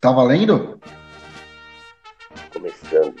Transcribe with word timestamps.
Tá 0.00 0.12
valendo? 0.12 0.78
Começando. 2.52 3.16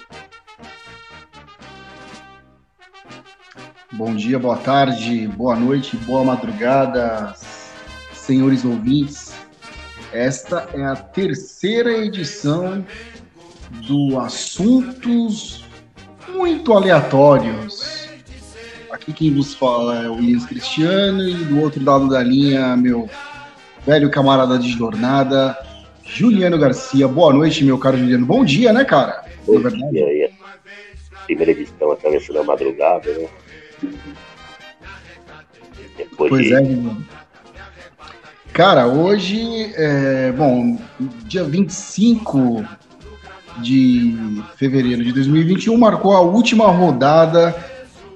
Bom 3.92 4.14
dia, 4.14 4.38
boa 4.38 4.56
tarde, 4.58 5.26
boa 5.26 5.56
noite, 5.56 5.96
boa 5.96 6.22
madrugada, 6.22 7.34
senhores 8.12 8.64
ouvintes. 8.64 9.34
Esta 10.12 10.68
é 10.72 10.84
a 10.84 10.94
terceira 10.94 11.90
edição 11.90 12.86
do 13.88 14.20
Assuntos 14.20 15.64
Muito 16.28 16.72
Aleatórios. 16.72 18.08
Aqui 18.92 19.12
quem 19.12 19.34
vos 19.34 19.52
fala 19.52 20.04
é 20.04 20.08
o 20.08 20.14
Williams 20.14 20.46
Cristiano 20.46 21.28
e 21.28 21.34
do 21.34 21.60
outro 21.60 21.84
lado 21.84 22.08
da 22.08 22.22
linha, 22.22 22.76
meu 22.76 23.10
velho 23.84 24.08
camarada 24.12 24.56
de 24.60 24.70
jornada, 24.70 25.58
Juliano 26.08 26.58
Garcia. 26.58 27.06
Boa 27.06 27.32
noite, 27.32 27.64
meu 27.64 27.78
caro 27.78 27.98
Juliano. 27.98 28.26
Bom 28.26 28.44
dia, 28.44 28.72
né, 28.72 28.84
cara? 28.84 29.24
Bom 29.46 29.60
dia 29.60 30.06
aí. 30.06 30.30
Primeira 31.26 31.52
edição 31.52 31.92
atravessando 31.92 32.40
a 32.40 32.44
madrugada, 32.44 33.12
né? 33.12 33.28
Depois 35.96 36.30
pois 36.30 36.46
de... 36.46 36.54
é, 36.54 36.64
Juliano. 36.64 37.06
Cara, 38.52 38.88
hoje, 38.88 39.72
é, 39.76 40.32
bom, 40.32 40.78
dia 41.26 41.44
25 41.44 42.64
de 43.58 44.16
fevereiro 44.56 45.04
de 45.04 45.12
2021 45.12 45.76
marcou 45.76 46.12
a 46.12 46.20
última 46.20 46.66
rodada 46.68 47.54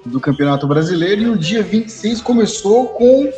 do 0.05 0.19
Campeonato 0.19 0.67
Brasileiro 0.67 1.21
e 1.21 1.27
o 1.29 1.37
dia 1.37 1.63
26 1.63 2.21
começou 2.21 2.89
com 2.89 3.31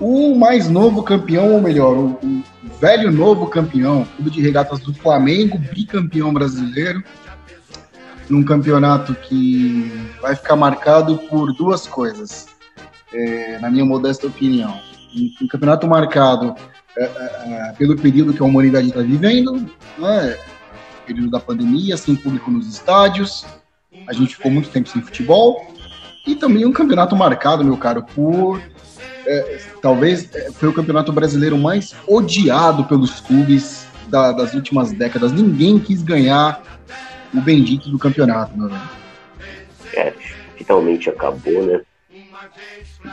o 0.00 0.34
mais 0.34 0.68
novo 0.68 1.02
campeão, 1.02 1.52
ou 1.52 1.60
melhor, 1.60 1.96
o, 1.96 2.18
o 2.22 2.42
velho 2.80 3.10
novo 3.10 3.46
campeão, 3.46 4.06
Clube 4.16 4.30
de 4.30 4.40
Regatas 4.40 4.80
do 4.80 4.92
Flamengo, 4.94 5.58
bicampeão 5.58 6.32
brasileiro, 6.32 7.02
num 8.28 8.44
campeonato 8.44 9.14
que 9.14 9.90
vai 10.20 10.34
ficar 10.34 10.56
marcado 10.56 11.16
por 11.18 11.52
duas 11.54 11.86
coisas, 11.86 12.46
é, 13.12 13.58
na 13.58 13.70
minha 13.70 13.84
modesta 13.84 14.26
opinião. 14.26 14.78
Um, 15.14 15.44
um 15.44 15.48
campeonato 15.48 15.86
marcado 15.86 16.54
é, 16.96 17.04
é, 17.04 17.68
é 17.70 17.72
pelo 17.78 17.96
período 17.96 18.34
que 18.34 18.42
a 18.42 18.46
humanidade 18.46 18.88
está 18.88 19.00
vivendo, 19.00 19.54
né, 19.98 20.36
período 21.06 21.30
da 21.30 21.40
pandemia, 21.40 21.96
sem 21.96 22.16
público 22.16 22.50
nos 22.50 22.66
estádios, 22.66 23.46
a 24.08 24.12
gente 24.12 24.36
ficou 24.36 24.50
muito 24.50 24.68
tempo 24.68 24.88
sem 24.88 25.00
futebol, 25.00 25.66
e 26.26 26.34
também 26.34 26.66
um 26.66 26.72
campeonato 26.72 27.14
marcado, 27.14 27.64
meu 27.64 27.76
caro, 27.76 28.04
por 28.14 28.60
é, 29.26 29.60
talvez 29.80 30.28
é, 30.34 30.50
foi 30.52 30.68
o 30.68 30.72
campeonato 30.72 31.12
brasileiro 31.12 31.56
mais 31.56 31.94
odiado 32.06 32.84
pelos 32.84 33.20
clubes 33.20 33.86
da, 34.08 34.32
das 34.32 34.54
últimas 34.54 34.92
décadas. 34.92 35.32
Ninguém 35.32 35.78
quis 35.78 36.02
ganhar 36.02 36.62
o 37.34 37.40
bendito 37.40 37.88
do 37.90 37.98
campeonato, 37.98 38.56
meu 38.56 38.68
velho. 38.68 38.90
É, 39.94 40.12
finalmente 40.56 41.08
acabou, 41.10 41.64
né? 41.64 41.80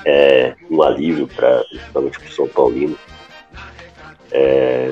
É 0.06 0.56
um 0.70 0.82
alívio 0.82 1.28
para 1.28 1.64
principalmente 1.70 2.20
para 2.20 2.30
o 2.30 2.32
São 2.32 2.48
Paulino. 2.48 2.98
É, 4.32 4.88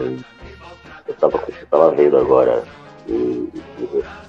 eu, 1.08 1.14
estava 1.14 1.38
eu 1.38 1.68
tava 1.68 1.92
vendo 1.96 2.18
agora 2.18 2.64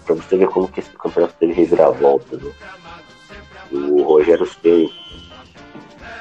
para 0.04 0.14
você 0.14 0.36
ver 0.36 0.48
como 0.48 0.68
que 0.68 0.80
esse 0.80 0.90
campeonato 0.90 1.34
teve 1.38 1.52
reviravolta. 1.52 2.36
Né? 2.36 2.50
O 3.72 4.02
Rogério 4.02 4.46
Ceni 4.46 4.92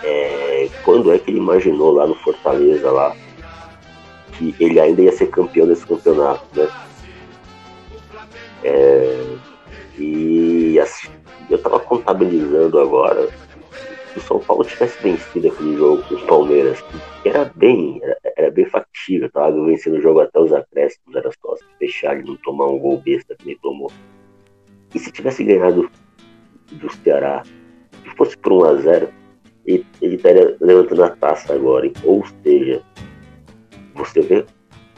é, 0.03 0.69
quando 0.83 1.11
é 1.11 1.19
que 1.19 1.29
ele 1.29 1.39
imaginou 1.39 1.91
lá 1.91 2.07
no 2.07 2.15
Fortaleza 2.15 2.89
lá 2.91 3.15
que 4.31 4.55
ele 4.59 4.79
ainda 4.79 5.01
ia 5.01 5.11
ser 5.11 5.27
campeão 5.27 5.67
desse 5.67 5.85
campeonato, 5.85 6.43
né? 6.55 6.67
É, 8.63 9.35
e 9.97 10.79
assim, 10.79 11.09
eu 11.49 11.61
tava 11.61 11.79
contabilizando 11.79 12.79
agora 12.79 13.29
se 14.11 14.19
o 14.19 14.21
São 14.21 14.39
Paulo 14.39 14.63
tivesse 14.63 15.01
vencido 15.01 15.47
aquele 15.47 15.77
jogo 15.77 16.03
com 16.03 16.15
os 16.15 16.23
Palmeiras, 16.23 16.83
era 17.23 17.45
bem, 17.55 17.99
era, 18.03 18.17
era 18.35 18.51
bem 18.51 18.65
factível, 18.65 19.31
tava 19.31 19.51
vencendo 19.65 19.97
o 19.97 20.01
jogo 20.01 20.19
até 20.19 20.39
os 20.39 20.51
acréscimos, 20.51 21.15
era 21.15 21.31
só 21.41 21.55
se 21.55 21.63
fechar 21.79 22.19
e 22.19 22.23
não 22.23 22.35
tomar 22.37 22.67
um 22.67 22.79
gol 22.79 22.97
besta 22.97 23.35
que 23.35 23.45
nem 23.45 23.57
tomou. 23.57 23.91
E 24.93 24.99
se 24.99 25.11
tivesse 25.11 25.43
ganhado 25.43 25.89
do 26.75 26.91
Ceará, 27.03 27.43
se 27.43 28.15
fosse 28.15 28.37
por 28.37 28.53
1 28.53 28.65
a 28.65 28.75
0 28.75 29.21
ele 29.65 29.85
estaria 30.01 30.57
levantando 30.59 31.03
a 31.03 31.09
taça 31.09 31.53
agora. 31.53 31.85
Hein? 31.85 31.93
Ou 32.03 32.23
seja, 32.43 32.81
você 33.95 34.21
vê 34.21 34.45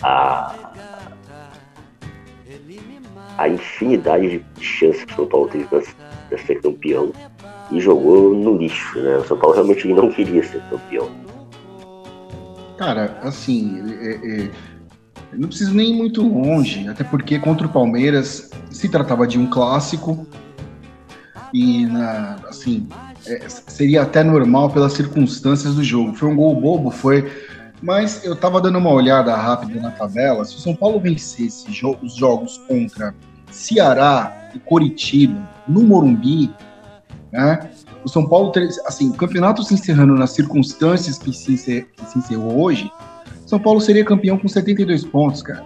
a, 0.01 0.71
a 3.37 3.49
infinidade 3.49 4.39
de 4.39 4.63
chances 4.63 5.03
que 5.05 5.13
o 5.13 5.15
São 5.17 5.27
Paulo 5.27 5.49
teve 5.49 5.65
para 5.65 6.37
ser 6.37 6.61
campeão 6.61 7.11
e 7.71 7.79
jogou 7.79 8.33
no 8.33 8.57
lixo. 8.57 8.99
Né? 8.99 9.17
O 9.17 9.25
São 9.25 9.37
Paulo 9.37 9.55
realmente 9.55 9.87
não 9.87 10.11
queria 10.11 10.43
ser 10.43 10.61
campeão. 10.69 11.09
Cara, 12.77 13.17
assim, 13.21 13.81
é, 14.01 14.45
é, 14.45 14.49
não 15.33 15.47
preciso 15.47 15.73
nem 15.73 15.91
ir 15.91 15.95
muito 15.95 16.21
longe, 16.21 16.87
até 16.87 17.03
porque 17.03 17.39
contra 17.39 17.67
o 17.67 17.69
Palmeiras 17.69 18.49
se 18.71 18.89
tratava 18.89 19.27
de 19.27 19.37
um 19.37 19.47
clássico 19.47 20.25
e, 21.53 21.85
na, 21.85 22.37
assim, 22.49 22.87
é, 23.27 23.47
seria 23.47 24.01
até 24.01 24.23
normal 24.23 24.71
pelas 24.71 24.93
circunstâncias 24.93 25.75
do 25.75 25.83
jogo. 25.83 26.13
Foi 26.13 26.29
um 26.29 26.35
gol 26.35 26.59
bobo, 26.59 26.89
foi. 26.89 27.31
Mas 27.81 28.23
eu 28.23 28.35
tava 28.35 28.59
dando 28.59 28.79
uma 28.79 28.91
olhada 28.91 29.35
rápida 29.35 29.79
na 29.79 29.91
tabela. 29.91 30.43
Se 30.45 30.55
o 30.55 30.59
São 30.59 30.75
Paulo 30.75 30.99
vencesse 30.99 31.71
jo 31.71 31.95
os 32.01 32.15
jogos 32.15 32.57
contra 32.67 33.13
Ceará 33.51 34.49
e 34.55 34.59
Coritiba 34.59 35.47
no 35.67 35.83
Morumbi, 35.83 36.51
né? 37.31 37.69
O 38.03 38.09
São 38.09 38.27
Paulo, 38.27 38.51
assim, 38.85 39.09
o 39.09 39.13
campeonato 39.13 39.63
se 39.63 39.73
encerrando 39.73 40.15
nas 40.15 40.31
circunstâncias 40.31 41.17
que 41.17 41.31
se, 41.31 41.53
encer, 41.53 41.87
que 41.95 42.05
se 42.05 42.19
encerrou 42.19 42.61
hoje, 42.61 42.91
São 43.45 43.59
Paulo 43.59 43.79
seria 43.79 44.03
campeão 44.03 44.37
com 44.37 44.47
72 44.47 45.05
pontos, 45.05 45.41
cara. 45.41 45.63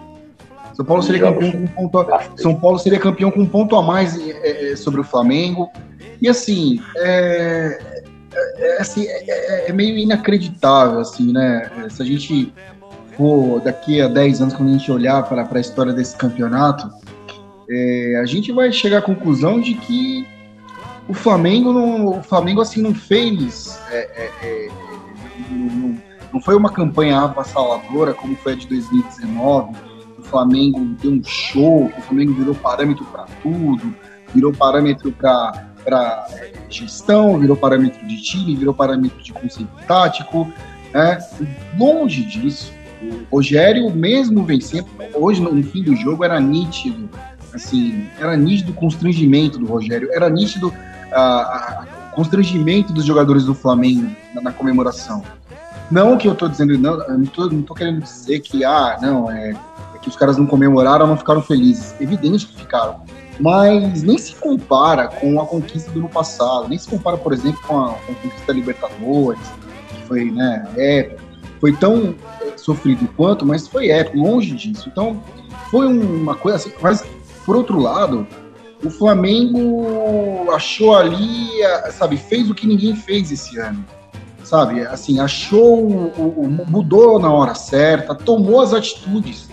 São 0.77 0.85
Paulo 0.85 1.01
seria 1.01 1.21
campeão 1.21 1.51
com 1.51 1.57
um 1.57 1.67
ponto 1.67 1.99
a, 1.99 2.23
São 2.35 2.55
Paulo 2.55 2.77
seria 2.77 2.99
campeão 2.99 3.31
com 3.31 3.39
um 3.39 3.47
ponto 3.47 3.75
a 3.75 3.81
mais 3.81 4.15
é, 4.15 4.73
é, 4.73 4.75
sobre 4.75 5.01
o 5.01 5.03
Flamengo. 5.03 5.71
E 6.21 6.29
assim, 6.29 6.79
é, 6.97 7.79
é, 8.31 8.75
é 8.75 8.77
assim, 8.81 9.07
é, 9.07 9.69
é, 9.69 9.73
meio 9.73 9.97
inacreditável, 9.97 10.99
assim, 10.99 11.33
né? 11.33 11.71
Se 11.89 12.03
a 12.03 12.05
gente 12.05 12.53
for 13.17 13.59
daqui 13.61 13.99
a 13.99 14.07
10 14.07 14.41
anos, 14.41 14.53
quando 14.53 14.69
a 14.69 14.73
gente 14.73 14.91
olhar 14.91 15.23
para 15.23 15.47
a 15.51 15.59
história 15.59 15.91
desse 15.91 16.15
campeonato, 16.15 16.87
a 18.21 18.25
gente 18.25 18.51
vai 18.51 18.71
chegar 18.71 18.99
à 18.99 19.01
conclusão 19.01 19.59
de 19.59 19.73
que 19.73 20.27
o 21.09 21.13
Flamengo 21.15 21.73
não, 21.73 22.19
o 22.19 22.23
Flamengo 22.23 22.61
assim 22.61 22.81
não 22.81 22.93
fez 22.93 23.79
não, 25.49 25.97
não 26.33 26.41
foi 26.41 26.55
uma 26.55 26.69
campanha 26.69 27.21
avassaladora 27.21 28.13
como 28.13 28.35
foi 28.37 28.53
a 28.53 28.55
de 28.55 28.67
2019 28.67 29.96
Flamengo 30.29 30.79
deu 31.01 31.11
um 31.11 31.23
show, 31.23 31.85
o 31.85 32.01
Flamengo 32.01 32.33
virou 32.33 32.55
parâmetro 32.55 33.05
para 33.05 33.25
tudo, 33.41 33.93
virou 34.33 34.53
parâmetro 34.53 35.11
para 35.11 36.27
gestão, 36.69 37.39
virou 37.39 37.55
parâmetro 37.55 38.05
de 38.05 38.21
time, 38.21 38.55
virou 38.55 38.73
parâmetro 38.73 39.21
de 39.21 39.33
conceito 39.33 39.71
tático. 39.87 40.51
Né? 40.93 41.19
Longe 41.77 42.23
disso. 42.23 42.73
O 43.01 43.35
Rogério, 43.37 43.91
mesmo 43.91 44.43
vencendo, 44.43 44.87
hoje 45.13 45.39
no 45.39 45.63
fim 45.63 45.83
do 45.83 45.95
jogo 45.95 46.23
era 46.23 46.39
nítido, 46.39 47.07
assim, 47.53 48.07
era 48.19 48.35
nítido 48.35 48.71
o 48.71 48.75
constrangimento 48.75 49.59
do 49.59 49.67
Rogério, 49.67 50.09
era 50.11 50.29
nítido 50.29 50.73
o 50.73 52.15
constrangimento 52.15 52.91
dos 52.91 53.05
jogadores 53.05 53.45
do 53.45 53.53
Flamengo 53.53 54.09
na, 54.33 54.41
na 54.41 54.51
comemoração. 54.51 55.23
Não 55.89 56.17
que 56.17 56.27
eu 56.27 56.33
estou 56.33 56.49
dizendo, 56.49 56.77
não, 56.77 57.01
eu 57.03 57.17
não 57.17 57.25
tô, 57.27 57.47
não 57.47 57.61
tô 57.61 57.73
querendo 57.73 58.01
dizer 58.01 58.39
que, 58.41 58.65
ah, 58.65 58.97
não, 59.01 59.31
é, 59.31 59.53
que 60.07 60.09
os 60.09 60.15
caras 60.15 60.37
não 60.37 60.45
comemoraram, 60.45 61.05
não 61.05 61.17
ficaram 61.17 61.41
felizes. 61.41 61.93
Evidente 61.99 62.47
que 62.47 62.55
ficaram. 62.61 63.01
Mas 63.39 64.01
nem 64.01 64.17
se 64.17 64.33
compara 64.35 65.07
com 65.07 65.39
a 65.39 65.45
conquista 65.45 65.91
do 65.91 65.99
ano 65.99 66.09
passado, 66.09 66.67
nem 66.69 66.77
se 66.77 66.89
compara, 66.89 67.17
por 67.17 67.33
exemplo, 67.33 67.59
com 67.67 67.79
a, 67.79 67.89
com 67.89 68.11
a 68.11 68.15
conquista 68.15 68.47
da 68.47 68.53
Libertadores, 68.53 69.47
que 69.89 70.01
foi 70.07 70.31
né, 70.31 70.67
épico. 70.75 71.21
Foi 71.59 71.73
tão 71.73 72.15
é, 72.41 72.57
sofrido 72.57 73.07
quanto, 73.15 73.45
mas 73.45 73.67
foi 73.67 73.89
épico, 73.89 74.17
longe 74.17 74.55
disso. 74.55 74.89
Então, 74.89 75.21
foi 75.69 75.85
uma 75.87 76.35
coisa 76.35 76.57
assim. 76.57 76.71
Mas, 76.81 77.03
por 77.45 77.55
outro 77.55 77.79
lado, 77.79 78.25
o 78.83 78.89
Flamengo 78.89 80.51
achou 80.51 80.95
ali, 80.95 81.49
sabe, 81.91 82.17
fez 82.17 82.49
o 82.49 82.55
que 82.55 82.65
ninguém 82.65 82.95
fez 82.95 83.31
esse 83.31 83.59
ano. 83.59 83.83
Sabe, 84.43 84.81
assim, 84.81 85.19
achou, 85.19 86.13
mudou 86.67 87.19
na 87.19 87.29
hora 87.29 87.53
certa, 87.53 88.15
tomou 88.15 88.61
as 88.61 88.73
atitudes 88.73 89.49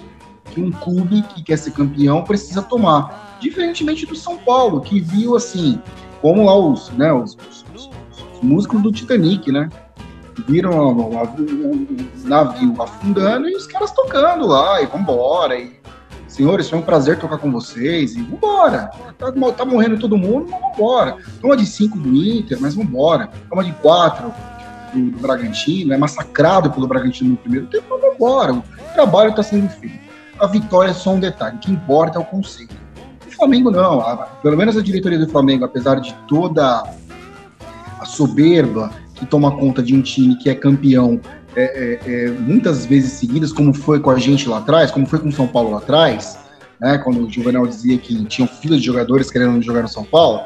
que 0.54 0.60
um 0.60 0.70
clube 0.70 1.22
que 1.22 1.42
quer 1.42 1.58
ser 1.58 1.72
campeão 1.72 2.22
precisa 2.22 2.62
tomar. 2.62 3.36
Diferentemente 3.40 4.06
do 4.06 4.14
São 4.14 4.38
Paulo, 4.38 4.80
que 4.80 5.00
viu 5.00 5.36
assim, 5.36 5.80
como 6.22 6.44
lá 6.44 6.56
os, 6.56 6.90
né, 6.90 7.12
os, 7.12 7.36
os, 7.50 7.64
os 7.74 7.90
músicos 8.40 8.80
do 8.80 8.92
Titanic, 8.92 9.50
né? 9.50 9.68
viram 10.48 10.72
o, 10.72 11.14
o, 11.14 11.98
navio 12.24 12.80
afundando 12.82 13.48
e 13.48 13.54
os 13.54 13.66
caras 13.66 13.92
tocando 13.92 14.46
lá, 14.46 14.82
e 14.82 14.86
vambora, 14.86 15.56
e 15.56 15.72
senhores, 16.26 16.68
foi 16.68 16.78
um 16.78 16.82
prazer 16.82 17.18
tocar 17.18 17.38
com 17.38 17.50
vocês, 17.52 18.16
e 18.16 18.22
vambora. 18.22 18.90
Tá, 19.18 19.32
tá 19.52 19.64
morrendo 19.64 19.98
todo 19.98 20.16
mundo, 20.16 20.48
mas 20.50 20.60
vambora. 20.60 21.16
Toma 21.40 21.56
de 21.56 21.64
cinco 21.64 21.98
do 21.98 22.14
Inter, 22.14 22.58
mas 22.60 22.74
vambora. 22.74 23.30
Toma 23.48 23.62
de 23.62 23.72
quatro 23.74 24.34
do, 24.92 25.10
do 25.12 25.18
Bragantino, 25.18 25.92
é 25.92 25.96
massacrado 25.96 26.70
pelo 26.70 26.88
Bragantino 26.88 27.30
no 27.30 27.36
primeiro 27.36 27.66
tempo, 27.66 27.84
mas 27.90 28.00
vambora. 28.00 28.52
O 28.52 28.64
trabalho 28.94 29.30
está 29.30 29.42
sendo 29.42 29.68
feito. 29.68 30.03
A 30.38 30.46
vitória 30.46 30.90
é 30.90 30.94
só 30.94 31.12
um 31.14 31.20
detalhe, 31.20 31.56
o 31.56 31.60
que 31.60 31.70
importa 31.70 32.18
é 32.18 32.20
o 32.20 32.24
conceito. 32.24 32.74
O 33.26 33.30
Flamengo 33.30 33.70
não, 33.70 34.02
pelo 34.42 34.56
menos 34.56 34.76
a 34.76 34.82
diretoria 34.82 35.18
do 35.18 35.28
Flamengo, 35.28 35.64
apesar 35.64 36.00
de 36.00 36.14
toda 36.28 36.84
a 38.00 38.04
soberba 38.04 38.90
que 39.14 39.24
toma 39.24 39.56
conta 39.56 39.82
de 39.82 39.94
um 39.94 40.02
time 40.02 40.36
que 40.36 40.50
é 40.50 40.54
campeão 40.54 41.20
é, 41.56 41.62
é, 41.62 42.24
é, 42.26 42.30
muitas 42.30 42.84
vezes 42.84 43.12
seguidas, 43.12 43.52
como 43.52 43.72
foi 43.72 44.00
com 44.00 44.10
a 44.10 44.18
gente 44.18 44.48
lá 44.48 44.58
atrás, 44.58 44.90
como 44.90 45.06
foi 45.06 45.20
com 45.20 45.28
o 45.28 45.32
São 45.32 45.46
Paulo 45.46 45.70
lá 45.70 45.78
atrás, 45.78 46.36
né, 46.80 46.98
quando 46.98 47.24
o 47.24 47.30
Juvenal 47.30 47.66
dizia 47.66 47.96
que 47.96 48.24
tinham 48.24 48.48
filas 48.48 48.80
de 48.80 48.86
jogadores 48.86 49.30
querendo 49.30 49.62
jogar 49.62 49.82
no 49.82 49.88
São 49.88 50.04
Paulo, 50.04 50.40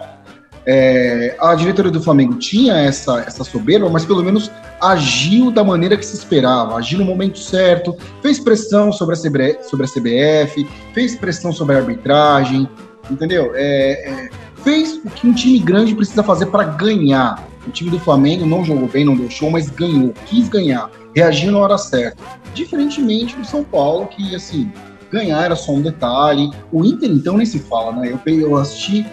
é, 0.71 1.35
a 1.41 1.55
diretoria 1.55 1.91
do 1.91 2.03
Flamengo 2.03 2.35
tinha 2.35 2.77
essa, 2.77 3.21
essa 3.21 3.43
soberba, 3.43 3.89
mas 3.89 4.05
pelo 4.05 4.23
menos 4.23 4.51
agiu 4.79 5.51
da 5.51 5.65
maneira 5.65 5.97
que 5.97 6.05
se 6.05 6.15
esperava, 6.15 6.77
agiu 6.77 6.99
no 6.99 7.07
momento 7.07 7.39
certo, 7.39 7.97
fez 8.21 8.39
pressão 8.39 8.93
sobre 8.93 9.15
a, 9.15 9.19
CBF, 9.19 9.65
sobre 9.65 9.87
a 9.87 9.89
CBF 9.89 10.69
fez 10.93 11.17
pressão 11.17 11.55
sobre 11.55 11.75
a 11.75 11.79
arbitragem, 11.79 12.69
entendeu? 13.11 13.53
É, 13.55 14.11
é, 14.11 14.29
fez 14.63 15.01
o 15.03 15.09
que 15.09 15.27
um 15.27 15.33
time 15.33 15.59
grande 15.59 15.95
precisa 15.95 16.23
fazer 16.23 16.47
para 16.47 16.65
ganhar. 16.65 17.49
O 17.67 17.71
time 17.71 17.89
do 17.89 17.99
Flamengo 17.99 18.45
não 18.45 18.63
jogou 18.63 18.89
bem, 18.89 19.07
não 19.07 19.17
deu 19.17 19.31
show, 19.31 19.51
mas 19.51 19.71
ganhou, 19.71 20.13
quis 20.27 20.51
ganhar, 20.51 20.91
reagiu 21.17 21.51
na 21.51 21.61
hora 21.61 21.79
certa. 21.79 22.23
Diferentemente 22.53 23.35
do 23.37 23.45
São 23.47 23.65
Paulo, 23.65 24.07
que 24.09 24.35
assim, 24.35 24.71
ganhar 25.11 25.43
era 25.43 25.57
só 25.57 25.73
um 25.73 25.81
detalhe. 25.81 26.51
O 26.71 26.85
Inter, 26.85 27.11
então, 27.11 27.39
nem 27.39 27.47
se 27.47 27.59
fala, 27.59 27.93
né? 27.93 28.13
Eu, 28.27 28.35
eu 28.35 28.57
assisti 28.57 29.07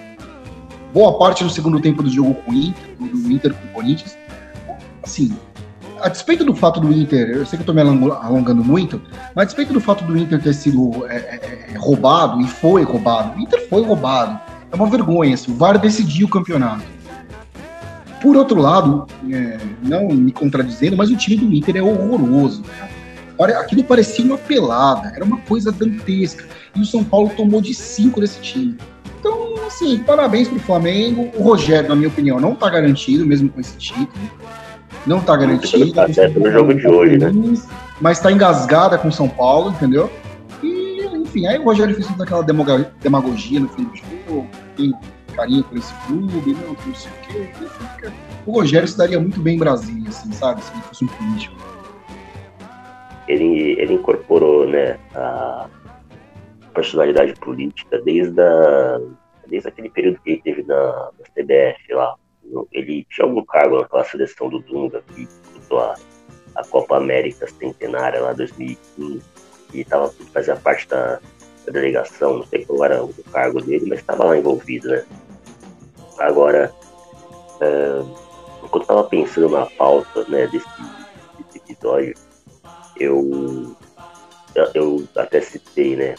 boa 0.95 1.19
parte 1.19 1.43
do 1.43 1.49
segundo 1.49 1.81
tempo 1.81 2.01
do 2.01 2.09
jogo 2.09 2.33
com 2.35 2.51
o 2.51 2.53
Inter, 2.53 2.95
do 2.97 3.29
Inter 3.29 3.53
com 3.53 3.67
o 3.67 3.71
Corinthians. 3.71 4.17
Assim, 5.03 5.35
a 5.99 6.07
despeito 6.07 6.45
do 6.45 6.55
fato 6.55 6.79
do 6.79 6.91
Inter, 6.93 7.31
eu 7.31 7.45
sei 7.45 7.57
que 7.57 7.63
eu 7.63 7.65
tô 7.65 7.73
me 7.73 7.81
alongando 7.81 8.63
muito, 8.63 9.01
mas 9.35 9.43
a 9.43 9.45
despeito 9.45 9.73
do 9.73 9.81
fato 9.81 10.05
do 10.05 10.17
Inter 10.17 10.41
ter 10.41 10.53
sido 10.53 11.05
é, 11.09 11.17
é, 11.17 11.65
é, 11.73 11.77
roubado, 11.77 12.39
e 12.39 12.47
foi 12.47 12.83
roubado, 12.83 13.37
o 13.37 13.41
Inter 13.41 13.67
foi 13.67 13.83
roubado. 13.83 14.39
É 14.71 14.75
uma 14.75 14.89
vergonha, 14.89 15.33
assim, 15.33 15.51
o 15.51 15.55
VAR 15.55 15.77
decidiu 15.77 16.27
o 16.27 16.29
campeonato. 16.29 16.83
Por 18.21 18.37
outro 18.37 18.61
lado, 18.61 19.05
é, 19.29 19.59
não 19.83 20.07
me 20.07 20.31
contradizendo, 20.31 20.95
mas 20.95 21.11
o 21.11 21.17
time 21.17 21.35
do 21.35 21.53
Inter 21.53 21.75
é 21.75 21.81
horroroso. 21.81 22.63
Cara. 23.37 23.59
Aquilo 23.59 23.83
parecia 23.83 24.23
uma 24.23 24.37
pelada, 24.37 25.11
era 25.13 25.25
uma 25.25 25.37
coisa 25.41 25.73
dantesca. 25.73 26.45
E 26.73 26.79
o 26.79 26.85
São 26.85 27.03
Paulo 27.03 27.29
tomou 27.35 27.59
de 27.59 27.73
cinco 27.73 28.21
desse 28.21 28.39
time. 28.39 28.77
Então, 29.65 29.67
assim, 29.67 29.97
parabéns 29.99 30.47
pro 30.47 30.59
Flamengo. 30.59 31.31
O 31.35 31.41
Rogério, 31.41 31.89
na 31.89 31.95
minha 31.95 32.07
opinião, 32.07 32.39
não 32.39 32.53
tá 32.53 32.69
garantido, 32.69 33.25
mesmo 33.25 33.49
com 33.49 33.59
esse 33.59 33.75
título. 33.77 34.29
Não 35.07 35.19
tá 35.19 35.35
garantido. 35.35 35.91
Tá 35.91 36.07
certo 36.11 36.39
no 36.39 36.51
jogo 36.51 36.73
de 36.73 36.87
hoje, 36.87 37.17
né? 37.17 37.31
Mas 37.99 38.19
tá 38.19 38.31
engasgada 38.31 38.97
com 38.97 39.07
o 39.07 39.11
São 39.11 39.27
Paulo, 39.27 39.71
entendeu? 39.71 40.11
E, 40.61 41.01
enfim, 41.15 41.47
aí 41.47 41.57
o 41.57 41.63
Rogério 41.63 41.95
fez 41.95 42.07
toda 42.07 42.23
aquela 42.23 42.43
demagogia 43.01 43.59
no 43.59 43.69
fim 43.69 43.85
do 43.85 43.95
jogo 43.95 44.47
carinho 45.35 45.63
por 45.65 45.77
esse 45.77 45.93
clube, 46.07 46.53
não, 46.53 46.73
não 46.73 46.95
sei 46.95 47.11
o 47.11 47.97
quê. 47.99 48.11
O 48.45 48.51
Rogério 48.53 48.87
se 48.87 48.97
daria 48.97 49.19
muito 49.19 49.41
bem 49.41 49.55
em 49.55 49.59
Brasília, 49.59 50.07
assim, 50.07 50.31
sabe? 50.31 50.61
Se 50.63 50.71
ele 50.71 50.81
fosse 50.83 51.03
um 51.03 51.07
político. 51.07 51.55
Ele, 53.27 53.75
ele 53.77 53.95
incorporou, 53.95 54.65
né, 54.65 54.97
a 55.13 55.67
personalidade 56.73 57.33
política 57.33 58.01
desde, 58.05 58.39
a, 58.39 59.01
desde 59.47 59.69
aquele 59.69 59.89
período 59.89 60.19
que 60.21 60.31
ele 60.31 60.41
teve 60.41 60.63
na, 60.63 61.11
na 61.17 61.25
CBF 61.33 61.93
lá. 61.93 62.15
Ele 62.71 63.05
tinha 63.09 63.25
algum 63.25 63.43
cargo 63.43 63.79
naquela 63.79 64.03
seleção 64.03 64.49
do 64.49 64.59
Dunga 64.59 65.03
que 65.13 65.25
disputou 65.25 65.79
a, 65.79 65.95
a 66.55 66.65
Copa 66.65 66.97
América 66.97 67.47
Centenária 67.47 68.21
lá 68.21 68.33
2015 68.33 69.21
e 69.73 69.83
tava, 69.83 70.13
fazia 70.31 70.55
parte 70.55 70.87
da, 70.87 71.19
da 71.65 71.71
delegação, 71.71 72.37
não 72.37 72.45
sei 72.45 72.65
qual 72.65 72.85
era 72.85 73.03
o 73.03 73.13
cargo 73.31 73.61
dele, 73.61 73.85
mas 73.87 73.99
estava 73.99 74.25
lá 74.25 74.37
envolvido, 74.37 74.89
né? 74.89 75.05
Agora, 76.19 76.73
é, 77.61 78.01
enquanto 78.63 78.83
estava 78.83 79.03
pensando 79.03 79.49
na 79.49 79.65
pauta 79.65 80.23
né, 80.29 80.47
desse, 80.47 80.67
desse 81.37 81.57
episódio, 81.57 82.15
eu, 82.97 83.75
eu 84.73 85.07
até 85.15 85.41
citei 85.41 85.95
né, 85.95 86.15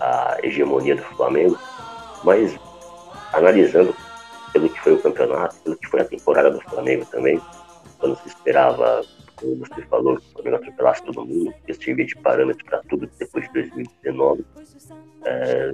a 0.00 0.38
hegemonia 0.42 0.96
do 0.96 1.02
Flamengo, 1.02 1.58
mas 2.24 2.58
analisando 3.32 3.94
pelo 4.52 4.68
que 4.68 4.80
foi 4.80 4.92
o 4.92 5.02
campeonato, 5.02 5.56
pelo 5.62 5.76
que 5.76 5.88
foi 5.88 6.00
a 6.00 6.04
temporada 6.04 6.50
do 6.50 6.60
Flamengo 6.60 7.06
também, 7.06 7.40
quando 7.98 8.16
se 8.18 8.28
esperava, 8.28 9.02
como 9.36 9.56
você 9.56 9.82
falou, 9.82 10.16
que 10.18 10.26
o 10.28 10.32
Flamengo 10.32 10.56
atropelasse 10.56 11.02
todo 11.04 11.24
mundo, 11.24 11.54
que 11.64 11.74
servia 11.74 12.04
de 12.04 12.16
parâmetro 12.16 12.64
para 12.64 12.82
tudo 12.88 13.08
depois 13.18 13.46
de 13.46 13.52
2019. 13.52 14.44
É, 15.24 15.72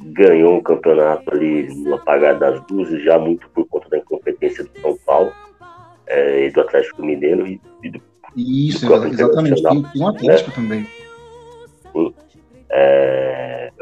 ganhou 0.00 0.56
um 0.56 0.62
campeonato 0.62 1.30
ali 1.34 1.68
no 1.74 1.94
apagar 1.94 2.38
das 2.38 2.62
luzes, 2.70 3.02
já 3.02 3.18
muito 3.18 3.48
por 3.50 3.66
conta 3.66 3.88
da 3.88 3.98
incompetência 3.98 4.64
do 4.64 4.80
São 4.80 4.96
Paulo 5.04 5.32
é, 6.06 6.46
e 6.46 6.50
do 6.50 6.60
Atlético 6.60 7.04
Mineiro 7.04 7.46
e, 7.46 7.60
e 7.82 7.90
do, 7.90 8.00
Isso, 8.36 8.86
do 8.86 9.06
exatamente, 9.06 9.62
tem, 9.62 9.82
tem 9.82 10.02
um 10.02 10.08
Atlético 10.08 10.50
é, 10.50 10.54
também. 10.54 10.86
Sim. 11.92 12.14
É, 12.70 13.72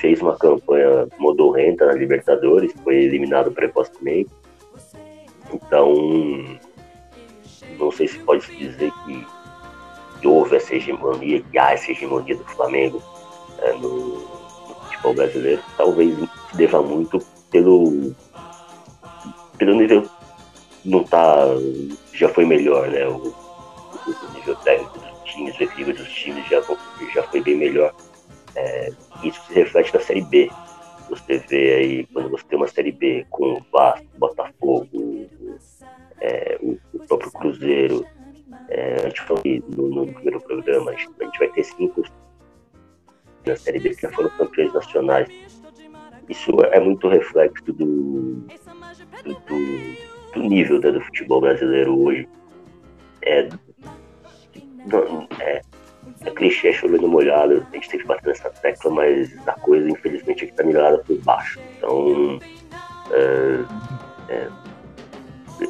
fez 0.00 0.20
uma 0.20 0.36
campanha 0.36 1.08
modorrenta 1.18 1.86
na 1.86 1.92
Libertadores, 1.92 2.72
foi 2.82 2.96
eliminado 2.96 3.52
precocemente. 3.52 4.30
Então, 5.52 5.94
não 7.78 7.90
sei 7.90 8.08
se 8.08 8.18
pode 8.20 8.46
dizer 8.56 8.90
que, 9.04 9.26
que 10.20 10.26
houve 10.28 10.56
essa 10.56 10.74
hegemonia, 10.74 11.42
que 11.42 11.58
há 11.58 11.72
essa 11.72 11.90
hegemonia 11.90 12.36
do 12.36 12.44
Flamengo 12.44 13.02
é, 13.58 13.72
no, 13.74 14.42
futebol 15.02 15.14
brasileiro 15.14 15.62
talvez 15.76 16.16
se 16.50 16.56
deva 16.56 16.82
muito 16.82 17.18
pelo, 17.50 18.14
pelo 19.58 19.74
nível 19.74 20.08
não 20.84 21.04
tá. 21.04 21.46
já 22.12 22.28
foi 22.28 22.44
melhor, 22.44 22.88
né? 22.88 23.06
O, 23.06 23.28
o 23.28 24.34
nível 24.34 24.56
técnico 24.56 24.98
dos 24.98 25.32
times, 25.32 25.58
o 25.58 25.62
equilíbrio 25.62 25.96
dos 25.96 26.12
times 26.12 26.48
já, 26.48 26.62
já 27.14 27.22
foi 27.24 27.40
bem 27.40 27.56
melhor. 27.56 27.94
É, 28.54 28.92
isso 29.22 29.40
se 29.46 29.54
reflete 29.54 29.94
na 29.94 30.00
Série 30.00 30.22
B. 30.22 30.50
Você 31.08 31.38
vê 31.38 31.74
aí, 31.74 32.06
quando 32.06 32.30
você 32.30 32.44
tem 32.44 32.58
uma 32.58 32.68
Série 32.68 32.92
B 32.92 33.26
com 33.30 33.54
o 33.54 33.66
Vasco, 33.72 34.06
Botafogo, 34.18 35.28
é, 36.20 36.58
o, 36.62 36.78
próprio 37.06 37.30
Cruzeiro, 37.32 38.06
é, 38.68 38.96
a 39.04 39.08
gente 39.08 39.22
falou 39.22 39.42
no, 39.68 39.88
no 39.88 40.12
primeiro 40.12 40.40
programa, 40.40 40.90
a 40.90 40.94
gente, 40.94 41.10
a 41.20 41.24
gente 41.24 41.38
vai 41.38 41.48
ter 41.48 41.64
cinco 41.64 42.02
na 43.46 43.56
Série 43.56 43.80
B 43.80 43.90
que 43.90 44.02
já 44.02 44.10
foram 44.10 44.30
campeões 44.30 44.72
nacionais. 44.72 45.28
Isso 46.28 46.50
é 46.70 46.80
muito 46.80 47.08
reflexo 47.08 47.64
do, 47.64 47.72
do, 47.72 48.44
do, 49.24 50.32
do 50.34 50.42
nível 50.42 50.80
né, 50.80 50.92
do 50.92 51.00
futebol 51.00 51.40
brasileiro 51.40 51.98
hoje. 52.00 52.28
É, 53.22 53.48
não, 54.86 55.28
é, 55.40 55.60
é 56.24 56.30
clichê 56.30 56.72
chovendo 56.72 57.08
molhado, 57.08 57.66
a 57.70 57.74
gente 57.74 57.88
tem 57.88 58.00
que 58.00 58.06
bater 58.06 58.28
nessa 58.28 58.50
tecla, 58.50 58.90
mas 58.90 59.30
a 59.46 59.52
coisa, 59.52 59.88
infelizmente, 59.88 60.44
é 60.44 60.46
que 60.46 60.52
tá 60.54 60.62
mirada 60.62 60.98
por 60.98 61.16
baixo. 61.18 61.60
Então, 61.76 62.38
é, 63.10 63.64
é, 64.28 64.48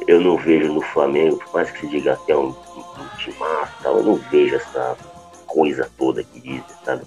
eu 0.07 0.21
não 0.21 0.37
vejo 0.37 0.73
no 0.73 0.81
Flamengo, 0.81 1.37
por 1.37 1.53
mais 1.53 1.71
que 1.71 1.81
se 1.81 1.87
diga 1.87 2.17
que 2.25 2.31
é 2.31 2.37
um, 2.37 2.49
um, 2.49 2.79
um 2.79 3.17
time 3.17 3.35
massa, 3.39 3.87
eu 3.87 4.03
não 4.03 4.15
vejo 4.15 4.55
essa 4.55 4.97
coisa 5.47 5.89
toda 5.97 6.23
que 6.23 6.39
dizem, 6.39 6.63
sabe? 6.83 7.03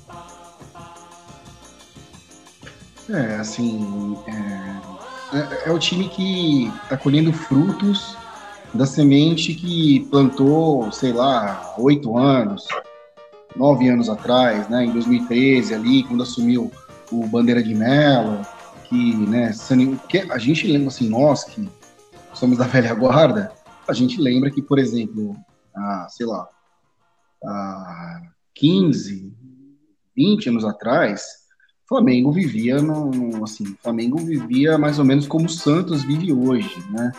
É, 3.09 3.37
assim. 3.37 4.17
É, 4.27 4.97
é, 5.37 5.69
é 5.69 5.73
o 5.73 5.79
time 5.79 6.09
que 6.09 6.69
está 6.85 6.97
colhendo 6.97 7.33
frutos 7.33 8.17
da 8.75 8.87
semente 8.87 9.55
que 9.55 10.07
plantou, 10.11 10.91
sei 10.93 11.13
lá, 11.13 11.75
oito 11.79 12.17
anos, 12.17 12.67
nove 13.57 13.89
anos 13.89 14.09
atrás, 14.09 14.69
né, 14.69 14.85
em 14.85 14.93
2013 14.93 15.75
ali, 15.75 16.05
quando 16.05 16.23
assumiu 16.23 16.71
o 17.11 17.27
Bandeira 17.27 17.63
de 17.63 17.75
Melo, 17.75 18.41
que, 18.85 19.17
né, 19.27 19.53
que 20.09 20.19
a 20.31 20.39
gente 20.39 20.67
lembra 20.67 20.89
assim, 20.89 21.09
nós 21.09 21.45
que 21.45 21.69
somos 22.35 22.59
da 22.59 22.65
velha 22.69 22.95
guarda, 22.95 23.53
a 23.89 23.93
gente 23.93 24.21
lembra 24.21 24.51
que, 24.51 24.61
por 24.61 24.79
exemplo, 24.79 25.37
há, 25.75 26.07
sei 26.11 26.27
lá, 26.27 26.49
há 27.45 28.23
15, 28.55 29.33
20 30.17 30.49
anos 30.49 30.65
atrás, 30.65 31.25
Flamengo 31.89 32.33
vivia 32.33 32.83
no, 32.83 33.11
no, 33.11 33.45
assim, 33.45 33.77
Flamengo 33.83 34.19
vivia 34.19 34.77
mais 34.77 34.99
ou 34.99 35.05
menos 35.05 35.27
como 35.27 35.47
o 35.47 35.51
Santos 35.51 36.03
vive 36.03 36.33
hoje, 36.33 36.83
né? 36.91 37.13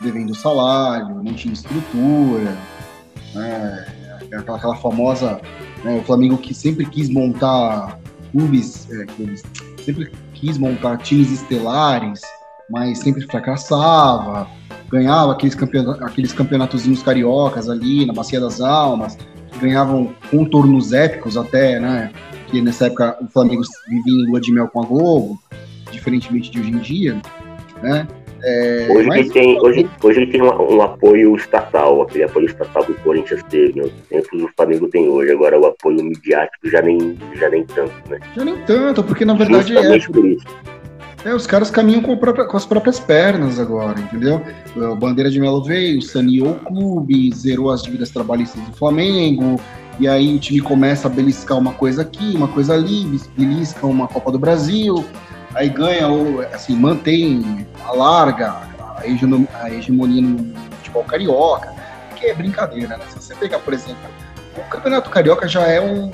devendo 0.00 0.34
salário, 0.34 1.22
não 1.22 1.34
tinha 1.34 1.54
estrutura, 1.54 2.56
né? 3.34 3.86
aquela, 4.38 4.56
aquela 4.56 4.76
famosa, 4.76 5.40
né, 5.84 5.98
o 5.98 6.04
Flamengo 6.04 6.38
que 6.38 6.54
sempre 6.54 6.84
quis 6.86 7.08
montar 7.08 7.98
clubes, 8.30 8.88
é, 8.90 9.04
clubes, 9.06 9.42
sempre 9.84 10.12
quis 10.32 10.58
montar 10.58 10.96
times 10.98 11.30
estelares, 11.30 12.20
mas 12.70 12.98
sempre 12.98 13.22
fracassava, 13.26 14.48
ganhava 14.88 15.32
aqueles, 15.32 15.54
campeonatos, 15.54 16.02
aqueles 16.02 16.32
campeonatozinhos 16.32 17.02
cariocas 17.02 17.68
ali 17.68 18.06
na 18.06 18.12
Bacia 18.12 18.40
das 18.40 18.60
Almas, 18.60 19.16
que 19.50 19.58
ganhavam 19.58 20.14
contornos 20.30 20.92
épicos 20.92 21.36
até, 21.36 21.78
né? 21.78 22.12
Que 22.48 22.60
nessa 22.60 22.86
época 22.86 23.16
o 23.20 23.28
Flamengo 23.28 23.62
vivia 23.88 24.22
em 24.22 24.26
lua 24.26 24.40
de 24.40 24.52
mel 24.52 24.68
com 24.68 24.82
a 24.82 24.86
Globo, 24.86 25.38
diferentemente 25.90 26.50
de 26.50 26.60
hoje 26.60 26.70
em 26.70 26.78
dia, 26.78 27.22
né? 27.82 28.06
É, 28.44 28.88
hoje, 28.90 29.08
mas... 29.08 29.20
ele 29.20 29.30
tem, 29.30 29.60
hoje, 29.60 29.88
hoje 30.02 30.20
ele 30.20 30.32
tem 30.32 30.42
um, 30.42 30.74
um, 30.74 30.82
apoio 30.82 31.36
estatal, 31.36 32.02
aquele 32.02 32.24
apoio 32.24 32.46
estatal 32.46 32.84
que 32.84 32.92
o 32.92 32.96
Corinthians 32.96 33.42
teve, 33.44 33.80
né? 33.80 33.90
o 34.32 34.48
Flamengo 34.56 34.88
tem 34.88 35.08
hoje, 35.08 35.30
agora 35.32 35.58
o 35.60 35.66
apoio 35.66 36.02
midiático 36.02 36.68
já 36.68 36.82
nem, 36.82 37.16
já 37.34 37.48
nem 37.48 37.64
tanto, 37.64 37.92
né? 38.10 38.18
Já 38.34 38.44
nem 38.44 38.56
tanto, 38.64 39.04
porque 39.04 39.24
na 39.24 39.34
verdade 39.34 39.76
é. 39.76 39.98
Por 40.08 40.26
isso. 40.26 40.44
É, 41.24 41.32
os 41.32 41.46
caras 41.46 41.70
caminham 41.70 42.02
com, 42.02 42.16
própria, 42.16 42.44
com, 42.44 42.56
as 42.56 42.66
próprias 42.66 42.98
pernas 42.98 43.60
agora, 43.60 44.00
entendeu? 44.00 44.42
O 44.74 44.96
Bandeira 44.96 45.30
de 45.30 45.38
Melo 45.38 45.62
veio, 45.62 46.02
saneou 46.02 46.50
o 46.50 46.58
clube, 46.58 47.32
zerou 47.32 47.70
as 47.70 47.82
dívidas 47.82 48.10
trabalhistas 48.10 48.60
do 48.60 48.72
Flamengo, 48.72 49.60
e 50.00 50.08
aí 50.08 50.34
o 50.34 50.38
time 50.40 50.60
começa 50.60 51.06
a 51.06 51.10
beliscar 51.10 51.56
uma 51.56 51.72
coisa 51.74 52.02
aqui, 52.02 52.34
uma 52.34 52.48
coisa 52.48 52.74
ali, 52.74 53.04
belisca 53.36 53.86
uma 53.86 54.08
Copa 54.08 54.32
do 54.32 54.38
Brasil, 54.38 55.04
aí 55.54 55.68
ganha, 55.68 56.08
ou 56.08 56.40
assim, 56.40 56.74
mantém, 56.74 57.66
alarga 57.86 58.56
a 58.96 59.70
hegemonia 59.70 60.22
no 60.22 60.54
futebol 60.76 61.04
carioca, 61.04 61.72
que 62.16 62.26
é 62.26 62.34
brincadeira, 62.34 62.96
né? 62.96 63.04
Se 63.08 63.20
você 63.20 63.34
pegar, 63.34 63.58
por 63.58 63.74
exemplo, 63.74 64.02
o 64.56 64.60
Campeonato 64.68 65.10
Carioca 65.10 65.48
já 65.48 65.66
é 65.66 65.80
um, 65.80 66.10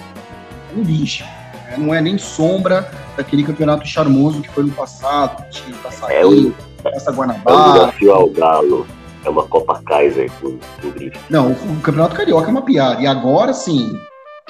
um 0.76 0.82
lixo, 0.82 1.24
né? 1.24 1.76
não 1.76 1.94
é 1.94 2.00
nem 2.00 2.16
sombra 2.16 2.88
daquele 3.16 3.42
campeonato 3.42 3.86
charmoso 3.86 4.40
que 4.40 4.48
foi 4.48 4.64
no 4.64 4.72
passado, 4.72 5.42
que 5.44 5.62
tinha 5.62 5.76
Taça 5.82 6.12
é 6.12 6.24
o, 6.24 6.52
Taça 6.82 7.12
Guanabara. 7.12 7.56
É 7.56 7.60
o 7.60 7.72
desafio 7.72 8.12
ao 8.12 8.30
Galo. 8.30 8.86
É 9.24 9.28
uma 9.28 9.42
Copa 9.42 9.82
Kaiser 9.84 10.30
com, 10.40 10.56
com 10.80 10.90
grife. 10.90 11.18
Não, 11.28 11.48
o, 11.48 11.52
o, 11.52 11.80
Campeonato 11.80 12.14
Carioca 12.14 12.46
é 12.46 12.50
uma 12.50 12.62
piada. 12.62 13.02
E 13.02 13.06
agora 13.06 13.52
sim, 13.52 13.98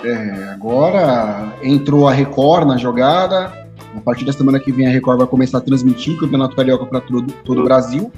é, 0.05 0.51
agora 0.53 1.55
entrou 1.63 2.07
a 2.07 2.13
Record 2.13 2.69
na 2.69 2.77
jogada, 2.77 3.68
a 3.97 4.01
partir 4.01 4.25
da 4.25 4.33
semana 4.33 4.59
que 4.59 4.71
vem 4.71 4.87
a 4.87 4.91
Record 4.91 5.19
vai 5.19 5.27
começar 5.27 5.59
a 5.59 5.61
transmitir 5.61 6.15
o 6.15 6.19
Campeonato 6.19 6.55
Carioca 6.55 6.87
para 6.87 7.01
todo, 7.01 7.33
todo 7.45 7.61
o 7.61 7.65
Brasil. 7.65 8.13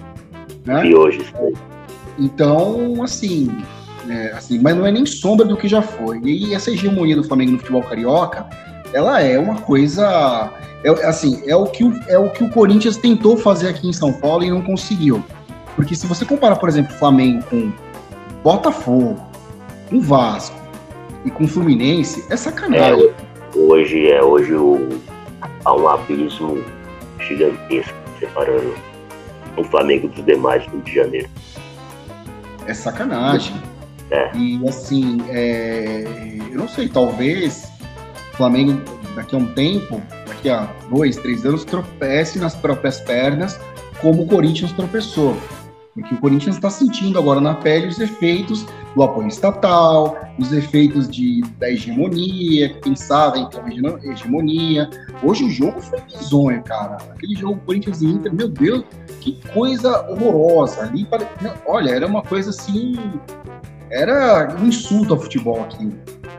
Né? 0.65 0.87
E 0.87 0.95
hoje 0.95 1.21
sim. 1.25 1.55
Então, 2.19 3.03
assim, 3.03 3.51
é, 4.09 4.33
assim, 4.33 4.59
mas 4.59 4.77
não 4.77 4.87
é 4.87 4.93
nem 4.93 5.07
sombra 5.07 5.47
do 5.47 5.57
que 5.57 5.69
já 5.69 5.81
foi. 5.81 6.21
E 6.23 6.55
essa 6.55 6.71
hegemonia 6.71 7.17
do 7.17 7.25
Flamengo 7.25 7.53
no 7.53 7.59
futebol 7.59 7.83
carioca, 7.83 8.47
ela 8.93 9.21
é 9.23 9.39
uma 9.39 9.57
coisa, 9.63 10.51
é, 10.85 10.91
assim, 11.07 11.43
é 11.47 11.57
o 11.57 11.67
que 11.67 11.85
o, 11.85 11.93
é 12.09 12.19
o 12.19 12.29
que 12.31 12.45
o 12.45 12.51
Corinthians 12.51 12.97
tentou 12.97 13.37
fazer 13.37 13.69
aqui 13.69 13.89
em 13.89 13.93
São 13.93 14.13
Paulo 14.13 14.45
e 14.45 14.51
não 14.51 14.61
conseguiu. 14.63 15.25
Porque 15.77 15.95
se 15.95 16.07
você 16.07 16.25
comparar, 16.25 16.57
por 16.57 16.69
exemplo, 16.69 16.95
o 16.95 16.99
Flamengo 16.99 17.43
com 17.49 17.73
Botafogo, 18.43 19.19
com 19.89 20.01
Vasco 20.01 20.57
e 21.25 21.31
com 21.31 21.47
Fluminense, 21.47 22.25
é 22.29 22.37
sacanagem. 22.37 23.07
É, 23.07 23.59
hoje 23.59 24.11
é 24.11 24.23
hoje 24.23 24.55
o 24.55 24.89
há 25.65 25.75
um 25.75 25.89
abismo 25.89 26.63
gigantesco 27.19 27.95
separando 28.19 28.75
o 29.57 29.65
Flamengo 29.65 30.09
dos 30.09 30.25
demais 30.25 30.65
do 30.67 30.73
Rio 30.73 30.83
de 30.83 30.95
Janeiro. 30.95 31.29
É 32.67 32.75
sacanagem. 32.75 33.61
É. 34.11 34.31
E 34.37 34.69
assim, 34.69 35.19
é... 35.29 36.05
eu 36.51 36.59
não 36.59 36.69
sei, 36.69 36.89
talvez 36.89 37.71
o 38.33 38.37
Flamengo 38.37 38.81
daqui 39.15 39.35
a 39.35 39.39
um 39.39 39.47
tempo, 39.55 40.03
daqui 40.27 40.49
a 40.49 40.69
dois, 40.91 41.17
três 41.17 41.45
anos, 41.45 41.65
tropece 41.65 42.39
nas 42.39 42.55
próprias 42.55 43.01
pernas, 43.01 43.61
como 44.01 44.23
o 44.23 44.27
Corinthians 44.27 44.73
tropeçou. 44.73 45.37
Porque 46.01 46.15
o 46.15 46.19
Corinthians 46.19 46.57
está 46.57 46.71
sentindo 46.71 47.19
agora 47.19 47.41
na 47.41 47.55
pele 47.55 47.87
os 47.87 48.01
efeitos 48.01 48.67
do 48.95 49.03
apoio 49.03 49.29
estatal, 49.29 50.17
os 50.39 50.51
efeitos 50.51 51.09
de, 51.09 51.43
da 51.59 51.71
hegemonia, 51.71 52.75
pensava 52.83 53.39
em 53.39 53.47
ter 53.49 53.61
uma 53.61 54.01
hegemonia. 54.03 54.89
Hoje 55.23 55.45
o 55.45 55.51
jogo 55.51 55.81
foi 55.81 56.01
bizonho, 56.01 56.63
cara. 56.63 56.97
Aquele 57.11 57.35
jogo 57.35 57.61
Corinthians 57.67 58.01
e 58.01 58.07
Inter, 58.07 58.35
meu 58.35 58.49
Deus, 58.49 58.83
que 59.21 59.39
coisa 59.53 60.09
horrorosa. 60.11 60.83
Ali, 60.83 61.07
olha, 61.67 61.91
era 61.91 62.07
uma 62.07 62.23
coisa 62.23 62.49
assim. 62.49 62.97
Era 63.91 64.57
um 64.59 64.69
insulto 64.69 65.13
ao 65.13 65.21
futebol 65.21 65.63
aqui. 65.63 65.91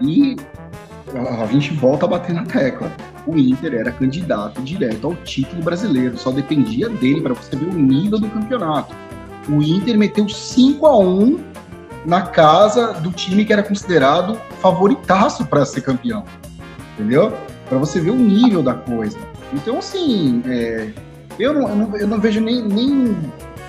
E 0.02 0.36
a 1.40 1.46
gente 1.46 1.72
volta 1.76 2.06
a 2.06 2.10
bater 2.10 2.34
na 2.34 2.46
tecla. 2.46 2.92
O 3.28 3.38
Inter 3.38 3.76
era 3.76 3.92
candidato 3.92 4.60
direto 4.64 5.06
ao 5.06 5.16
título 5.18 5.62
brasileiro, 5.62 6.18
só 6.18 6.32
dependia 6.32 6.90
dele 6.90 7.22
para 7.22 7.36
você 7.36 7.56
ver 7.56 7.70
o 7.70 7.74
nível 7.74 8.18
do 8.18 8.28
campeonato. 8.28 8.96
O 9.50 9.62
Inter 9.62 9.98
meteu 9.98 10.28
5 10.28 10.86
a 10.86 10.98
1 10.98 11.40
na 12.06 12.24
casa 12.24 12.94
do 12.94 13.12
time 13.12 13.46
que 13.46 13.54
era 13.54 13.64
considerado 13.64 14.40
favoritaço 14.60 15.46
para 15.46 15.66
ser 15.66 15.82
campeão. 15.82 16.24
Entendeu? 16.94 17.34
Para 17.68 17.78
você 17.78 18.00
ver 18.00 18.12
o 18.12 18.16
nível 18.16 18.62
da 18.62 18.74
coisa. 18.74 19.18
Então, 19.54 19.80
assim, 19.80 20.42
é, 20.48 20.90
eu, 21.40 21.54
não, 21.54 21.70
eu, 21.70 21.76
não, 21.76 21.98
eu, 21.98 22.08
não, 22.08 22.20
vejo 22.20 22.40
nem, 22.40 22.62
nem 22.62 23.18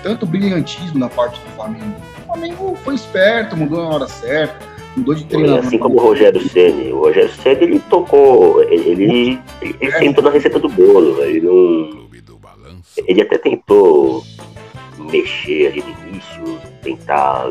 tanto 0.01 0.25
brilhantismo 0.25 0.99
na 0.99 1.09
parte 1.09 1.39
do 1.41 1.49
Flamengo. 1.51 1.95
O 2.21 2.25
Flamengo 2.27 2.77
foi 2.83 2.95
esperto, 2.95 3.55
mudou 3.55 3.83
na 3.83 3.95
hora 3.95 4.07
certa, 4.07 4.55
mudou 4.95 5.15
de 5.15 5.25
treinador. 5.25 5.59
Assim 5.59 5.77
como 5.77 5.97
o 5.97 6.01
Rogério 6.01 6.41
Ceni, 6.49 6.91
o 6.91 6.99
Rogério 6.99 7.31
Ceni 7.41 7.63
ele 7.63 7.79
tocou, 7.89 8.61
ele, 8.63 8.89
ele, 8.89 9.39
ele 9.61 9.77
é. 9.81 9.99
sentou 9.99 10.23
na 10.23 10.29
receita 10.29 10.59
do 10.59 10.69
bolo, 10.69 11.21
ele 11.23 11.41
não, 11.41 12.03
ele 13.07 13.21
até 13.21 13.37
tentou 13.37 14.23
mexer 15.03 15.67
ali 15.67 15.81
no 15.81 16.07
início, 16.09 16.61
tentar 16.81 17.49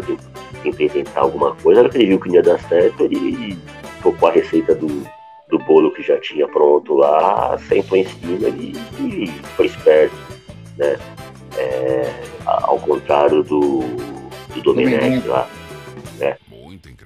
representar 0.63 1.21
alguma 1.21 1.55
coisa, 1.57 1.81
ela 1.81 1.91
ele 1.95 2.07
viu 2.07 2.21
que 2.21 2.29
não 2.29 2.37
ia 2.37 2.43
dar 2.43 2.61
certo, 2.61 3.05
ele 3.05 3.59
tocou 4.03 4.29
a 4.29 4.33
receita 4.33 4.75
do, 4.75 5.07
do 5.49 5.59
bolo 5.61 5.93
que 5.93 6.03
já 6.03 6.19
tinha 6.21 6.47
pronto 6.49 6.95
lá, 6.95 7.59
sentou 7.69 7.99
em 7.99 8.05
cima 8.05 8.49
e, 8.49 8.73
e 9.01 9.27
foi 9.57 9.67
esperto, 9.67 10.17
né? 10.79 10.97
É, 11.59 12.11
ao 12.47 12.79
contrário 12.79 13.43
do, 13.43 13.81
do 14.55 14.63
Domenech 14.63 15.27
lá, 15.29 15.47
né? 16.19 16.37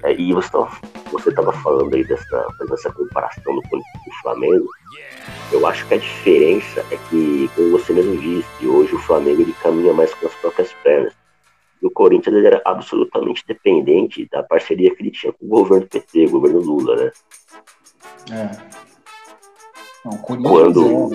É, 0.05 0.13
e 0.13 0.33
você 0.33 0.47
estava 0.47 0.71
você 1.13 1.33
tava 1.33 1.53
falando 1.53 1.95
aí 1.95 2.05
dessa, 2.05 2.49
dessa 2.69 2.93
comparação 2.93 3.55
do 3.55 3.63
com 3.63 3.77
o 3.79 4.23
Flamengo, 4.23 4.69
eu 5.53 5.67
acho 5.67 5.87
que 5.87 5.95
a 5.95 5.99
diferença 5.99 6.85
é 6.91 6.97
que, 7.09 7.51
como 7.55 7.71
você 7.71 7.93
mesmo 7.93 8.17
disse, 8.17 8.67
hoje 8.67 8.95
o 8.95 8.99
Flamengo 8.99 9.43
ele 9.43 9.55
caminha 9.63 9.93
mais 9.93 10.13
com 10.15 10.27
as 10.27 10.35
próprias 10.35 10.73
pernas 10.83 11.13
o 11.87 11.91
Corinthians 11.91 12.35
ele 12.35 12.47
era 12.47 12.61
absolutamente 12.65 13.45
dependente 13.47 14.29
da 14.31 14.43
parceria 14.43 14.95
que 14.95 15.03
ele 15.03 15.11
tinha 15.11 15.33
com 15.33 15.47
o 15.47 15.49
governo 15.49 15.87
PT, 15.87 16.27
o 16.27 16.31
governo 16.31 16.61
Lula, 16.61 16.97
né? 16.97 17.13
É. 18.33 18.51
Não, 20.05 20.19
quando, 20.19 21.15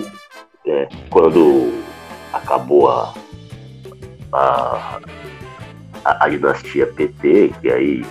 é, 0.66 0.82
é, 0.82 0.88
quando 1.10 1.72
acabou 2.32 2.88
a, 2.88 3.14
a, 4.32 5.00
a, 6.04 6.24
a, 6.24 6.28
dinastia 6.28 6.86
PT, 6.86 7.52
que 7.60 7.70
aí 7.70 8.04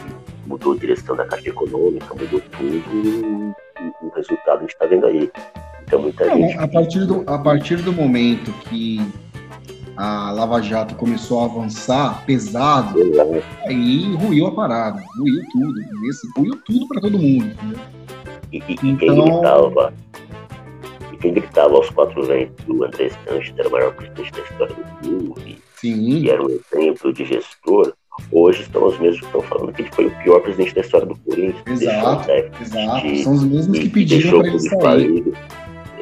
mudou 0.45 0.73
a 0.73 0.77
direção 0.77 1.15
da 1.15 1.25
Caixa 1.25 1.49
Econômica, 1.49 2.13
mudou 2.13 2.41
tudo, 2.41 3.53
o, 4.01 4.07
o 4.07 4.09
resultado 4.15 4.57
a 4.57 4.61
gente 4.61 4.73
está 4.73 4.85
vendo 4.85 5.05
aí. 5.05 5.31
Então 5.91 6.01
muita 6.01 6.25
Não, 6.25 6.37
gente. 6.37 6.57
A 6.57 6.67
partir, 6.67 7.05
do, 7.05 7.23
a 7.27 7.37
partir 7.37 7.75
do 7.81 7.91
momento 7.91 8.53
que 8.69 9.01
a 9.97 10.31
Lava 10.31 10.61
Jato 10.61 10.95
começou 10.95 11.41
a 11.41 11.45
avançar 11.45 12.25
pesado, 12.25 12.97
aí 13.65 14.15
ruiu 14.15 14.47
a 14.47 14.51
parada, 14.53 15.03
ruiu 15.17 15.43
tudo, 15.51 16.09
esse, 16.09 16.27
ruiu 16.37 16.57
tudo 16.65 16.87
para 16.87 17.01
todo 17.01 17.19
mundo. 17.19 17.53
E, 18.53 18.57
e, 18.57 18.77
então... 18.83 18.97
quem 18.97 19.15
gritava, 19.15 19.93
e 21.11 21.17
quem 21.17 21.33
gritava 21.33 21.75
aos 21.75 21.89
quatro 21.89 22.23
ventos 22.23 22.65
do 22.65 22.85
André 22.85 23.11
Sanches 23.27 23.53
era 23.57 23.67
o 23.67 23.71
maior 23.71 23.93
presidente 23.93 24.31
da 24.31 24.39
história 24.43 24.75
do 24.75 25.07
clube, 25.07 25.57
Sim. 25.75 26.09
e 26.09 26.29
era 26.29 26.41
um 26.41 26.49
exemplo 26.49 27.13
de 27.13 27.25
gestor, 27.25 27.93
hoje 28.31 28.65
são 28.71 28.87
os 28.87 28.97
mesmos 28.97 29.19
que 29.19 29.25
estão 29.25 29.41
falando 29.41 29.73
que 29.73 29.81
ele 29.81 29.91
foi 29.91 30.05
o 30.05 30.23
pior 30.23 30.39
presidente 30.39 30.75
da 30.75 30.81
história 30.81 31.07
do 31.07 31.15
Corinthians. 31.17 31.81
Exato, 31.81 32.31
exato. 32.61 33.07
De, 33.07 33.23
são 33.23 33.33
os 33.33 33.43
mesmos 33.43 33.77
que 33.77 33.89
pediram 33.89 34.39
para 34.39 34.47
ele 34.47 34.59
sair. 34.59 35.33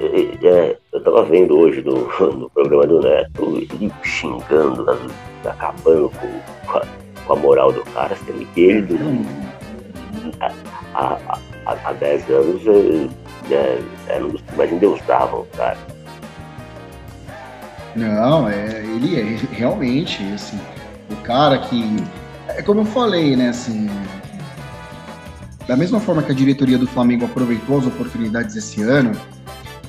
É, 0.01 0.77
eu 0.94 1.03
tava 1.03 1.24
vendo 1.24 1.60
hoje 1.60 1.82
no, 1.82 2.08
no 2.38 2.50
programa 2.50 2.88
do 2.88 3.01
Neto 3.01 3.58
ele 3.58 3.91
xingando, 4.01 4.86
acabando 5.44 6.10
com, 6.10 6.77
a, 6.77 6.86
com 7.25 7.34
a 7.34 7.36
moral 7.36 7.74
do 7.74 7.82
cara, 7.91 8.15
sendo 8.15 8.46
que 8.53 8.62
ele 8.62 8.98
há, 10.39 11.18
há, 11.65 11.77
há 11.84 11.94
10 11.94 12.29
anos 12.29 12.62
é, 12.65 13.53
é, 13.53 13.82
era 14.08 14.25
um 14.25 14.29
dos 14.29 14.41
que 14.41 14.56
mais 14.56 14.72
endeusavam, 14.72 15.46
cara. 15.58 15.77
Não, 17.96 18.48
é, 18.48 18.82
ele 18.82 19.20
é 19.20 19.38
realmente, 19.51 20.24
assim, 20.34 20.60
o 21.10 21.15
cara 21.18 21.58
que. 21.58 21.98
É 22.48 22.62
como 22.62 22.82
eu 22.82 22.86
falei, 22.86 23.36
né? 23.36 23.50
Assim, 23.50 23.89
da 25.68 25.75
mesma 25.75 26.00
forma 26.00 26.24
que 26.24 26.32
a 26.32 26.36
diretoria 26.36 26.77
do 26.77 26.88
Flamengo 26.88 27.25
aproveitou 27.25 27.79
as 27.79 27.86
oportunidades 27.86 28.56
esse 28.56 28.82
ano, 28.82 29.12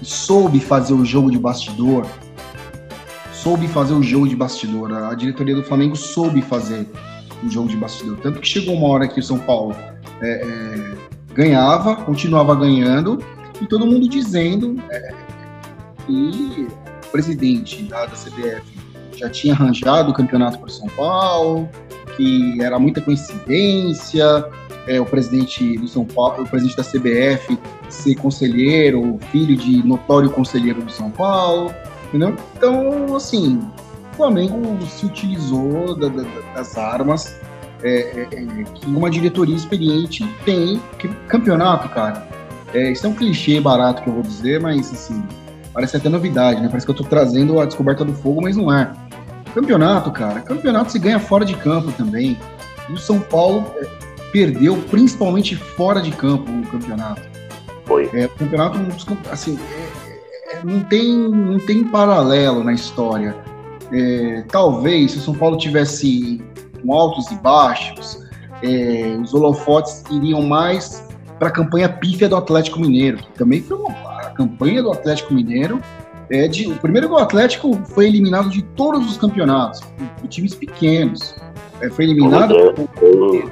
soube 0.03 0.61
fazer 0.61 0.95
o 0.95 1.05
jogo 1.05 1.31
de 1.31 1.39
bastidor, 1.39 2.07
soube 3.33 3.69
fazer 3.69 3.95
o 3.95 4.03
jogo 4.03 4.29
de 4.29 4.37
bastidor. 4.37 4.93
A 4.93 5.15
diretoria 5.15 5.55
do 5.55 5.63
Flamengo 5.63 5.97
soube 5.97 6.43
fazer 6.43 6.87
o 7.43 7.49
jogo 7.49 7.69
de 7.69 7.77
bastidor. 7.77 8.19
Tanto 8.19 8.41
que 8.41 8.49
chegou 8.49 8.75
uma 8.75 8.89
hora 8.89 9.09
que 9.09 9.19
o 9.19 9.23
São 9.23 9.39
Paulo 9.39 9.75
é, 10.21 10.31
é, 10.31 10.95
ganhava, 11.35 11.97
continuava 11.97 12.55
ganhando, 12.55 13.19
e 13.61 13.67
todo 13.67 13.87
mundo 13.87 14.09
dizendo 14.09 14.83
é, 14.91 15.15
que 16.07 16.69
o 17.07 17.11
presidente 17.11 17.83
da, 17.85 18.07
da 18.07 18.13
CBF 18.13 18.63
já 19.17 19.29
tinha 19.29 19.55
arranjado 19.55 20.11
o 20.11 20.15
campeonato 20.15 20.59
para 20.59 20.69
o 20.69 20.71
São 20.71 20.89
Paulo, 20.89 21.69
que 22.17 22.61
era 22.61 22.79
muita 22.79 23.01
coincidência, 23.01 24.47
é, 24.87 25.01
o 25.01 25.05
presidente 25.05 25.77
do 25.79 25.89
São 25.89 26.05
Paulo, 26.05 26.45
o 26.45 26.49
presidente 26.49 26.77
da 26.77 26.85
CBF 26.85 27.59
ser 27.89 28.15
conselheiro, 28.17 29.19
filho 29.31 29.57
de 29.57 29.87
notório 29.87 30.31
conselheiro 30.31 30.83
do 30.83 30.91
São 30.91 31.11
Paulo, 31.11 31.75
entendeu? 32.09 32.35
Então, 32.57 33.15
assim, 33.15 33.61
o 34.13 34.17
Flamengo 34.17 34.79
se 34.87 35.07
utilizou 35.07 35.95
da, 35.95 36.09
da, 36.09 36.25
das 36.55 36.77
armas 36.77 37.35
é, 37.83 37.89
é, 37.91 38.29
é, 38.33 38.65
que 38.75 38.87
uma 38.87 39.11
diretoria 39.11 39.57
experiente 39.57 40.27
tem. 40.45 40.81
Que, 40.99 41.09
campeonato, 41.27 41.89
cara, 41.89 42.27
é, 42.75 42.93
isso 42.93 43.07
é 43.07 43.09
um 43.09 43.15
clichê 43.15 43.61
barato 43.61 44.03
que 44.03 44.09
eu 44.09 44.15
vou 44.15 44.23
dizer, 44.23 44.61
mas 44.61 44.93
assim, 44.93 45.23
parece 45.73 45.97
até 45.97 46.09
novidade, 46.09 46.61
né? 46.61 46.69
Parece 46.69 46.87
que 46.87 46.93
eu 46.93 46.97
tô 46.97 47.05
trazendo 47.05 47.61
a 47.61 47.65
descoberta 47.65 48.05
do 48.05 48.13
fogo, 48.13 48.43
mas 48.43 48.57
não 48.57 48.73
é. 48.73 48.91
Campeonato, 49.55 50.11
cara, 50.13 50.41
campeonato 50.41 50.93
se 50.93 50.99
ganha 50.99 51.19
fora 51.19 51.45
de 51.45 51.55
campo 51.55 51.91
também. 51.93 52.39
E 52.89 52.93
o 52.93 52.99
São 52.99 53.19
Paulo 53.19 53.65
é, 53.77 54.00
perdeu 54.33 54.77
principalmente 54.91 55.57
fora 55.57 56.01
de 56.01 56.11
campo 56.13 56.51
o 56.51 56.67
campeonato. 56.67 57.23
Foi. 57.85 58.09
É, 58.13 58.27
o 58.27 58.31
campeonato, 58.31 58.79
assim, 59.31 59.59
é, 60.07 60.57
é, 60.57 60.65
não, 60.65 60.81
tem, 60.85 61.17
não 61.17 61.59
tem 61.59 61.85
paralelo 61.85 62.63
na 62.63 62.73
história. 62.73 63.37
É, 63.93 64.45
talvez 64.49 65.13
se 65.13 65.19
o 65.19 65.21
São 65.21 65.35
Paulo 65.35 65.57
tivesse 65.57 66.41
com 66.81 66.95
altos 66.95 67.31
e 67.31 67.35
baixos, 67.37 68.25
é, 68.63 69.17
os 69.21 69.35
holofotes 69.35 70.05
iriam 70.11 70.43
mais 70.43 71.05
para 71.39 71.49
a 71.49 71.51
campanha 71.51 71.89
pífia 71.89 72.29
do 72.29 72.37
Atlético 72.37 72.79
Mineiro, 72.79 73.19
que 73.19 73.33
também 73.33 73.63
foi 73.63 73.77
uma 73.79 73.91
a 74.21 74.31
campanha 74.31 74.83
do 74.83 74.93
Atlético 74.93 75.35
Mineiro. 75.35 75.81
É 76.31 76.47
de, 76.47 76.71
o 76.71 76.77
primeiro 76.77 77.09
do 77.09 77.17
Atlético 77.17 77.75
foi 77.87 78.07
eliminado 78.07 78.51
de 78.51 78.63
todos 78.63 79.05
os 79.11 79.17
campeonatos, 79.17 79.81
de 80.23 80.29
times 80.29 80.55
pequenos. 80.55 81.35
É, 81.81 81.91
foi 81.91 82.05
eliminado 82.05 82.55
pelo 83.01 83.51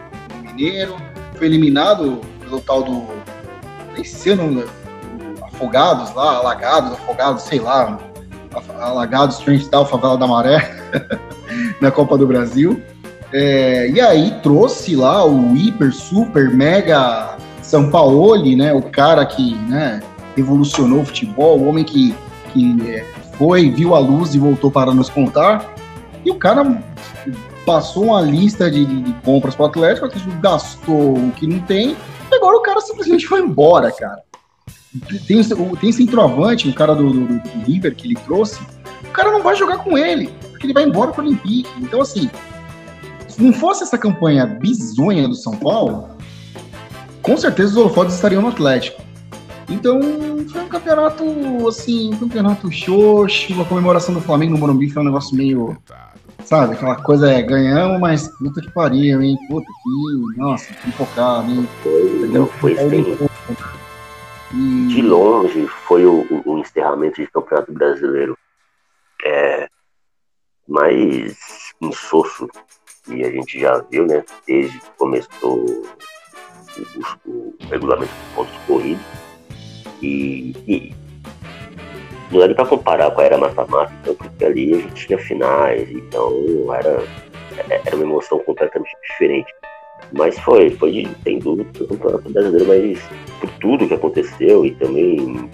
Mineiro, 0.59 0.97
foi 1.37 1.47
eliminado 1.47 2.21
pelo 2.41 2.61
tal 2.61 2.83
do. 2.83 3.07
Esse 3.97 4.31
ano, 4.31 4.51
né, 4.51 4.65
Afogados 5.43 6.13
lá, 6.15 6.37
Alagados, 6.37 6.93
Afogados, 6.93 7.43
sei 7.45 7.61
lá, 7.61 7.99
Alagados, 8.81 9.39
Trent 9.39 9.67
Tal, 9.69 9.87
Favela 9.87 10.19
da 10.19 10.27
Maré, 10.27 10.77
na 11.81 11.93
Copa 11.93 12.19
do 12.19 12.27
Brasil. 12.27 12.83
É, 13.33 13.89
e 13.89 14.01
aí 14.01 14.33
trouxe 14.43 14.97
lá 14.97 15.25
o 15.25 15.57
hiper, 15.57 15.93
super, 15.93 16.51
mega 16.51 17.37
Sampaoli, 17.63 18.57
né? 18.57 18.73
O 18.73 18.83
cara 18.83 19.25
que 19.25 19.55
né, 19.55 20.01
revolucionou 20.37 21.03
o 21.03 21.05
futebol, 21.05 21.59
o 21.61 21.69
homem 21.69 21.85
que, 21.85 22.15
que 22.53 22.91
é, 22.91 23.05
foi, 23.37 23.71
viu 23.71 23.95
a 23.95 23.99
luz 23.99 24.35
e 24.35 24.39
voltou 24.39 24.71
para 24.71 24.93
nos 24.93 25.09
contar. 25.09 25.73
E 26.25 26.31
o 26.31 26.37
cara 26.37 26.65
passou 27.69 28.05
uma 28.05 28.23
lista 28.23 28.71
de, 28.71 28.87
de, 28.87 29.13
compras 29.21 29.55
para 29.55 29.65
o 29.65 29.67
Atlético, 29.67 30.09
gastou 30.41 31.19
o 31.19 31.33
que 31.33 31.47
não 31.47 31.61
tem, 31.61 31.95
e 32.31 32.35
agora 32.35 32.57
o 32.57 32.63
cara 32.63 32.81
simplesmente 32.81 33.27
foi 33.27 33.43
embora, 33.43 33.93
cara. 33.93 34.23
Tem, 35.27 35.43
tem 35.79 35.93
centroavante, 35.93 36.67
o 36.67 36.73
cara 36.73 36.95
do, 36.95 37.13
do, 37.13 37.27
do 37.27 37.65
River 37.67 37.95
que 37.95 38.07
ele 38.07 38.15
trouxe, 38.15 38.59
o 39.05 39.11
cara 39.13 39.31
não 39.31 39.43
vai 39.43 39.55
jogar 39.55 39.85
com 39.85 39.99
ele, 39.99 40.33
porque 40.49 40.65
ele 40.65 40.73
vai 40.73 40.85
embora 40.85 41.13
para 41.13 41.23
o 41.23 41.27
Olympique. 41.27 41.69
Então, 41.77 42.01
assim, 42.01 42.31
se 43.29 43.43
não 43.43 43.53
fosse 43.53 43.83
essa 43.83 43.99
campanha 43.99 44.47
bizonha 44.47 45.29
do 45.29 45.35
São 45.35 45.55
Paulo, 45.55 46.09
com 47.21 47.37
certeza 47.37 47.73
os 47.73 47.77
holofotes 47.77 48.15
estariam 48.15 48.41
no 48.41 48.49
Atlético. 48.49 49.03
Então, 49.69 50.01
foi 50.51 50.63
um 50.63 50.69
campeonato, 50.69 51.69
assim, 51.69 52.15
um 52.15 52.19
campeonato 52.19 52.73
xoxo, 52.73 53.61
a 53.61 53.65
comemoração 53.67 54.15
do 54.15 54.23
Flamengo 54.23 54.55
no 54.55 54.59
Morumbi 54.59 54.89
foi 54.89 55.03
um 55.03 55.05
negócio 55.05 55.37
meio, 55.37 55.77
sabe, 56.49 56.75
aquela 56.75 56.97
coisa 56.97 57.31
é, 57.31 57.43
ganhamos, 57.43 58.01
mas 58.01 58.29
puta 58.39 58.63
que 58.63 58.71
pariu, 58.71 59.21
hein, 59.23 59.37
puta 59.49 59.67
que, 59.67 60.39
nossa, 60.39 60.73
que 60.73 60.91
focado, 60.93 61.51
hein. 61.51 61.69
Não, 62.33 62.47
foi 62.47 62.75
sim. 62.75 63.19
E... 64.55 64.87
De 64.89 65.03
longe, 65.03 65.67
foi 65.87 66.07
o, 66.07 66.27
o, 66.47 66.59
encerramento 66.59 67.21
de 67.21 67.31
campeonato 67.31 67.71
brasileiro 67.71 68.37
é, 69.23 69.69
mais 70.67 71.37
insosso 71.83 72.49
que 73.05 73.23
a 73.25 73.31
gente 73.31 73.61
já 73.61 73.79
viu, 73.91 74.07
né, 74.07 74.25
desde 74.47 74.79
que 74.81 74.91
começou 74.97 75.67
o, 75.67 75.83
o, 77.27 77.31
o 77.31 77.57
regulamento 77.69 78.13
de 78.13 78.35
pontos 78.35 78.57
corridos. 78.67 79.05
E, 80.01 80.55
e 80.67 80.95
não 82.31 82.43
era 82.43 82.55
para 82.55 82.67
comparar 82.67 83.11
com 83.11 83.21
a 83.21 83.25
era 83.25 83.39
mata-mata, 83.39 83.93
então, 84.03 84.15
porque 84.15 84.45
ali 84.45 84.75
a 84.75 84.79
gente 84.79 85.07
tinha 85.07 85.19
finais, 85.19 85.91
então 85.91 86.33
era, 86.75 87.03
era 87.87 87.97
uma 87.97 88.05
emoção 88.05 88.39
completamente 88.41 88.95
diferente. 89.11 89.53
Mas 90.13 90.39
foi, 90.41 90.71
foi 90.71 91.07
sem 91.25 91.39
dúvida, 91.39 91.71
o 91.81 91.89
campeonato 91.89 92.31
brasileiro, 92.31 92.67
mas 92.67 93.01
por 93.41 93.51
tudo 93.61 93.87
que 93.87 93.95
aconteceu 93.95 94.65
e 94.65 94.71
também 94.77 95.51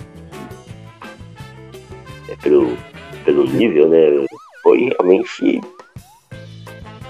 é, 2.29 2.37
pelo, 2.37 2.77
pelo 3.25 3.45
nível, 3.45 3.89
né? 3.89 4.27
Foi 4.63 4.91
realmente 4.91 5.61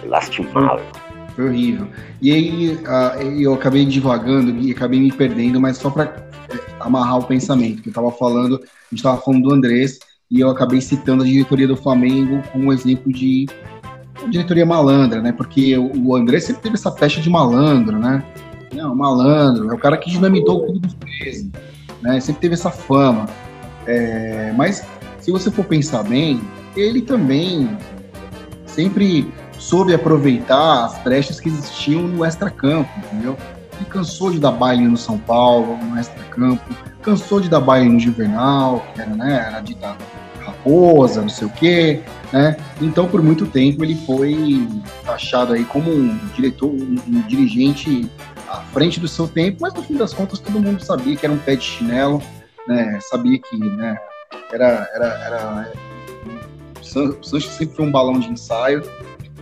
lastimável. 0.05 0.87
Foi 1.35 1.47
horrível. 1.47 1.87
E 2.23 2.33
aí 2.33 2.75
uh, 2.75 3.41
eu 3.41 3.55
acabei 3.55 3.85
divagando 3.85 4.59
e 4.61 4.73
acabei 4.73 5.01
me 5.01 5.13
perdendo, 5.13 5.61
mas 5.61 5.77
só 5.77 5.91
para 5.91 6.05
é, 6.05 6.34
amarrar 6.81 7.19
o 7.19 7.25
pensamento, 7.25 7.83
que 7.83 7.89
eu 7.89 7.91
estava 7.91 8.11
falando, 8.13 8.57
a 8.57 8.59
gente 8.91 8.95
estava 8.95 9.21
falando 9.21 9.49
do 9.49 9.55
Andrés, 9.55 9.99
e 10.31 10.41
eu 10.41 10.49
acabei 10.49 10.81
citando 10.81 11.23
a 11.23 11.27
diretoria 11.27 11.69
do 11.69 11.77
Flamengo 11.77 12.43
como 12.53 12.67
um 12.67 12.73
exemplo 12.73 13.13
de 13.13 13.47
diretoria 14.31 14.65
malandra, 14.65 15.21
né? 15.21 15.33
Porque 15.33 15.77
o 15.77 16.17
Andrés 16.17 16.45
sempre 16.45 16.63
teve 16.63 16.75
essa 16.77 16.91
festa 16.91 17.21
de 17.21 17.29
malandro, 17.29 17.99
né? 17.99 18.25
Não, 18.73 18.95
malandro, 18.95 19.71
é 19.71 19.75
o 19.75 19.79
cara 19.79 19.97
que 19.97 20.11
dinamitou 20.11 20.59
o 20.59 20.65
clube 20.65 20.81
dos 20.81 20.95
13, 20.95 21.53
né? 22.03 22.21
Sempre 22.21 22.41
teve 22.41 22.55
essa 22.55 22.71
fama. 22.71 23.27
É, 23.87 24.53
mas 24.57 24.85
se 25.21 25.31
você 25.31 25.51
for 25.51 25.65
pensar 25.65 26.03
bem, 26.03 26.41
ele 26.77 27.03
também 27.03 27.77
sempre 28.67 29.33
soube 29.59 29.95
aproveitar 29.95 30.87
as 30.87 30.99
brechas 31.03 31.39
que 31.39 31.49
existiam 31.49 32.03
no 32.03 32.25
extracampo, 32.25 32.91
entendeu? 32.99 33.37
Ele 33.77 33.85
cansou 33.87 34.31
de 34.31 34.39
dar 34.39 34.53
baile 34.53 34.87
no 34.87 34.97
São 34.97 35.19
Paulo, 35.19 35.77
no 35.77 35.99
extracampo, 35.99 36.63
cansou 37.03 37.41
de 37.41 37.49
dar 37.49 37.61
baile 37.61 37.89
no 37.89 38.01
Juvenal, 38.01 38.85
que 38.95 39.01
era, 39.01 39.15
né, 39.15 39.45
era 39.49 39.61
dita 39.61 39.97
raposa, 40.45 41.23
não 41.23 41.29
sei 41.29 41.47
o 41.47 41.51
quê, 41.51 42.03
né? 42.33 42.57
Então, 42.81 43.09
por 43.09 43.23
muito 43.23 43.47
tempo, 43.47 43.85
ele 43.85 43.97
foi 44.07 44.69
taxado 45.05 45.53
aí 45.53 45.65
como 45.65 45.91
um 45.91 46.19
diretor, 46.35 46.69
um, 46.69 46.97
um 47.09 47.21
dirigente 47.23 48.11
à 48.49 48.57
frente 48.57 49.01
do 49.01 49.09
seu 49.09 49.27
tempo, 49.27 49.59
mas 49.61 49.75
no 49.75 49.83
fim 49.83 49.95
das 49.95 50.13
contas 50.13 50.39
todo 50.39 50.61
mundo 50.61 50.83
sabia 50.85 51.17
que 51.17 51.25
era 51.25 51.35
um 51.35 51.39
pé 51.39 51.57
de 51.57 51.65
chinelo, 51.65 52.23
né? 52.69 52.99
Sabia 53.03 53.39
que, 53.39 53.57
né, 53.57 53.97
era, 54.53 54.89
era, 54.95 55.07
era... 55.07 55.73
o 56.81 57.25
Sanches 57.25 57.53
sempre 57.53 57.77
foi 57.77 57.87
um 57.87 57.91
balão 57.91 58.19
de 58.19 58.29
ensaio, 58.29 58.83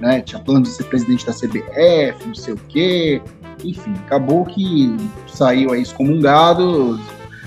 né? 0.00 0.20
Tinha 0.20 0.40
plano 0.40 0.62
de 0.62 0.68
ser 0.68 0.84
presidente 0.84 1.26
da 1.26 1.32
CBF, 1.32 2.26
não 2.26 2.34
sei 2.34 2.54
o 2.54 2.58
quê. 2.68 3.22
Enfim, 3.64 3.92
acabou 4.06 4.44
que 4.44 4.96
saiu 5.26 5.72
aí 5.72 5.82
excomungado, 5.82 6.98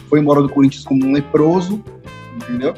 foi 0.10 0.20
embora 0.20 0.42
do 0.42 0.50
Corinthians 0.50 0.84
como 0.84 1.06
um 1.06 1.12
leproso, 1.12 1.84
entendeu? 2.36 2.74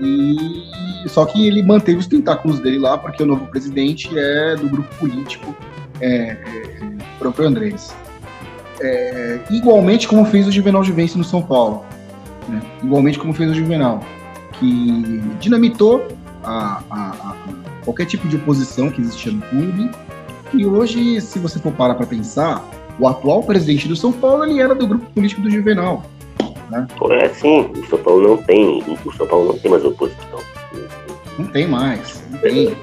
E 0.00 1.08
só 1.08 1.24
que 1.24 1.46
ele 1.46 1.62
manteve 1.62 1.98
os 1.98 2.06
tentáculos 2.06 2.58
dele 2.58 2.78
lá, 2.78 2.98
porque 2.98 3.22
o 3.22 3.26
novo 3.26 3.46
presidente 3.46 4.10
é 4.18 4.56
do 4.56 4.68
grupo 4.68 4.92
político 4.96 5.54
é, 6.00 6.10
é, 6.10 6.36
próprio 7.18 7.46
Andrés. 7.46 7.94
É, 8.80 9.38
igualmente 9.50 10.08
como 10.08 10.24
fez 10.24 10.48
o 10.48 10.52
Juvenal 10.52 10.82
Juvencio 10.82 11.18
no 11.18 11.24
São 11.24 11.42
Paulo. 11.42 11.84
Né? 12.48 12.60
Igualmente 12.82 13.18
como 13.18 13.32
fez 13.32 13.50
o 13.50 13.54
Juvenal, 13.54 14.00
que 14.58 15.22
dinamitou 15.40 16.06
a, 16.42 16.82
a, 16.90 17.10
a 17.10 17.36
qualquer 17.84 18.06
tipo 18.06 18.26
de 18.28 18.36
oposição 18.36 18.90
que 18.90 19.00
existia 19.00 19.32
no 19.32 19.42
clube. 19.42 19.90
E 20.56 20.64
hoje, 20.64 21.20
se 21.20 21.38
você 21.38 21.58
for 21.58 21.72
parar 21.72 21.94
para 21.94 22.06
pensar, 22.06 22.64
o 22.98 23.08
atual 23.08 23.42
presidente 23.42 23.88
do 23.88 23.96
São 23.96 24.12
Paulo 24.12 24.44
ele 24.44 24.60
era 24.60 24.74
do 24.74 24.86
grupo 24.86 25.04
político 25.10 25.42
do 25.42 25.50
Juvenal. 25.50 26.04
Né? 26.70 26.86
É 27.10 27.28
sim, 27.28 27.72
o 27.72 27.86
São 27.86 27.98
Paulo 27.98 28.28
não 28.28 28.36
tem, 28.36 28.82
o 29.04 29.12
São 29.12 29.26
Paulo 29.26 29.52
não 29.52 29.58
tem 29.58 29.70
mais 29.70 29.84
oposição. 29.84 30.38
Não 31.38 31.46
tem 31.46 31.66
mais, 31.66 32.22
não 32.30 32.38
tem. 32.38 32.76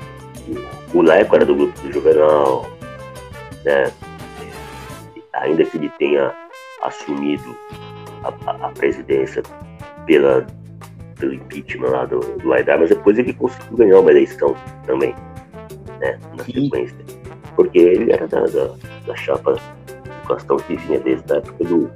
O 0.93 1.01
Leco 1.01 1.35
era 1.35 1.45
do 1.45 1.55
grupo 1.55 1.79
do 1.81 1.93
Juvenal, 1.93 2.69
né? 3.63 3.91
Ainda 5.33 5.63
que 5.63 5.77
ele 5.77 5.89
tenha 5.97 6.33
assumido 6.83 7.55
a, 8.23 8.67
a, 8.67 8.69
presidência 8.71 9.41
pela, 10.05 10.45
pelo 11.17 11.33
impeachment 11.33 11.89
lá 11.89 12.05
do, 12.05 12.19
do 12.19 12.49
mas 12.49 12.89
depois 12.89 13.17
ele 13.17 13.33
conseguiu 13.33 13.77
ganhar 13.77 13.99
uma 13.99 14.11
eleição 14.11 14.53
também, 14.85 15.15
né? 15.99 16.19
Na 16.37 16.43
Sim. 16.43 16.65
sequência. 16.65 17.20
Porque 17.61 17.77
ele 17.77 18.11
era 18.11 18.27
da, 18.27 18.41
da, 18.41 18.71
da 19.05 19.15
chapa 19.15 19.53
do 19.53 20.27
Castão 20.27 20.57
que 20.57 20.75
vinha 20.75 20.99
desde 20.99 21.31
a 21.31 21.37
época 21.37 21.63
do, 21.63 21.91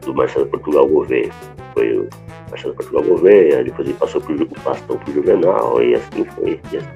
do 0.00 0.14
Marcelo 0.14 0.46
Portugal 0.46 0.88
Gouveia. 0.88 1.30
Foi 1.74 1.98
o 1.98 2.08
Marcelo 2.50 2.74
Portugal 2.74 3.02
Gouveia, 3.02 3.62
depois 3.62 3.86
ele 3.86 3.98
passou 3.98 4.22
pro, 4.22 4.34
o 4.34 4.60
bastão 4.64 4.96
pro 4.96 5.12
Juvenal, 5.12 5.82
e 5.82 5.94
assim 5.96 6.24
foi, 6.34 6.58
e 6.72 6.76
assim, 6.78 6.88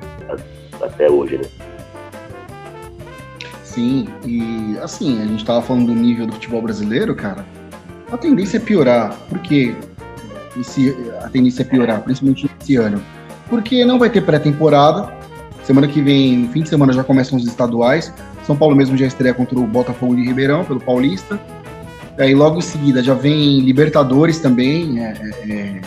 até 0.83 1.11
hoje, 1.11 1.37
né? 1.37 1.45
Sim, 3.63 4.09
e 4.25 4.79
assim, 4.81 5.23
a 5.23 5.27
gente 5.27 5.45
tava 5.45 5.61
falando 5.61 5.89
do 5.89 5.95
nível 5.95 6.27
do 6.27 6.33
futebol 6.33 6.63
brasileiro, 6.63 7.15
cara, 7.15 7.45
a 8.11 8.17
tendência 8.17 8.57
é 8.57 8.61
piorar. 8.61 9.15
Por 9.29 9.41
quê? 9.41 9.75
Esse, 10.59 10.97
a 11.23 11.29
tendência 11.29 11.63
é 11.63 11.65
piorar, 11.67 12.01
principalmente 12.03 12.51
esse 12.61 12.77
ano. 12.77 13.03
Porque 13.51 13.85
não 13.85 13.99
vai 13.99 14.09
ter 14.09 14.23
pré-temporada. 14.23 15.20
Semana 15.71 15.87
que 15.87 16.03
vem, 16.03 16.37
no 16.37 16.49
fim 16.49 16.63
de 16.63 16.69
semana, 16.69 16.93
já 16.93 17.05
começam 17.05 17.39
os 17.39 17.47
estaduais. 17.47 18.13
São 18.45 18.57
Paulo 18.57 18.75
mesmo 18.75 18.97
já 18.97 19.07
estreia 19.07 19.33
contra 19.33 19.57
o 19.57 19.65
Botafogo 19.65 20.17
de 20.17 20.25
Ribeirão, 20.25 20.65
pelo 20.65 20.81
Paulista. 20.81 21.41
Aí 22.19 22.35
logo 22.35 22.59
em 22.59 22.61
seguida 22.61 23.01
já 23.05 23.15
vem 23.15 23.61
Libertadores 23.61 24.41
também, 24.41 24.99
é, 24.99 25.15
é, 25.49 25.81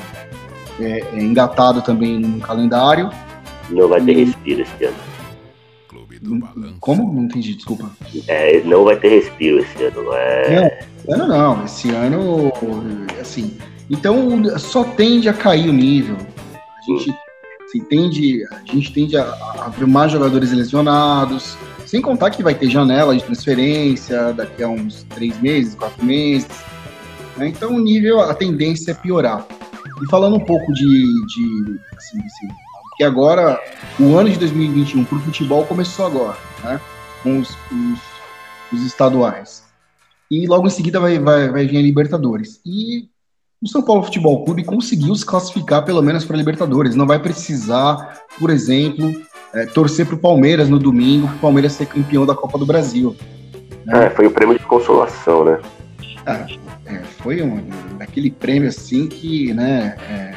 é, 0.80 1.00
é 1.15 1.22
engatado 1.22 1.82
também 1.82 2.17
no 2.17 2.39
calendário. 2.39 3.10
Não 3.69 3.89
vai 3.89 4.00
ter 4.00 4.24
respiro 4.24 4.62
esse 4.62 4.86
ano. 4.86 4.96
Como? 6.80 7.13
Não 7.13 7.24
entendi, 7.24 7.54
desculpa. 7.54 7.91
É, 8.30 8.62
não 8.63 8.86
vai 8.86 8.96
ter 8.96 9.10
respiro 9.10 9.60
esse 9.60 9.84
ano. 9.84 10.13
É... 10.13 10.86
Não, 11.06 11.15
ano 11.15 11.28
não. 11.28 11.65
Esse 11.65 11.89
ano, 11.89 12.54
assim. 13.19 13.58
Então 13.89 14.58
só 14.58 14.86
tende 14.86 15.28
a 15.28 15.34
cair 15.34 15.67
o 15.67 15.74
nível. 15.74 16.15
A 16.15 16.89
gente, 16.89 17.13
assim, 17.74 17.84
tende, 17.84 18.46
a 18.52 18.72
gente 18.72 18.94
tende 18.94 19.18
a, 19.18 19.24
a 19.24 19.70
ver 19.70 19.88
mais 19.88 20.12
jogadores 20.12 20.52
lesionados. 20.52 21.58
Sem 21.86 22.02
contar 22.02 22.32
que 22.32 22.44
vai 22.44 22.56
ter 22.56 22.70
janela 22.70 23.16
de 23.16 23.24
transferência 23.24 24.34
daqui 24.34 24.64
a 24.64 24.68
uns 24.68 25.04
três 25.10 25.40
meses, 25.42 25.76
quatro 25.76 26.04
meses. 26.06 26.48
Né? 27.38 27.48
Então 27.50 27.76
o 27.76 27.80
nível, 27.80 28.20
a 28.22 28.34
tendência 28.34 28.92
é 28.92 28.94
piorar. 28.94 29.46
E 30.02 30.10
falando 30.10 30.36
um 30.36 30.40
pouco 30.40 30.74
de, 30.74 30.84
de 30.84 31.80
assim, 31.96 32.18
assim, 32.20 32.48
que 32.98 33.04
agora 33.04 33.60
o 34.00 34.16
ano 34.16 34.30
de 34.30 34.38
2021 34.40 35.06
para 35.06 35.18
o 35.18 35.22
futebol 35.22 35.66
começou 35.66 36.06
agora, 36.06 36.38
né? 36.64 36.82
Com 37.22 37.40
os, 37.40 37.50
os, 37.72 38.00
os, 38.72 38.86
estaduais. 38.86 39.64
E 40.32 40.48
logo 40.48 40.68
em 40.68 40.72
seguida 40.72 41.00
vai, 41.00 41.20
vai, 41.20 41.50
vai 41.50 41.68
vir 41.68 41.78
a 41.78 41.82
Libertadores. 41.82 42.60
E 42.66 43.08
o 43.63 43.67
São 43.67 43.82
Paulo 43.82 44.04
Futebol 44.04 44.43
Clube 44.43 44.63
conseguiu 44.63 45.15
se 45.15 45.26
classificar 45.26 45.86
pelo 45.86 46.02
menos 46.02 46.26
para 46.26 46.36
a 46.36 46.39
Libertadores. 46.39 46.95
Não 46.95 47.08
vai 47.08 47.17
precisar, 47.17 48.26
por 48.38 48.49
exemplo, 48.49 49.15
é, 49.54 49.65
torcer 49.65 50.06
para 50.06 50.15
o 50.15 50.19
Palmeiras 50.19 50.67
no 50.67 50.78
domingo, 50.78 51.28
para 51.28 51.36
o 51.38 51.39
Palmeiras 51.39 51.71
ser 51.71 51.86
campeão 51.86 52.26
da 52.26 52.36
Copa 52.36 52.58
do 52.58 52.65
Brasil. 52.65 53.15
Né? 53.86 54.08
É, 54.08 54.10
foi 54.10 54.28
o 54.28 54.32
prêmio 54.32 54.60
de 54.60 54.65
consolação, 54.65 55.45
né? 55.45 55.60
Ah, 56.26 56.45
é, 56.86 56.99
foi 57.21 57.41
um, 57.41 57.63
aquele 58.02 58.30
prêmio 58.30 58.67
assim 58.67 59.08
que, 59.08 59.54
né? 59.54 59.95
É, 60.10 60.34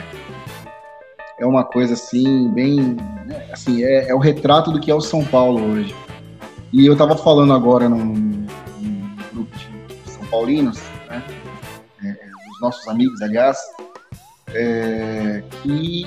é 1.40 1.46
uma 1.46 1.64
coisa 1.64 1.94
assim, 1.94 2.48
bem. 2.50 2.96
Né, 3.26 3.48
assim, 3.52 3.82
é, 3.82 4.08
é, 4.08 4.14
o 4.14 4.18
retrato 4.18 4.70
do 4.70 4.80
que 4.80 4.90
é 4.90 4.94
o 4.94 5.00
São 5.00 5.24
Paulo 5.24 5.72
hoje. 5.72 5.94
E 6.72 6.86
eu 6.86 6.92
estava 6.92 7.16
falando 7.16 7.52
agora 7.52 7.88
num, 7.88 8.04
num, 8.04 9.16
grupo 9.32 9.56
de 9.56 10.10
São 10.10 10.24
Paulinos, 10.26 10.80
os 12.56 12.60
nossos 12.60 12.88
amigos, 12.88 13.20
aliás, 13.22 13.58
é, 14.48 15.42
que 15.62 16.06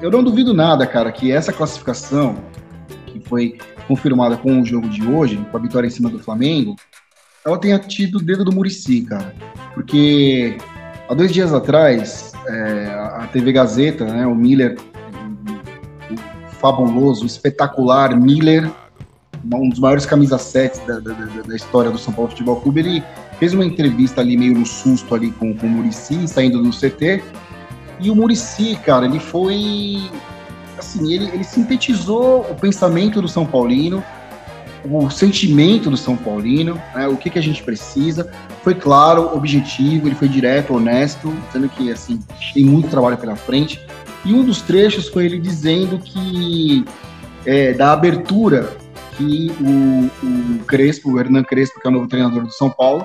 eu 0.00 0.10
não 0.10 0.22
duvido 0.22 0.52
nada, 0.54 0.86
cara, 0.86 1.10
que 1.10 1.32
essa 1.32 1.52
classificação 1.52 2.36
que 3.06 3.20
foi 3.20 3.58
confirmada 3.88 4.36
com 4.36 4.60
o 4.60 4.64
jogo 4.64 4.88
de 4.88 5.06
hoje, 5.06 5.36
com 5.50 5.56
a 5.56 5.60
vitória 5.60 5.86
em 5.86 5.90
cima 5.90 6.08
do 6.08 6.18
Flamengo, 6.18 6.76
ela 7.44 7.58
tenha 7.58 7.78
tido 7.78 8.18
o 8.18 8.22
dedo 8.22 8.44
do 8.44 8.52
Murici, 8.52 9.02
cara. 9.02 9.34
Porque 9.74 10.58
há 11.08 11.14
dois 11.14 11.32
dias 11.32 11.52
atrás, 11.52 12.32
é, 12.46 12.86
a 13.16 13.28
TV 13.32 13.52
Gazeta, 13.52 14.04
né, 14.04 14.26
o 14.26 14.34
Miller, 14.34 14.76
o 16.10 16.54
fabuloso, 16.54 17.24
espetacular 17.24 18.14
Miller, 18.16 18.70
um 19.52 19.70
dos 19.70 19.78
maiores 19.78 20.04
camisas 20.04 20.42
7 20.42 20.86
da, 20.86 21.00
da, 21.00 21.12
da, 21.46 21.56
história 21.56 21.90
do 21.90 21.98
São 21.98 22.12
Paulo 22.12 22.30
Futebol 22.30 22.60
Clube, 22.60 22.80
ele 22.80 23.04
fez 23.40 23.54
uma 23.54 23.64
entrevista 23.64 24.20
ali 24.20 24.36
meio 24.36 24.54
no 24.54 24.66
susto 24.66 25.14
ali 25.14 25.32
com, 25.32 25.54
com 25.54 25.66
o 25.66 25.70
Murici, 25.70 26.28
saindo 26.28 26.62
do 26.62 26.70
CT, 26.70 27.22
e 27.98 28.10
o 28.10 28.14
Murici, 28.14 28.78
cara, 28.84 29.06
ele 29.06 29.18
foi 29.18 30.10
assim, 30.78 31.12
ele, 31.12 31.30
ele 31.32 31.44
sintetizou 31.44 32.40
o 32.42 32.54
pensamento 32.54 33.20
do 33.20 33.28
São 33.28 33.46
Paulino, 33.46 34.04
o 34.84 35.10
sentimento 35.10 35.90
do 35.90 35.96
São 35.96 36.16
Paulino, 36.16 36.80
né, 36.94 37.08
o 37.08 37.16
que, 37.16 37.28
que 37.28 37.38
a 37.38 37.42
gente 37.42 37.62
precisa. 37.62 38.30
Foi 38.62 38.74
claro, 38.74 39.34
objetivo, 39.34 40.08
ele 40.08 40.14
foi 40.14 40.28
direto, 40.28 40.74
honesto, 40.74 41.34
dizendo 41.46 41.68
que 41.68 41.90
assim 41.90 42.18
tem 42.54 42.64
muito 42.64 42.88
trabalho 42.88 43.18
pela 43.18 43.36
frente. 43.36 43.80
E 44.24 44.32
um 44.32 44.44
dos 44.44 44.62
trechos 44.62 45.08
foi 45.08 45.26
ele 45.26 45.38
dizendo 45.38 45.98
que 45.98 46.84
é, 47.44 47.72
da 47.72 47.92
abertura 47.92 48.74
que 49.16 49.52
o, 49.60 50.26
o 50.26 50.64
Crespo, 50.64 51.10
o 51.10 51.20
Hernan 51.20 51.44
Crespo, 51.44 51.80
que 51.80 51.86
é 51.86 51.90
o 51.90 51.92
novo 51.92 52.08
treinador 52.08 52.44
do 52.44 52.52
São 52.52 52.70
Paulo, 52.70 53.04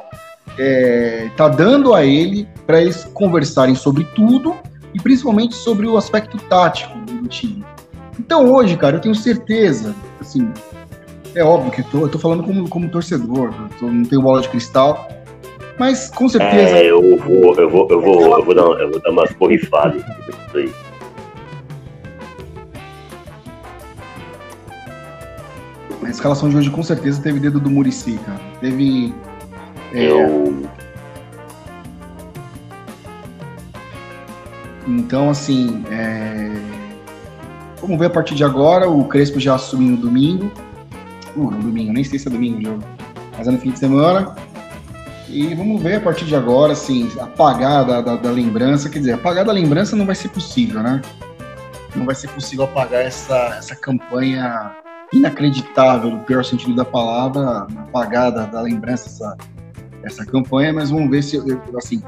é, 0.58 1.30
tá 1.36 1.48
dando 1.48 1.94
a 1.94 2.06
ele 2.06 2.48
para 2.66 2.82
eles 2.82 3.04
conversarem 3.14 3.76
sobre 3.76 4.04
tudo 4.16 4.56
e 4.94 5.00
principalmente 5.00 5.56
sobre 5.56 5.88
o 5.88 5.98
aspecto 5.98 6.38
tático 6.38 6.98
do 7.00 7.28
time. 7.28 7.64
Então 8.20 8.52
hoje, 8.52 8.78
cara, 8.78 8.98
eu 8.98 9.02
tenho 9.02 9.16
certeza, 9.16 9.94
assim, 10.22 10.50
é 11.34 11.44
óbvio 11.44 11.72
que 11.72 11.84
tô, 11.84 12.00
eu 12.00 12.10
tô 12.10 12.18
falando 12.18 12.44
como, 12.44 12.70
como 12.70 12.90
torcedor, 12.90 13.54
tô, 13.78 13.88
não 13.88 14.04
tenho 14.06 14.22
bola 14.22 14.42
de 14.42 14.48
cristal, 14.50 15.08
mas 15.78 16.10
com 16.10 16.30
certeza. 16.30 16.78
É, 16.78 16.90
eu 16.90 17.02
vou, 17.18 17.54
eu 17.60 17.70
vou, 17.70 17.88
eu 17.90 18.02
vou, 18.02 18.38
eu 18.38 18.46
vou, 18.46 18.56
dar, 18.56 18.64
eu 18.82 18.92
vou 18.92 19.02
dar 19.02 19.12
umas 19.12 19.32
borrifadas 19.34 20.02
aí. 20.54 20.72
A 26.04 26.10
escalação 26.10 26.50
de 26.50 26.56
hoje 26.56 26.70
com 26.70 26.84
certeza 26.84 27.22
teve 27.22 27.40
dedo 27.40 27.60
do 27.60 27.70
Murici, 27.70 28.18
cara. 28.26 28.40
Teve. 28.62 29.14
É... 29.96 30.06
Eu. 30.06 30.70
Então, 34.88 35.30
assim, 35.30 35.84
é... 35.90 36.52
vamos 37.82 37.98
ver 37.98 38.06
a 38.06 38.10
partir 38.10 38.36
de 38.36 38.44
agora. 38.44 38.90
O 38.90 39.06
Crespo 39.06 39.40
já 39.40 39.56
assumiu 39.56 39.92
no 39.92 39.98
domingo 39.98 40.52
uh, 41.36 41.52
no 41.52 41.62
domingo, 41.62 41.94
nem 41.94 42.04
sei 42.04 42.18
se 42.18 42.28
é 42.28 42.32
domingo 42.32 42.60
o 42.60 42.64
jogo, 42.64 42.84
mas 43.38 43.48
é 43.48 43.52
no 43.52 43.60
fim 43.60 43.72
de 43.72 43.80
semana. 43.80 44.36
E 45.28 45.54
vamos 45.54 45.82
ver 45.82 45.96
a 45.96 46.02
partir 46.02 46.26
de 46.26 46.36
agora, 46.36 46.74
assim, 46.74 47.10
apagar 47.20 47.86
da, 47.86 48.00
da, 48.00 48.16
da, 48.16 48.32
lembrança, 48.32 48.90
quer 48.90 49.00
dizer, 49.00 49.14
apagar 49.14 49.44
da 49.44 49.52
lembrança 49.52 49.96
não 49.96 50.06
vai 50.06 50.16
ser 50.16 50.30
possível, 50.30 50.82
né? 50.82 51.02
Não 51.96 52.06
vai 52.06 52.16
ser 52.16 52.30
possível 52.30 52.66
apagar 52.66 53.02
essa, 53.02 53.56
essa 53.58 53.76
campanha 53.76 54.76
inacreditável, 55.12 56.12
no 56.12 56.20
pior 56.20 56.44
sentido 56.44 56.76
da 56.76 56.86
palavra, 56.86 57.68
apagar 57.78 58.32
da, 58.32 58.46
da 58.46 58.62
lembrança 58.62 59.08
essa, 59.08 59.38
essa 60.06 60.26
campanha, 60.26 60.72
mas 60.72 60.90
vamos 60.90 61.10
ver 61.10 61.24
se, 61.24 61.38
eu, 61.38 61.62
assim, 61.78 62.02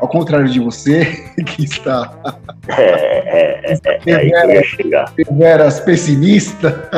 ao 0.00 0.08
contrário 0.08 0.48
de 0.48 0.60
você, 0.60 1.04
que 1.46 1.64
está. 1.64 2.12
É, 2.68 2.82
é, 2.82 3.80
é, 3.84 4.00
é, 4.06 4.56
é 4.58 4.62
chegar. 4.62 5.12
Deveras 5.14 5.80
pessimista. 5.80 6.88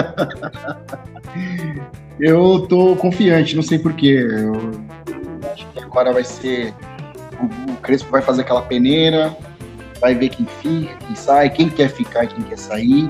Eu 2.18 2.66
tô 2.68 2.96
confiante, 2.96 3.55
não 3.55 3.62
sei 3.62 3.79
porquê. 3.79 4.27
Eu 4.29 4.72
acho 5.53 5.66
que 5.68 5.81
agora 5.81 6.12
vai 6.12 6.24
ser. 6.24 6.74
O, 7.40 7.77
Crespo 7.77 8.11
vai 8.11 8.20
fazer 8.20 8.42
aquela 8.42 8.62
peneira, 8.62 9.37
vai 10.01 10.14
ver 10.14 10.31
quem 10.31 10.46
fica, 10.61 10.94
quem 11.07 11.14
sai, 11.14 11.51
quem 11.51 11.68
quer 11.68 11.88
ficar 11.90 12.24
e 12.24 12.27
quem 12.29 12.44
quer 12.44 12.59
sair. 12.59 13.09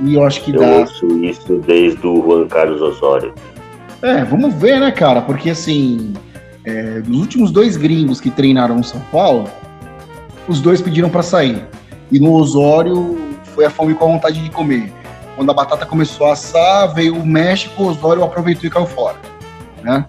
E 0.00 0.14
eu 0.14 0.24
acho 0.24 0.42
que 0.42 0.54
eu 0.54 0.60
dá. 0.60 0.66
Eu 0.66 0.80
ouço 0.80 1.24
isso 1.24 1.58
desde 1.66 2.06
o 2.06 2.22
Juan 2.22 2.46
Carlos 2.48 2.82
Osório. 2.82 3.34
É, 4.02 4.22
vamos 4.24 4.54
ver, 4.54 4.78
né, 4.78 4.90
cara? 4.90 5.22
Porque 5.22 5.48
assim, 5.48 6.12
é, 6.64 7.00
dos 7.00 7.18
últimos 7.18 7.50
dois 7.50 7.76
gringos 7.76 8.20
que 8.20 8.30
treinaram 8.30 8.76
no 8.76 8.84
São 8.84 9.00
Paulo, 9.12 9.48
os 10.48 10.60
dois 10.60 10.80
pediram 10.80 11.10
para 11.10 11.22
sair. 11.22 11.64
E 12.10 12.18
no 12.18 12.32
Osório 12.32 13.18
foi 13.54 13.64
a 13.64 13.70
fome 13.70 13.94
com 13.94 14.04
a 14.04 14.08
vontade 14.08 14.42
de 14.42 14.50
comer. 14.50 14.92
Quando 15.36 15.50
a 15.50 15.54
batata 15.54 15.84
começou 15.84 16.28
a 16.28 16.32
assar, 16.32 16.94
veio 16.94 17.16
o 17.16 17.26
México, 17.26 17.82
o 17.82 17.86
Osório 17.88 18.22
aproveitou 18.22 18.66
e 18.66 18.70
caiu 18.70 18.86
fora. 18.86 19.16
Né? 19.82 20.04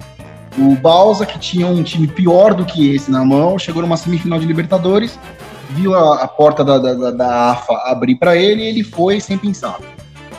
O 0.57 0.75
Balsa, 0.75 1.25
que 1.25 1.37
tinha 1.37 1.67
um 1.67 1.83
time 1.83 2.07
pior 2.07 2.53
do 2.53 2.63
que 2.63 2.95
esse 2.95 3.11
na 3.11 3.25
mão, 3.25 3.59
chegou 3.59 3.81
numa 3.81 3.97
semifinal 3.97 4.39
de 4.39 4.45
Libertadores, 4.45 5.19
viu 5.71 5.93
a, 5.93 6.23
a 6.23 6.27
porta 6.27 6.63
da, 6.63 6.77
da, 6.77 7.11
da, 7.11 7.51
AFA 7.51 7.73
abrir 7.85 8.15
para 8.15 8.37
ele 8.37 8.63
e 8.63 8.67
ele 8.67 8.83
foi 8.83 9.19
sem 9.19 9.37
pensar. 9.37 9.79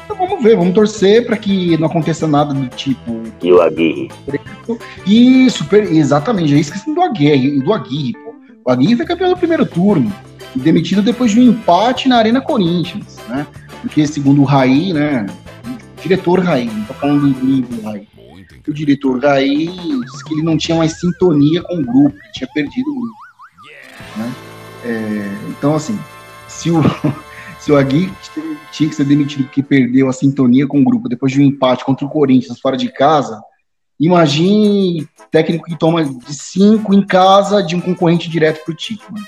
Então 0.07 0.17
vamos 0.17 0.43
ver, 0.43 0.57
vamos 0.57 0.73
torcer 0.73 1.27
para 1.27 1.37
que 1.37 1.77
não 1.79 1.89
aconteça 1.89 2.29
nada 2.29 2.55
do 2.55 2.69
tipo. 2.69 3.25
E 3.43 3.53
o 3.53 3.61
Aguirre. 3.61 4.09
Isso, 5.05 5.67
exatamente, 5.73 6.51
já 6.51 6.57
esqueci 6.57 6.95
do 6.95 7.03
Aguirre, 7.03 7.61
do 7.61 7.73
Aguirre, 7.73 8.13
pô. 8.13 8.35
O 8.65 8.71
Aguirre 8.71 8.97
foi 8.97 9.05
campeão 9.05 9.31
do 9.31 9.37
primeiro 9.37 9.67
turno, 9.67 10.13
e 10.55 10.61
demitido 10.61 11.03
depois 11.03 11.33
de 11.33 11.41
um 11.41 11.43
empate 11.43 12.09
na 12.09 12.19
Arena 12.19 12.41
Corinthians, 12.41 13.19
né? 13.29 13.47
Porque 13.83 14.07
segundo 14.07 14.43
o 14.43 14.45
Raí, 14.45 14.93
né? 14.93 15.27
O 15.65 16.01
diretor 16.01 16.39
Raí, 16.39 16.67
não 16.67 16.85
tô 16.85 16.95
falando 16.95 17.33
do 17.33 17.45
livro 17.47 17.83
Raí. 17.83 18.07
O 18.67 18.73
diretor 18.73 19.21
Raí 19.21 19.67
disse 19.67 20.25
que 20.25 20.35
ele 20.35 20.43
não 20.43 20.57
tinha 20.57 20.79
mais 20.79 20.99
sintonia 20.99 21.63
com 21.63 21.77
o 21.77 21.85
grupo, 21.85 22.17
ele 22.17 22.33
tinha 22.33 22.49
perdido 22.55 22.91
o 22.91 23.01
grupo. 23.01 23.17
Né? 24.17 24.33
É, 24.85 25.37
então, 25.51 25.75
assim, 25.75 25.99
se 26.49 26.71
o, 26.71 26.81
se 27.59 27.73
o 27.73 27.77
Agui 27.77 28.11
tinha 28.73 28.89
que 28.89 28.95
ser 28.95 29.05
demitido 29.05 29.45
porque 29.45 29.63
perdeu 29.63 30.09
a 30.09 30.13
sintonia 30.13 30.67
com 30.67 30.81
o 30.81 30.85
grupo 30.85 31.09
depois 31.09 31.33
de 31.33 31.41
um 31.41 31.45
empate 31.45 31.85
contra 31.85 32.07
o 32.07 32.11
Corinthians 32.11 32.61
fora 32.61 32.77
de 32.77 32.93
casa, 32.93 33.41
imagine 33.99 35.09
técnico 35.31 35.65
que 35.65 35.79
toma 35.79 36.05
de 36.05 36.35
cinco 36.35 36.95
em 36.95 37.05
casa 37.05 37.63
de 37.63 37.75
um 37.75 37.81
concorrente 37.81 38.29
direto 38.29 38.65
para 38.65 38.73
o 38.73 38.77
título. 38.77 39.19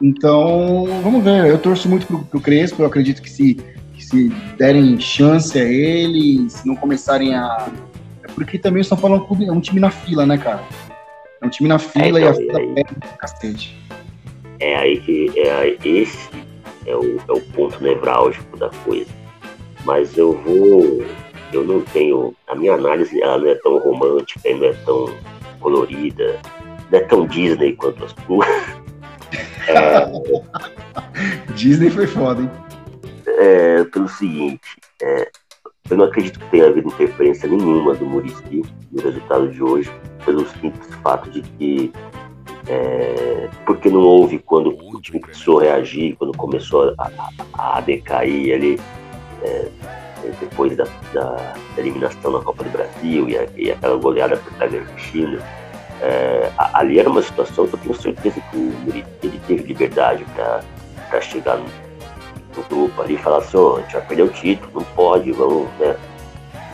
Então, 0.00 0.84
vamos 1.02 1.24
ver. 1.24 1.46
Eu 1.46 1.58
torço 1.58 1.88
muito 1.88 2.06
pro, 2.06 2.18
pro 2.24 2.40
Crespo. 2.40 2.82
Eu 2.82 2.86
acredito 2.86 3.22
que 3.22 3.30
se, 3.30 3.54
que 3.94 4.04
se 4.04 4.28
derem 4.58 4.98
chance 5.00 5.58
a 5.58 5.64
ele, 5.64 6.48
se 6.50 6.66
não 6.66 6.76
começarem 6.76 7.34
a. 7.34 7.70
É 8.22 8.26
porque 8.28 8.58
também 8.58 8.82
o 8.82 8.84
São 8.84 8.98
Paulo 8.98 9.26
é 9.46 9.52
um 9.52 9.60
time 9.60 9.80
na 9.80 9.90
fila, 9.90 10.26
né, 10.26 10.36
cara? 10.36 10.62
É 11.40 11.46
um 11.46 11.48
time 11.48 11.68
na 11.68 11.78
fila 11.78 12.20
é, 12.20 12.22
então, 12.22 12.22
e 12.22 12.28
a 12.28 12.34
fila 12.34 12.74
pega 12.74 12.90
o 12.92 13.18
cacete. 13.18 13.76
É 14.60 14.76
aí 14.76 15.00
que. 15.00 15.32
É 15.38 15.52
aí, 15.52 15.78
esse 15.84 16.28
é 16.86 16.96
o, 16.96 17.16
é 17.16 17.32
o 17.32 17.40
ponto 17.52 17.82
nevrálgico 17.82 18.56
da 18.56 18.70
coisa. 18.84 19.10
Mas 19.84 20.16
eu 20.16 20.32
vou. 20.32 21.04
Eu 21.52 21.64
não 21.64 21.80
tenho. 21.80 22.34
A 22.46 22.54
minha 22.54 22.74
análise 22.74 23.20
ela 23.22 23.38
não 23.38 23.48
é 23.48 23.54
tão 23.56 23.78
romântica 23.78 24.48
e 24.48 24.54
não 24.54 24.66
é 24.66 24.72
tão 24.84 25.06
colorida, 25.60 26.40
não 26.90 26.98
é 26.98 27.02
tão 27.02 27.26
Disney 27.26 27.74
quanto 27.74 28.04
as 28.04 28.12
tuas. 28.12 28.48
É, 29.68 30.06
Disney 31.54 31.90
foi 31.90 32.06
foda, 32.06 32.40
hein? 32.40 32.50
É, 33.26 33.82
pelo 33.82 34.08
seguinte, 34.08 34.76
é, 35.02 35.28
eu 35.90 35.96
não 35.96 36.04
acredito 36.04 36.38
que 36.38 36.50
tenha 36.50 36.66
havido 36.66 36.88
interferência 36.88 37.48
nenhuma 37.48 37.94
do 37.94 38.06
Murici 38.06 38.62
no 38.92 39.02
resultado 39.02 39.48
de 39.50 39.62
hoje, 39.62 39.90
pelo 40.24 40.46
simples 40.46 40.94
fato 41.02 41.30
de 41.30 41.42
que 41.42 41.92
é, 42.68 43.48
porque 43.64 43.88
não 43.88 44.00
houve 44.00 44.38
quando 44.38 44.76
time 45.06 45.20
precisou 45.20 45.58
reagir, 45.58 46.16
quando 46.16 46.36
começou 46.36 46.94
a, 46.98 47.10
a, 47.54 47.78
a 47.78 47.80
decair 47.80 48.54
ali, 48.54 48.80
é, 49.42 49.68
depois 50.40 50.76
da, 50.76 50.84
da, 51.12 51.54
eliminação 51.78 52.32
na 52.32 52.40
Copa 52.40 52.64
do 52.64 52.70
Brasil 52.70 53.28
e, 53.28 53.38
a, 53.38 53.46
e 53.56 53.70
aquela 53.70 53.96
goleada 53.96 54.40
o 54.58 54.62
Argentina. 54.62 55.40
É, 56.02 56.50
ali 56.74 56.98
era 56.98 57.08
uma 57.08 57.22
situação 57.22 57.66
que 57.66 57.74
eu 57.74 57.78
tenho 57.78 57.94
certeza 57.94 58.40
que 58.50 58.56
Muricy 58.56 59.06
ele 59.22 59.40
teve 59.46 59.62
liberdade 59.62 60.26
para 60.34 61.20
chegar 61.22 61.56
no, 61.56 61.64
no, 61.64 62.62
grupo 62.68 63.00
ali 63.00 63.14
e 63.14 63.18
falar 63.18 63.38
assim, 63.38 63.56
oh, 63.56 63.76
a 63.76 63.80
gente 63.80 63.92
vai 63.92 64.02
perder 64.02 64.22
o 64.24 64.28
título, 64.28 64.70
não 64.74 64.84
pode, 64.94 65.32
vamos, 65.32 65.68
né? 65.78 65.96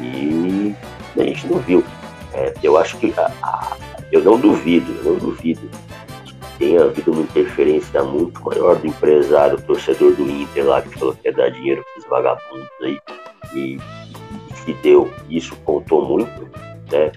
E 0.00 0.74
a 1.16 1.22
gente 1.22 1.46
não 1.46 1.59
viu. 1.59 1.85
É, 2.33 2.52
eu 2.62 2.76
acho 2.78 2.96
que 2.96 3.14
a, 3.16 3.31
a, 3.42 3.76
eu 4.12 4.22
não 4.22 4.38
duvido, 4.38 4.92
eu 5.05 5.12
não 5.12 5.18
duvido 5.18 5.68
que 6.25 6.59
tenha 6.59 6.85
havido 6.85 7.12
uma 7.12 7.22
interferência 7.22 8.03
muito 8.05 8.40
maior 8.44 8.77
do 8.77 8.87
empresário, 8.87 9.61
torcedor 9.62 10.12
do 10.14 10.31
Inter 10.31 10.64
lá, 10.66 10.83
que 10.83 10.98
falou 10.98 11.14
que 11.14 11.29
ia 11.29 11.35
dar 11.35 11.51
dinheiro 11.51 11.83
para 11.83 12.01
os 12.01 12.09
vagabundos 12.09 12.68
aí, 12.83 12.98
e, 13.55 13.59
e 13.77 14.57
se 14.64 14.72
deu. 14.75 15.11
Isso 15.29 15.57
contou 15.64 16.07
muito 16.07 16.53
né? 16.92 17.11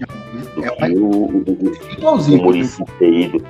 Do 0.55 0.65
é 0.65 0.69
que 0.69 0.97
o, 0.97 1.09
o, 1.11 2.35
o 2.35 2.43
Murici 2.43 2.83
ter 2.97 3.13
ido, 3.13 3.45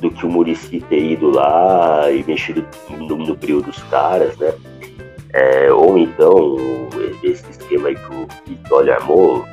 do 0.00 0.10
que 0.10 0.26
o 0.26 0.28
Murici 0.28 0.80
ter 0.80 1.12
ido 1.12 1.30
lá 1.30 2.10
e 2.10 2.22
mexido 2.24 2.66
no, 2.90 3.16
no 3.16 3.34
brilho 3.36 3.62
dos 3.62 3.80
caras, 3.84 4.36
né? 4.36 4.52
É, 5.32 5.72
ou 5.72 5.96
então 5.96 6.56
esse 7.22 7.48
esquema 7.50 7.88
aí 7.88 7.94
que 7.94 8.14
o 8.14 8.26
Vitória 8.46 8.94
armou 8.94 9.44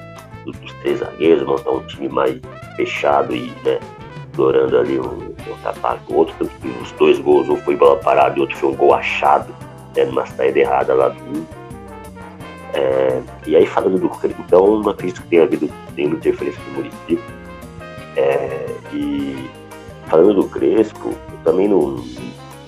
dos 0.45 0.73
três 0.81 0.99
zagueiros, 0.99 1.45
montar 1.45 1.71
um 1.71 1.85
time 1.85 2.09
mais 2.09 2.39
fechado 2.75 3.35
e 3.35 3.51
né, 3.63 3.79
explorando 4.27 4.77
ali 4.77 4.99
um, 4.99 5.03
um 5.03 6.05
do 6.07 6.15
outro, 6.15 6.49
os 6.81 6.91
dois 6.93 7.19
gols, 7.19 7.49
um 7.49 7.57
foi 7.57 7.75
bola 7.75 7.97
parada 7.97 8.37
e 8.37 8.41
outro 8.41 8.55
foi 8.57 8.69
um 8.69 8.75
gol 8.75 8.93
achado, 8.93 9.53
né, 9.95 10.05
numa 10.05 10.25
saída 10.25 10.59
errada 10.59 10.93
lá 10.93 11.09
do 11.09 11.65
é, 12.75 13.21
e 13.47 13.55
aí 13.55 13.65
falando 13.65 13.97
do 13.97 14.11
então 14.37 14.81
não 14.81 14.91
acredito 14.91 15.21
que 15.21 15.29
tenha 15.29 15.43
havido 15.43 15.69
nenhuma 15.95 16.17
interferência 16.17 16.61
do 16.63 16.71
município. 16.71 17.23
É, 18.17 18.65
e 18.91 19.49
falando 20.07 20.33
do 20.33 20.49
Crespo, 20.49 21.13
também 21.43 21.69
não. 21.69 22.03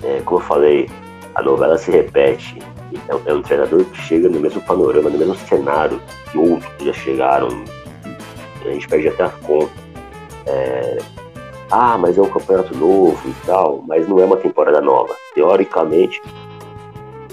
É, 0.04 0.22
como 0.24 0.40
eu 0.40 0.46
falei, 0.46 0.90
a 1.36 1.42
novela 1.42 1.78
se 1.78 1.92
repete. 1.92 2.58
É, 3.10 3.30
é, 3.30 3.34
um 3.34 3.42
treinador 3.42 3.84
que 3.84 4.02
chega 4.02 4.30
no 4.30 4.40
mesmo 4.40 4.62
panorama, 4.62 5.10
no 5.10 5.18
mesmo 5.18 5.36
cenário 5.36 6.02
que 6.32 6.38
outros 6.38 6.72
já 6.82 6.94
chegaram. 6.94 7.50
A 8.66 8.70
gente 8.70 8.88
perde 8.88 9.10
até 9.10 9.26
a 9.26 9.30
conta. 9.30 9.87
É, 10.48 10.98
ah, 11.70 11.98
mas 11.98 12.18
é 12.18 12.22
um 12.22 12.30
campeonato 12.30 12.76
novo 12.78 13.20
e 13.28 13.46
tal, 13.46 13.84
mas 13.86 14.08
não 14.08 14.20
é 14.20 14.26
uma 14.26 14.38
temporada 14.38 14.80
nova. 14.80 15.14
Teoricamente, 15.36 16.22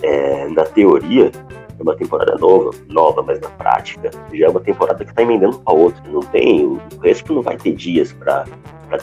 é, 0.02 0.48
na 0.48 0.64
teoria, 0.64 1.30
é 1.78 1.82
uma 1.82 1.94
temporada 1.94 2.36
nova, 2.36 2.70
nova, 2.88 3.22
mas 3.22 3.40
na 3.40 3.48
prática 3.50 4.10
já 4.32 4.46
é 4.46 4.48
uma 4.48 4.60
temporada 4.60 5.04
que 5.04 5.10
está 5.10 5.22
emendando 5.22 5.58
para 5.60 5.74
outra. 5.74 6.02
Não 6.10 6.20
tem, 6.20 6.64
o 6.64 6.80
resto 7.00 7.32
não 7.32 7.42
vai 7.42 7.56
ter 7.56 7.74
dias 7.74 8.12
para 8.12 8.44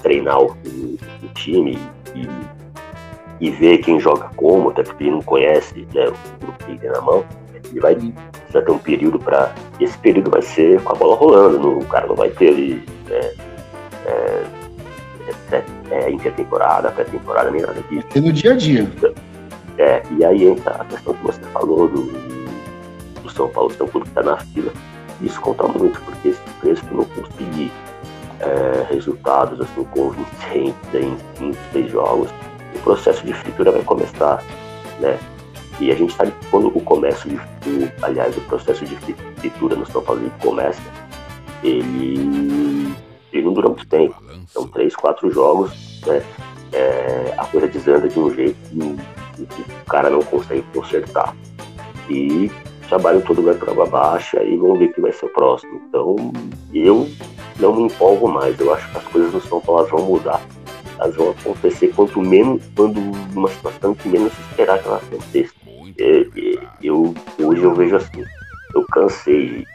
treinar 0.01 0.41
o, 0.41 0.47
o, 0.47 1.27
time 1.33 1.77
e, 2.13 2.27
e 3.39 3.49
ver 3.51 3.77
quem 3.79 3.99
joga 3.99 4.29
como, 4.35 4.69
até 4.69 4.83
porque 4.83 5.05
ele 5.05 5.11
não 5.11 5.21
conhece 5.21 5.87
né, 5.93 6.07
o 6.09 6.39
grupo 6.39 6.65
que 6.65 6.77
tem 6.77 6.89
na 6.89 7.01
mão. 7.01 7.25
Ele 7.71 7.79
vai 7.79 7.95
precisar 7.95 8.63
ter 8.63 8.71
um 8.71 8.77
período 8.77 9.17
para. 9.17 9.55
Esse 9.79 9.97
período 9.99 10.29
vai 10.29 10.41
ser 10.41 10.81
com 10.83 10.91
a 10.91 10.95
bola 10.95 11.15
rolando, 11.15 11.57
não, 11.57 11.77
o 11.79 11.85
cara 11.85 12.05
não 12.07 12.15
vai 12.15 12.29
ter 12.31 12.49
ali. 12.49 12.83
Né, 13.07 13.50
é, 14.05 14.43
é, 15.51 15.63
é, 15.91 16.11
intertemporada, 16.11 16.91
pré-temporada, 16.91 17.51
nem 17.51 17.61
nada 17.61 17.81
disso. 17.89 18.07
É 18.15 18.19
no 18.19 18.31
dia 18.31 18.53
a 18.53 18.55
dia. 18.55 18.91
É, 19.77 20.03
e 20.17 20.25
aí 20.25 20.45
entra 20.45 20.75
a 20.75 20.85
questão 20.85 21.13
que 21.13 21.23
você 21.23 21.41
falou 21.53 21.87
do, 21.87 22.31
são 23.41 23.47
Paulo 23.49 23.71
São 23.73 23.87
Paulo 23.87 24.05
que 24.05 24.09
está 24.09 24.23
na 24.23 24.37
fila. 24.37 24.71
Isso 25.21 25.39
conta 25.41 25.67
muito, 25.67 25.99
porque 26.01 26.33
se 26.33 26.39
o 26.39 26.61
Crespo 26.61 26.95
não 26.95 27.05
conseguir 27.05 27.71
é, 28.39 28.85
resultados 28.89 29.61
assim, 29.61 29.83
convincentes 29.85 30.93
em 30.93 31.17
cinco, 31.37 31.57
seis 31.71 31.91
jogos, 31.91 32.29
o 32.75 32.79
processo 32.79 33.25
de 33.25 33.33
fritura 33.33 33.71
vai 33.71 33.83
começar, 33.83 34.43
né? 34.99 35.17
E 35.79 35.91
a 35.91 35.95
gente 35.95 36.13
sabe 36.13 36.31
que 36.31 36.47
quando 36.47 36.67
o 36.67 36.81
comércio 36.81 37.29
de, 37.29 37.91
aliás, 38.03 38.35
o 38.37 38.41
processo 38.41 38.85
de 38.85 38.95
fritura 38.95 39.75
no 39.75 39.85
São 39.87 40.01
Paulo 40.01 40.31
começa, 40.39 40.81
ele 41.63 42.50
não 43.51 43.53
dura 43.53 43.67
muito 43.67 43.87
tempo. 43.87 44.15
São 44.47 44.67
três, 44.67 44.95
quatro 44.95 45.29
jogos, 45.29 45.71
né? 46.05 46.23
É, 46.73 47.33
a 47.37 47.45
coisa 47.45 47.67
desanda 47.67 48.07
de 48.07 48.17
um 48.17 48.33
jeito 48.33 48.57
que, 49.35 49.45
que 49.45 49.61
o 49.61 49.85
cara 49.85 50.09
não 50.09 50.21
consegue 50.21 50.63
consertar. 50.73 51.35
E 52.09 52.49
trabalho 52.87 53.21
todo 53.21 53.41
vai 53.41 53.55
para 53.55 53.85
baixa 53.85 54.43
e 54.43 54.57
vamos 54.57 54.79
ver 54.79 54.85
o 54.85 54.93
que 54.93 55.01
vai 55.01 55.11
ser 55.11 55.25
o 55.25 55.29
próximo. 55.29 55.81
Então, 55.87 56.15
eu 56.73 57.07
não 57.59 57.75
me 57.75 57.83
empolgo 57.83 58.27
mais. 58.27 58.59
Eu 58.59 58.73
acho 58.73 58.89
que 58.91 58.97
as 58.97 59.03
coisas 59.05 59.33
no 59.33 59.41
São 59.41 59.59
Paulo 59.61 59.87
vão 59.87 60.05
mudar. 60.05 60.41
Elas 60.97 61.15
vão 61.15 61.31
acontecer 61.31 61.87
quanto 61.89 62.21
menos, 62.21 62.61
quando 62.75 62.99
numa 63.33 63.49
situação 63.49 63.93
que 63.93 64.07
menos 64.07 64.31
se 64.33 64.41
esperar 64.41 64.79
que 64.79 64.87
ela 64.87 64.97
aconteça. 64.97 65.53
Eu, 65.97 66.31
eu, 66.81 67.13
hoje 67.39 67.63
eu 67.63 67.73
vejo 67.73 67.95
assim, 67.95 68.23
eu 68.73 68.85
cansei 68.91 69.65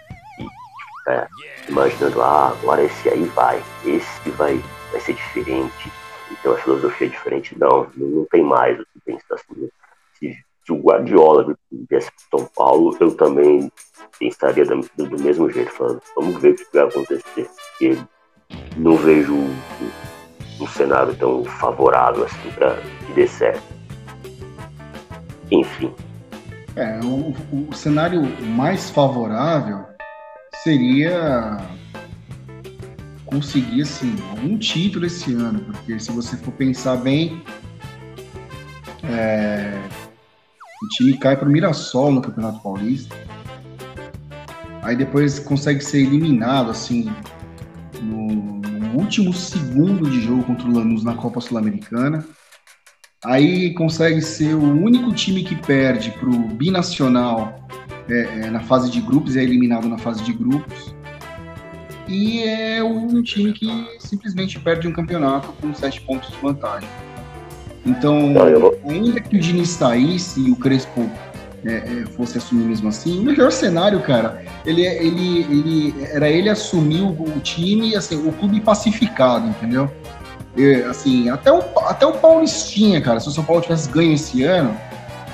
ficar 1.06 1.28
imaginando, 1.68 2.22
ah, 2.22 2.48
agora 2.48 2.82
esse 2.84 3.08
aí 3.08 3.24
vai, 3.26 3.62
esse 3.84 4.30
vai, 4.30 4.60
vai 4.90 5.00
ser 5.00 5.14
diferente, 5.14 5.92
então 6.32 6.52
a 6.52 6.58
filosofia 6.58 7.06
é 7.06 7.10
diferente. 7.10 7.58
Não, 7.58 7.88
não 7.96 8.24
tem 8.30 8.42
mais 8.42 8.78
o 8.80 8.84
que 8.84 9.00
pensar 9.04 9.34
assim. 9.34 9.68
Se 10.14 10.36
se 10.66 10.72
o 10.72 10.82
Guardiola 10.82 11.56
viesse 11.88 12.10
para 12.10 12.40
São 12.40 12.48
Paulo, 12.56 12.96
eu 12.98 13.16
também 13.16 13.70
pensaria 14.18 14.64
do, 14.64 14.80
do 14.96 15.22
mesmo 15.22 15.48
jeito, 15.48 15.70
falando, 15.70 16.02
vamos 16.16 16.42
ver 16.42 16.50
o 16.50 16.56
que 16.56 16.66
vai 16.74 16.88
acontecer. 16.88 17.48
Porque 17.70 17.96
não 18.76 18.96
vejo 18.96 19.32
um, 19.32 19.56
um 20.60 20.66
cenário 20.66 21.14
tão 21.14 21.44
favorável 21.44 22.24
assim 22.24 22.50
para 22.50 22.80
que 23.06 23.12
dê 23.12 23.28
certo. 23.28 23.62
Enfim. 25.52 25.94
É, 26.74 26.98
o, 27.04 27.32
o 27.70 27.72
cenário 27.72 28.20
mais 28.42 28.90
favorável 28.90 29.86
seria 30.66 31.58
conseguir 33.24 33.82
assim, 33.82 34.16
algum 34.30 34.58
título 34.58 35.06
esse 35.06 35.32
ano, 35.32 35.60
porque 35.60 35.96
se 35.96 36.10
você 36.10 36.36
for 36.36 36.50
pensar 36.54 36.96
bem, 36.96 37.40
é, 39.04 39.80
o 40.82 40.88
time 40.88 41.16
cai 41.18 41.36
para 41.36 41.48
o 41.48 41.52
Mirassol 41.52 42.10
no 42.10 42.20
Campeonato 42.20 42.60
Paulista. 42.64 43.14
aí 44.82 44.96
depois 44.96 45.38
consegue 45.38 45.80
ser 45.80 45.98
eliminado, 45.98 46.72
assim, 46.72 47.12
no, 48.02 48.26
no 48.26 48.98
último 48.98 49.32
segundo 49.32 50.10
de 50.10 50.20
jogo 50.20 50.42
contra 50.42 50.66
o 50.66 50.72
Lanús 50.72 51.04
na 51.04 51.14
Copa 51.14 51.40
Sul-Americana. 51.40 52.26
Aí 53.24 53.72
consegue 53.74 54.20
ser 54.20 54.54
o 54.54 54.64
único 54.64 55.12
time 55.12 55.44
que 55.44 55.54
perde 55.54 56.10
para 56.10 56.28
o 56.28 56.48
binacional 56.48 57.68
é, 58.08 58.46
é, 58.46 58.50
na 58.50 58.60
fase 58.60 58.90
de 58.90 59.00
grupos, 59.00 59.36
é 59.36 59.42
eliminado 59.42 59.88
na 59.88 59.98
fase 59.98 60.22
de 60.22 60.32
grupos. 60.32 60.94
E 62.08 62.44
é 62.44 62.82
um 62.82 63.22
time 63.22 63.52
que 63.52 63.68
simplesmente 63.98 64.60
perde 64.60 64.86
um 64.86 64.92
campeonato 64.92 65.52
com 65.60 65.74
sete 65.74 66.00
pontos 66.00 66.30
de 66.30 66.36
vantagem. 66.36 66.88
Então, 67.84 68.32
ainda 68.88 69.20
que 69.20 69.36
o 69.36 69.40
Diniz 69.40 69.70
saísse 69.70 70.40
e 70.40 70.50
o 70.50 70.56
Crespo 70.56 71.08
é, 71.64 71.74
é, 71.74 72.06
fosse 72.06 72.38
assumir 72.38 72.64
mesmo 72.64 72.88
assim, 72.88 73.18
o 73.18 73.22
melhor 73.22 73.50
cenário, 73.50 74.00
cara, 74.00 74.44
ele, 74.64 74.86
ele, 74.86 75.38
ele 75.50 75.94
era 76.12 76.28
ele 76.28 76.48
assumir 76.48 77.02
o, 77.02 77.10
o 77.10 77.40
time 77.40 77.90
e 77.90 77.96
assim, 77.96 78.16
o 78.16 78.32
clube 78.32 78.60
pacificado, 78.60 79.48
entendeu? 79.48 79.90
E, 80.56 80.74
assim, 80.82 81.28
até 81.28 81.52
o, 81.52 81.60
até 81.86 82.06
o 82.06 82.12
Paulistinha, 82.12 83.00
cara, 83.00 83.20
se 83.20 83.28
o 83.28 83.32
São 83.32 83.44
Paulo 83.44 83.62
tivesse 83.62 83.88
ganho 83.90 84.14
esse 84.14 84.42
ano, 84.42 84.76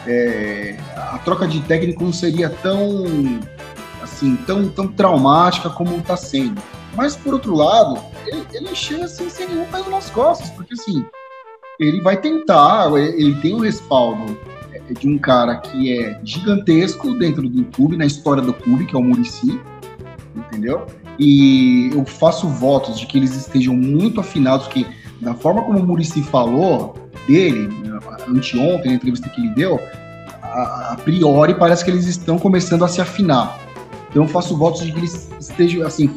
é, 0.06 0.76
a 0.96 1.18
troca 1.18 1.46
de 1.46 1.60
técnico 1.62 2.04
não 2.04 2.12
seria 2.12 2.50
tão 2.50 3.40
assim 4.02 4.36
tão, 4.46 4.68
tão 4.68 4.88
traumática 4.88 5.70
como 5.70 5.96
está 5.96 6.16
sendo. 6.16 6.60
Mas 6.94 7.16
por 7.16 7.34
outro 7.34 7.54
lado, 7.54 7.98
ele, 8.26 8.44
ele 8.52 8.74
chega 8.74 9.04
assim 9.04 9.28
sem 9.30 9.48
nenhum 9.48 9.64
peso 9.66 9.90
nas 9.90 10.10
costas, 10.10 10.50
porque 10.50 10.74
assim 10.74 11.04
ele 11.78 12.00
vai 12.00 12.16
tentar, 12.16 12.92
ele 12.96 13.34
tem 13.36 13.54
o 13.54 13.60
respaldo 13.60 14.38
é, 14.72 14.92
de 14.92 15.08
um 15.08 15.18
cara 15.18 15.56
que 15.56 15.98
é 15.98 16.20
gigantesco 16.22 17.14
dentro 17.14 17.48
do 17.48 17.64
clube, 17.66 17.96
na 17.96 18.06
história 18.06 18.42
do 18.42 18.52
clube, 18.52 18.86
que 18.86 18.94
é 18.94 18.98
o 18.98 19.02
Murici, 19.02 19.60
entendeu? 20.36 20.86
E 21.18 21.90
eu 21.92 22.04
faço 22.04 22.48
votos 22.48 22.98
de 22.98 23.06
que 23.06 23.18
eles 23.18 23.34
estejam 23.34 23.74
muito 23.74 24.20
afinados, 24.20 24.68
que 24.68 24.86
da 25.20 25.34
forma 25.34 25.62
como 25.62 25.78
o 25.78 25.86
Murici 25.86 26.22
falou 26.22 26.94
dele, 27.26 27.68
anteontem, 28.28 28.90
na 28.90 28.96
entrevista 28.96 29.28
que 29.28 29.40
ele 29.40 29.50
deu, 29.50 29.80
a, 30.42 30.92
a, 30.92 30.96
priori 30.96 31.54
parece 31.54 31.84
que 31.84 31.90
eles 31.90 32.06
estão 32.06 32.38
começando 32.38 32.84
a 32.84 32.88
se 32.88 33.00
afinar. 33.00 33.58
Então 34.10 34.24
eu 34.24 34.28
faço 34.28 34.56
votos 34.56 34.82
de 34.82 34.92
que 34.92 34.98
eles 34.98 35.30
estejam, 35.40 35.86
assim, 35.86 36.10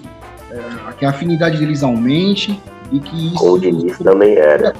é, 0.51 0.93
que 0.97 1.05
a 1.05 1.09
afinidade 1.09 1.57
deles 1.57 1.83
aumente 1.83 2.59
e 2.91 2.99
que 2.99 3.33
isso... 3.33 3.45
O 3.45 3.59
Diniz 3.59 3.97
também 3.99 4.35
era. 4.35 4.73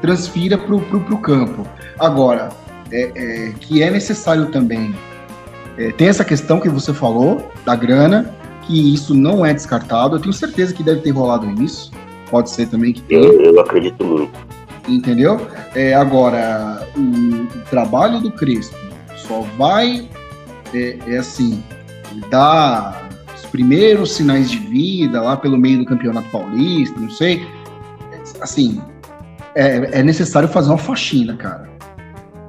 Transfira 0.00 0.56
para 0.56 0.74
o 0.74 1.18
campo. 1.18 1.66
Agora, 1.98 2.50
é, 2.92 3.12
é, 3.14 3.52
que 3.58 3.82
é 3.82 3.90
necessário 3.90 4.46
também, 4.46 4.94
é, 5.76 5.90
tem 5.92 6.08
essa 6.08 6.24
questão 6.24 6.60
que 6.60 6.68
você 6.68 6.94
falou, 6.94 7.50
da 7.64 7.74
grana, 7.74 8.32
que 8.62 8.94
isso 8.94 9.14
não 9.14 9.44
é 9.44 9.52
descartado, 9.52 10.16
eu 10.16 10.20
tenho 10.20 10.32
certeza 10.32 10.72
que 10.72 10.82
deve 10.82 11.00
ter 11.00 11.10
rolado 11.10 11.50
isso, 11.62 11.90
pode 12.30 12.50
ser 12.50 12.68
também 12.68 12.92
que 12.92 13.02
tenha. 13.02 13.26
Eu, 13.26 13.54
eu 13.54 13.60
acredito 13.60 14.04
muito 14.04 14.57
entendeu? 14.88 15.46
É, 15.74 15.94
agora, 15.94 16.86
o, 16.96 17.46
trabalho 17.70 18.20
do 18.20 18.30
Crespo 18.32 18.76
só 19.16 19.42
vai, 19.56 20.08
é, 20.74 20.98
é 21.06 21.18
assim, 21.18 21.62
dar 22.30 23.08
os 23.34 23.44
primeiros 23.46 24.14
sinais 24.14 24.50
de 24.50 24.58
vida 24.58 25.20
lá 25.20 25.36
pelo 25.36 25.58
meio 25.58 25.78
do 25.78 25.84
Campeonato 25.84 26.28
Paulista, 26.30 26.98
não 26.98 27.10
sei. 27.10 27.46
Assim, 28.40 28.80
é, 29.54 30.00
é 30.00 30.02
necessário 30.02 30.48
fazer 30.48 30.70
uma 30.70 30.78
faxina, 30.78 31.36
cara. 31.36 31.68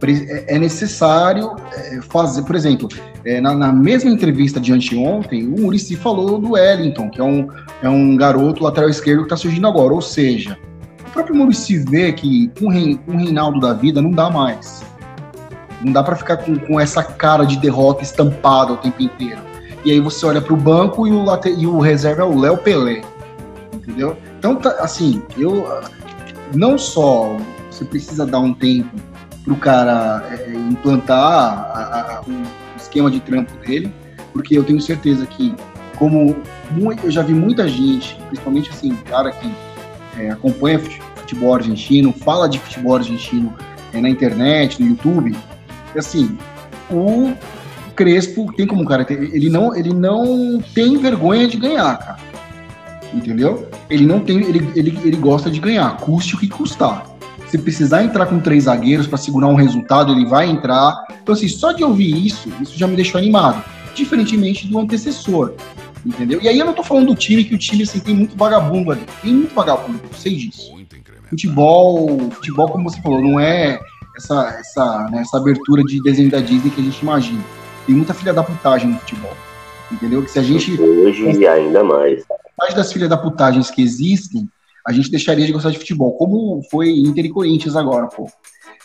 É, 0.01 0.55
é 0.55 0.59
necessário 0.59 1.55
é, 1.73 1.99
fazer, 2.01 2.43
por 2.43 2.55
exemplo, 2.55 2.87
é, 3.25 3.41
na, 3.41 3.53
na, 3.53 3.73
mesma 3.73 4.09
entrevista 4.09 4.59
de 4.59 4.71
anteontem, 4.71 5.45
o 5.45 5.59
Murici 5.59 5.95
falou 5.95 6.39
do 6.39 6.51
Wellington, 6.51 7.09
que 7.09 7.19
é 7.19 7.23
um, 7.23 7.49
é 7.81 7.89
um 7.89 8.15
garoto 8.15 8.63
lateral 8.63 8.89
esquerdo 8.89 9.19
que 9.19 9.25
está 9.25 9.35
surgindo 9.35 9.67
agora. 9.67 9.93
Ou 9.93 10.01
seja, 10.01 10.57
o 11.09 11.11
próprio 11.11 11.35
Murici 11.35 11.79
vê 11.79 12.13
que 12.13 12.51
com, 12.59 12.67
o 12.67 13.17
Reinaldo 13.17 13.59
da 13.59 13.73
vida 13.73 14.01
não 14.01 14.11
dá 14.11 14.29
mais. 14.29 14.83
Não 15.81 15.91
dá 15.91 16.03
para 16.03 16.15
ficar 16.15 16.37
com, 16.37 16.55
com 16.55 16.79
essa 16.79 17.03
cara 17.03 17.45
de 17.45 17.57
derrota 17.57 18.03
estampada 18.03 18.73
o 18.73 18.77
tempo 18.77 19.01
inteiro. 19.01 19.41
E 19.83 19.91
aí 19.91 19.99
você 19.99 20.25
olha 20.25 20.41
para 20.41 20.53
o 20.53 20.57
banco 20.57 21.07
e 21.07 21.11
o, 21.11 21.25
e 21.57 21.65
o 21.65 21.79
reserva 21.79 22.21
é 22.21 22.25
o 22.25 22.37
Léo 22.37 22.57
Pelé. 22.57 23.01
Entendeu? 23.73 24.15
Então, 24.37 24.55
tá, 24.55 24.69
assim, 24.79 25.21
eu. 25.37 25.67
Não 26.53 26.77
só 26.77 27.37
você 27.69 27.85
precisa 27.85 28.25
dar 28.25 28.39
um 28.39 28.53
tempo 28.53 28.89
para 29.43 29.53
o 29.53 29.57
cara 29.57 30.23
é, 30.31 30.51
implantar 30.51 31.17
a, 31.17 32.17
a, 32.17 32.21
o 32.21 32.43
esquema 32.77 33.09
de 33.09 33.19
trampo 33.19 33.51
dele, 33.65 33.93
porque 34.33 34.57
eu 34.57 34.63
tenho 34.63 34.81
certeza 34.81 35.25
que, 35.25 35.55
como 35.97 36.35
muito, 36.71 37.05
eu 37.05 37.11
já 37.11 37.21
vi 37.21 37.33
muita 37.33 37.67
gente, 37.67 38.15
principalmente 38.27 38.69
assim, 38.71 38.95
cara 39.05 39.31
que 39.31 39.47
é, 40.19 40.29
acompanha 40.29 40.79
futebol 41.15 41.55
argentino, 41.55 42.13
fala 42.13 42.47
de 42.47 42.59
futebol 42.59 42.95
argentino 42.95 43.53
é, 43.93 44.01
na 44.01 44.09
internet, 44.09 44.81
no 44.81 44.89
YouTube, 44.89 45.35
assim, 45.95 46.37
o 46.91 47.33
Crespo 47.95 48.51
tem 48.53 48.67
como 48.67 48.85
cara, 48.85 49.05
ele 49.09 49.49
não, 49.49 49.75
ele 49.75 49.93
não 49.93 50.61
tem 50.73 50.97
vergonha 50.97 51.47
de 51.47 51.57
ganhar, 51.57 51.97
cara. 51.97 52.17
Entendeu? 53.13 53.67
Ele 53.89 54.05
não 54.05 54.19
tem, 54.19 54.37
ele, 54.37 54.71
ele, 54.75 54.99
ele 55.03 55.17
gosta 55.17 55.49
de 55.49 55.59
ganhar, 55.59 55.97
custe 55.97 56.35
o 56.35 56.39
que 56.39 56.47
custar. 56.47 57.05
Se 57.47 57.57
precisar 57.57 58.03
entrar 58.03 58.27
com 58.27 58.39
três 58.39 58.65
zagueiros 58.65 59.07
para 59.07 59.17
segurar 59.17 59.47
um 59.47 59.55
resultado, 59.55 60.13
ele 60.13 60.25
vai 60.25 60.47
entrar. 60.47 61.03
Então, 61.23 61.33
assim, 61.33 61.47
só 61.47 61.71
de 61.71 61.83
ouvir 61.83 62.25
isso, 62.25 62.47
isso 62.61 62.77
já 62.77 62.85
me 62.85 62.95
deixou 62.95 63.17
animado. 63.17 63.63
Diferentemente 63.95 64.67
do 64.67 64.77
antecessor, 64.77 65.53
entendeu? 66.05 66.41
E 66.41 66.47
aí 66.47 66.59
eu 66.59 66.65
não 66.65 66.73
tô 66.73 66.83
falando 66.83 67.07
do 67.07 67.15
time, 67.15 67.43
que 67.43 67.55
o 67.55 67.57
time 67.57 67.83
assim, 67.83 67.99
tem 67.99 68.15
muito 68.15 68.35
vagabundo 68.35 68.91
ali. 68.91 69.03
Tem 69.21 69.33
muito 69.33 69.53
vagabundo, 69.53 69.99
eu 70.03 70.17
sei 70.17 70.35
disso. 70.35 70.71
Futebol, 71.29 72.31
futebol, 72.31 72.69
como 72.69 72.89
você 72.89 73.01
falou, 73.01 73.21
não 73.21 73.39
é 73.39 73.79
essa, 74.17 74.57
essa, 74.59 75.09
né, 75.11 75.21
essa 75.21 75.37
abertura 75.37 75.83
de 75.83 76.01
desenho 76.01 76.29
da 76.29 76.39
Disney 76.39 76.71
que 76.71 76.81
a 76.81 76.83
gente 76.83 76.99
imagina. 77.01 77.43
Tem 77.85 77.95
muita 77.95 78.13
filha 78.13 78.33
da 78.33 78.43
putagem 78.43 78.89
no 78.89 78.99
futebol. 78.99 79.35
Entendeu? 79.91 80.23
Que 80.23 80.29
se 80.29 80.39
a 80.39 80.43
gente. 80.43 80.79
Hoje 80.79 81.47
ainda 81.47 81.83
mais. 81.83 82.23
Mais 82.57 82.73
das 82.73 82.91
filhas 82.91 83.09
da 83.09 83.17
putagens 83.17 83.71
que 83.71 83.81
existem, 83.81 84.47
a 84.85 84.91
gente 84.91 85.09
deixaria 85.09 85.45
de 85.45 85.51
gostar 85.51 85.71
de 85.71 85.79
futebol, 85.79 86.13
como 86.13 86.61
foi 86.69 86.89
Inter 86.89 87.25
e 87.25 87.29
Corinthians 87.29 87.75
agora, 87.75 88.07
pô. 88.07 88.29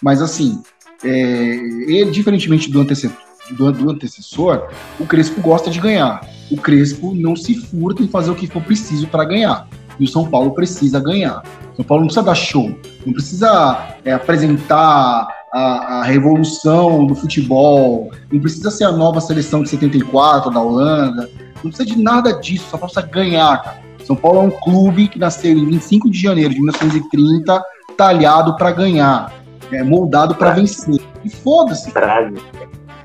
Mas 0.02 0.22
assim, 0.22 0.62
é, 1.02 1.08
ele, 1.08 2.10
diferentemente 2.10 2.70
do 2.70 2.80
antecessor, 2.80 3.16
do, 3.50 3.72
do 3.72 3.90
antecessor, 3.90 4.68
o 4.98 5.06
Crespo 5.06 5.40
gosta 5.40 5.70
de 5.70 5.80
ganhar. 5.80 6.26
O 6.50 6.56
Crespo 6.56 7.14
não 7.14 7.34
se 7.34 7.54
furta 7.54 8.02
em 8.02 8.08
fazer 8.08 8.30
o 8.30 8.34
que 8.34 8.46
for 8.46 8.62
preciso 8.62 9.06
para 9.08 9.24
ganhar. 9.24 9.66
E 9.98 10.04
o 10.04 10.08
São 10.08 10.26
Paulo 10.26 10.52
precisa 10.52 11.00
ganhar. 11.00 11.42
O 11.72 11.76
São 11.76 11.84
Paulo 11.84 12.02
não 12.02 12.08
precisa 12.08 12.26
dar 12.26 12.34
show, 12.34 12.74
não 13.04 13.12
precisa 13.12 13.96
é, 14.04 14.12
apresentar 14.12 15.28
a, 15.52 15.60
a, 16.00 16.02
revolução 16.04 17.06
do 17.06 17.14
futebol, 17.14 18.10
não 18.32 18.40
precisa 18.40 18.70
ser 18.70 18.84
a 18.84 18.92
nova 18.92 19.20
seleção 19.20 19.62
de 19.62 19.68
74 19.70 20.50
da 20.50 20.60
Holanda, 20.60 21.28
não 21.62 21.70
precisa 21.70 21.86
de 21.86 22.00
nada 22.00 22.32
disso, 22.40 22.66
só 22.70 22.76
precisa 22.76 23.02
ganhar, 23.02 23.62
cara. 23.62 23.84
São 24.04 24.14
Paulo 24.14 24.40
é 24.40 24.42
um 24.42 24.50
clube 24.50 25.08
que 25.08 25.18
nasceu 25.18 25.52
em 25.52 25.64
25 25.64 26.10
de 26.10 26.20
janeiro 26.20 26.50
de 26.50 26.56
1930, 26.56 27.62
talhado 27.96 28.54
para 28.56 28.70
ganhar, 28.70 29.32
é, 29.72 29.82
moldado 29.82 30.34
para 30.34 30.50
vencer. 30.50 31.00
E 31.24 31.30
foda-se. 31.30 31.90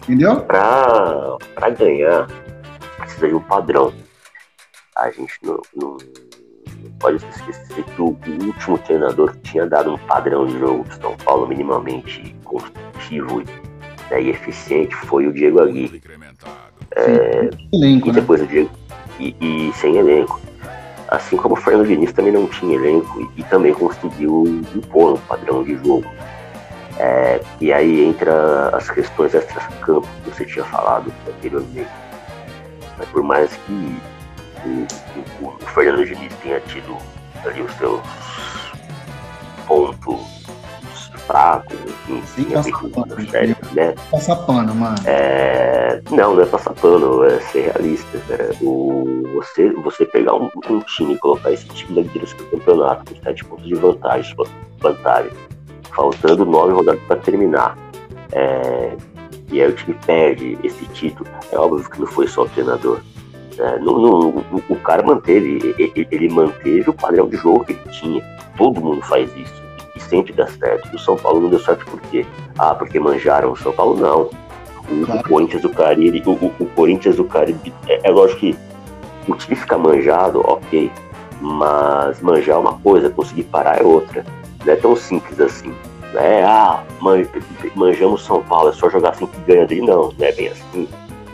Entendeu? 0.03 0.41
Para 0.41 1.69
ganhar, 1.77 2.27
de 3.27 3.35
um 3.35 3.41
padrão. 3.41 3.93
A 4.95 5.09
gente 5.11 5.33
não, 5.43 5.61
não, 5.75 5.97
não 6.83 6.91
pode 6.99 7.17
esquecer 7.17 7.83
que 7.83 8.01
o, 8.01 8.07
o, 8.07 8.45
último 8.45 8.77
treinador 8.79 9.33
que 9.33 9.51
tinha 9.51 9.65
dado 9.65 9.93
um 9.93 9.97
padrão 9.97 10.45
de 10.45 10.57
jogo 10.59 10.83
de 10.83 10.95
São 10.95 11.15
Paulo 11.17 11.47
minimamente 11.47 12.35
construtivo 12.43 13.43
né, 14.09 14.21
e 14.21 14.29
eficiente 14.29 14.95
foi 14.95 15.27
o 15.27 15.33
Diego 15.33 15.61
Aguirre. 15.61 16.01
É, 16.95 17.49
elenco, 17.71 18.07
e 18.07 18.11
né? 18.11 18.19
depois 18.19 18.41
né? 18.41 18.45
o 18.45 18.49
Diego. 18.49 18.69
E, 19.19 19.35
e, 19.39 19.73
sem 19.73 19.97
elenco. 19.97 20.39
Assim 21.09 21.37
como 21.37 21.55
o 21.55 21.57
Fernando 21.57 21.87
Diniz 21.87 22.13
também 22.13 22.31
não 22.31 22.47
tinha 22.47 22.75
elenco 22.75 23.21
e, 23.35 23.41
e 23.41 23.43
também 23.45 23.73
conseguiu 23.73 24.63
impor 24.75 25.13
um 25.13 25.21
padrão 25.21 25.63
de 25.63 25.75
jogo. 25.75 26.05
É, 26.97 27.41
e 27.61 27.71
aí 27.71 28.03
entra 28.03 28.69
as 28.75 28.89
questões 28.89 29.33
extra-campo 29.33 30.07
que 30.23 30.29
você 30.29 30.45
tinha 30.45 30.65
falado 30.65 31.11
anteriormente. 31.27 31.89
Mas 32.99 33.07
por 33.09 33.23
mais 33.23 33.51
que 33.65 33.97
o, 34.65 35.45
o, 35.45 35.47
o 35.47 35.65
Fernando 35.67 36.05
Diniz 36.05 36.33
tenha 36.43 36.59
tido 36.59 36.97
ali 37.45 37.61
os 37.61 37.71
seus 37.77 38.01
pontos 39.65 40.39
fracos, 41.25 41.77
enfim, 42.09 42.43
Sim, 42.43 42.71
passa 42.71 42.89
pano, 42.89 43.29
série, 43.29 43.55
né? 43.73 43.95
Passa 44.11 44.35
pano, 44.35 44.75
mano. 44.75 44.97
É, 45.05 46.01
não, 46.11 46.35
não 46.35 46.41
é 46.41 46.45
passar 46.45 46.73
pano, 46.73 47.23
é 47.23 47.39
ser 47.39 47.71
realista. 47.71 48.17
Né? 48.27 48.49
O, 48.61 49.23
você, 49.35 49.69
você 49.69 50.05
pegar 50.05 50.33
um, 50.33 50.49
um 50.69 50.79
time 50.81 51.13
e 51.13 51.17
colocar 51.19 51.51
esse 51.51 51.67
time 51.67 51.95
na 51.95 52.01
liderança 52.01 52.35
do 52.35 52.45
campeonato 52.45 53.13
com 53.13 53.21
sete 53.21 53.45
pontos 53.45 53.67
de 53.67 53.75
vantagem, 53.75 54.35
vantagem 54.79 55.31
faltando 55.95 56.45
nove 56.45 56.73
rodadas 56.73 57.01
para 57.03 57.17
terminar. 57.17 57.77
É, 58.31 58.97
e 59.51 59.61
aí 59.61 59.69
o 59.69 59.73
time 59.73 59.97
perde 60.05 60.57
esse 60.63 60.85
título. 60.87 61.29
É 61.51 61.57
óbvio 61.57 61.89
que 61.89 61.99
não 61.99 62.07
foi 62.07 62.27
só 62.27 62.43
o 62.43 62.49
treinador. 62.49 63.01
É, 63.57 63.79
não, 63.79 63.99
não, 63.99 64.19
o, 64.29 64.63
o, 64.69 64.75
cara 64.77 65.03
manteve, 65.03 65.75
ele, 65.77 66.07
ele, 66.09 66.29
manteve 66.29 66.89
o 66.89 66.93
padrão 66.93 67.27
de 67.27 67.35
jogo 67.35 67.65
que 67.65 67.73
ele 67.73 67.81
tinha. 67.91 68.23
Todo 68.57 68.79
mundo 68.79 69.01
faz 69.01 69.29
isso. 69.35 69.61
E 69.95 69.99
sempre 69.99 70.31
dá 70.33 70.47
certo. 70.47 70.95
O 70.95 70.99
São 70.99 71.17
Paulo 71.17 71.41
não 71.41 71.49
deu 71.49 71.59
certo 71.59 71.85
por 71.85 71.99
quê? 72.03 72.25
Ah, 72.57 72.73
porque 72.73 72.99
manjaram 72.99 73.51
o 73.51 73.57
São 73.57 73.73
Paulo? 73.73 73.97
Não. 73.97 74.29
O, 74.89 75.05
claro. 75.05 75.19
o 75.19 75.23
Corinthians 75.23 75.61
do 75.61 75.69
Caribe, 75.69 76.23
o, 76.25 76.31
o, 76.31 76.65
Corinthians 76.73 77.17
do 77.17 77.25
Caribe, 77.25 77.73
é, 77.87 78.07
é 78.07 78.11
lógico 78.11 78.39
que 78.39 78.57
o 79.27 79.35
time 79.35 79.55
ficar 79.55 79.77
manjado, 79.77 80.41
ok. 80.45 80.91
Mas 81.41 82.21
manjar 82.21 82.55
é 82.55 82.59
uma 82.59 82.79
coisa, 82.79 83.09
conseguir 83.09 83.43
parar 83.43 83.81
é 83.81 83.83
outra. 83.83 84.25
Não 84.65 84.73
é 84.73 84.75
tão 84.75 84.95
simples 84.95 85.39
assim. 85.39 85.73
Né? 86.13 86.43
Ah, 86.43 86.83
man, 87.01 87.23
manjamos 87.75 88.25
São 88.25 88.41
Paulo, 88.43 88.69
é 88.69 88.73
só 88.73 88.89
jogar 88.89 89.11
assim 89.11 89.25
que 89.25 89.39
ganha 89.41 89.65
dele. 89.65 89.81
Não, 89.81 90.11
não 90.17 90.25
é 90.25 90.31
bem 90.31 90.47
assim. 90.47 90.87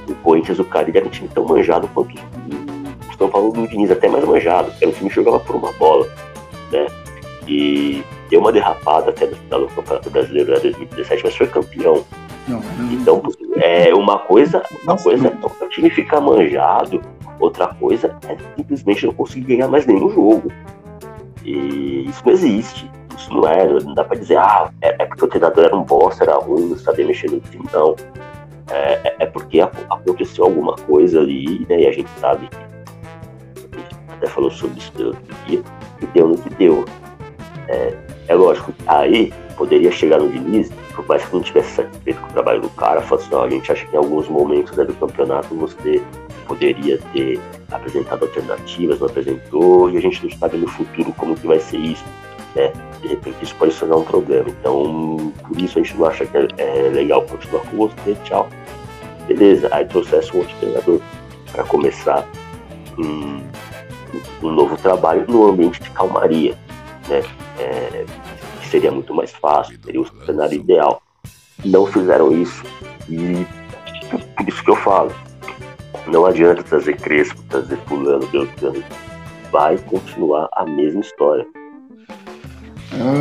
O 0.08 0.16
Corinthians, 0.16 0.60
o 0.60 0.66
Caribe 0.66 0.98
era 0.98 1.08
um 1.08 1.10
time 1.10 1.30
tão 1.30 1.46
manjado 1.46 1.88
quanto 1.90 2.16
o 2.16 3.18
São 3.18 3.30
Paulo 3.30 3.52
do 3.52 3.68
Diniz, 3.68 3.90
até 3.92 4.08
mais 4.08 4.24
manjado. 4.26 4.72
Era 4.82 4.90
um 4.90 4.94
time 4.94 5.10
que 5.10 5.16
jogava 5.16 5.40
por 5.40 5.56
uma 5.56 5.72
bola. 5.74 6.08
Né? 6.72 6.88
E 7.48 8.04
deu 8.30 8.40
uma 8.40 8.52
derrapada 8.52 9.12
até 9.12 9.28
no 9.28 9.36
final 9.36 9.60
do 9.62 9.68
Campeonato 9.68 10.10
Brasileiro 10.10 10.54
de 10.56 10.62
2017, 10.62 11.24
mas 11.24 11.36
foi 11.36 11.48
campeão. 11.48 12.04
Não, 12.48 12.60
não, 12.60 12.92
então, 12.92 13.24
é 13.56 13.94
uma 13.94 14.20
coisa, 14.20 14.62
uma 14.84 14.98
coisa 14.98 15.28
é 15.28 15.66
o 15.66 15.70
time 15.70 15.90
ficar 15.90 16.22
manjado, 16.22 17.02
outra 17.40 17.68
coisa 17.68 18.16
é 18.28 18.38
simplesmente 18.56 19.06
não 19.06 19.14
conseguir 19.14 19.56
ganhar 19.56 19.68
mais 19.68 19.86
nenhum 19.86 20.10
jogo. 20.10 20.52
E 21.44 22.06
isso 22.08 22.22
não 22.26 22.34
existe. 22.34 22.90
Isso 23.18 23.34
não 23.34 23.48
é, 23.48 23.68
não 23.68 23.94
dá 23.94 24.04
pra 24.04 24.18
dizer, 24.18 24.38
ah, 24.38 24.70
é, 24.82 25.04
é 25.04 25.06
porque 25.06 25.26
o 25.26 25.28
treinador 25.28 25.66
era 25.66 25.76
um 25.76 25.84
bosta, 25.84 26.24
era 26.24 26.36
ruim, 26.38 26.70
não 26.70 26.78
sabia 26.78 27.06
mexer 27.06 27.32
no 27.32 27.40
time, 27.40 27.66
não. 27.72 27.96
É, 28.72 28.94
é, 29.04 29.16
é 29.20 29.26
porque 29.26 29.62
aconteceu 29.62 30.46
alguma 30.46 30.76
coisa 30.76 31.20
ali, 31.20 31.66
né? 31.70 31.82
E 31.82 31.88
a 31.88 31.92
gente 31.92 32.10
sabe 32.20 32.48
que 32.48 32.58
a 32.58 33.80
gente 33.80 33.96
até 34.10 34.28
falou 34.28 34.52
sobre 34.52 34.80
isso 34.80 34.92
outro 35.06 35.36
dia, 35.46 35.62
e 36.02 36.06
deu 36.08 36.28
no 36.30 36.38
que 36.38 36.50
deu. 36.56 36.86
É, 37.68 37.94
é 38.28 38.36
lógico, 38.36 38.74
aí 38.88 39.32
poderia 39.56 39.92
chegar 39.92 40.20
no 40.20 40.30
Diniz, 40.30 40.72
por 40.96 41.08
mais 41.08 41.26
que 41.26 41.34
não 41.34 41.42
tivesse 41.42 41.76
satisfeito 41.76 42.20
com 42.22 42.28
o 42.28 42.34
trabalho 42.34 42.62
do 42.62 42.70
cara, 42.72 43.02
falar 43.02 43.22
assim, 43.22 43.36
a 43.36 43.50
gente 43.50 43.72
acha 43.72 43.86
que 43.86 43.96
em 43.96 43.98
alguns 43.98 44.28
momentos 44.28 44.76
né, 44.76 44.84
do 44.84 44.94
campeonato 44.96 45.56
você 45.56 46.02
poderia 46.48 47.00
ter 47.14 47.40
apresentado 47.72 48.24
alternativas, 48.24 49.00
não 49.00 49.08
apresentou, 49.08 49.90
e 49.90 49.98
a 49.98 50.02
gente 50.02 50.24
não 50.24 50.38
sabe 50.38 50.58
no 50.58 50.68
futuro 50.68 51.12
como 51.14 51.36
que 51.36 51.48
vai 51.48 51.60
ser 51.60 51.78
isso. 51.78 52.04
Né? 52.56 52.72
De 53.02 53.08
repente 53.10 53.44
isso 53.44 53.56
pode 53.56 53.74
se 53.74 53.80
tornar 53.80 53.98
um 53.98 54.04
problema. 54.04 54.50
Então, 54.50 55.34
por 55.48 55.60
isso 55.60 55.78
a 55.78 55.84
gente 55.84 55.96
não 55.98 56.06
acha 56.06 56.26
que 56.26 56.38
é, 56.38 56.48
é 56.58 56.90
legal 56.90 57.22
continuar 57.24 57.64
com 57.64 57.78
você, 57.78 58.16
tchau. 58.24 58.48
Beleza, 59.28 59.68
aí 59.72 59.86
trouxesse 59.86 60.36
um 60.36 60.40
outro 60.40 60.56
treinador 60.58 61.02
para 61.52 61.64
começar 61.64 62.28
um, 62.98 63.42
um, 64.44 64.52
novo 64.52 64.78
trabalho 64.78 65.26
no 65.28 65.50
ambiente 65.50 65.82
de 65.82 65.90
calmaria, 65.92 66.56
né? 67.10 67.24
É, 67.60 68.06
seria 68.70 68.92
muito 68.92 69.14
mais 69.14 69.32
fácil, 69.32 69.78
seria 69.84 70.02
o 70.02 70.26
cenário 70.26 70.56
ideal. 70.56 71.02
Não 71.64 71.86
fizeram 71.88 72.32
isso 72.32 72.64
e 73.10 73.46
por 74.38 74.48
isso 74.48 74.64
que 74.64 74.70
eu 74.70 74.76
falo, 74.76 75.12
não 76.08 76.26
adianta 76.26 76.62
trazer 76.62 76.98
Crespo, 76.98 77.42
trazer 77.50 77.78
Fulano, 77.88 78.28
Beltrano. 78.28 78.84
Vai 79.52 79.78
continuar 79.78 80.50
a 80.54 80.66
mesma 80.66 81.02
história. 81.02 81.48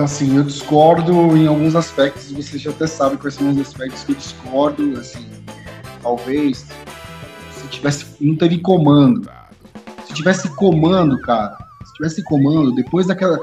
Assim, 0.03 0.37
eu 0.37 0.45
discordo 0.45 1.37
em 1.37 1.47
alguns 1.49 1.75
aspectos, 1.75 2.31
você 2.31 2.59
já 2.59 2.70
até 2.70 2.87
sabe 2.87 3.16
quais 3.16 3.35
são 3.35 3.51
os 3.51 3.59
aspectos 3.59 4.05
que 4.05 4.12
eu 4.12 4.16
discordo, 4.16 4.99
assim, 4.99 5.27
talvez 6.01 6.66
se 7.51 7.68
tivesse, 7.68 8.07
não 8.20 8.37
teve 8.37 8.59
comando, 8.59 9.29
se 10.07 10.14
tivesse 10.14 10.49
comando, 10.55 11.20
cara, 11.22 11.59
se 11.85 11.93
tivesse 11.95 12.22
comando, 12.22 12.72
depois 12.72 13.07
daquela, 13.07 13.37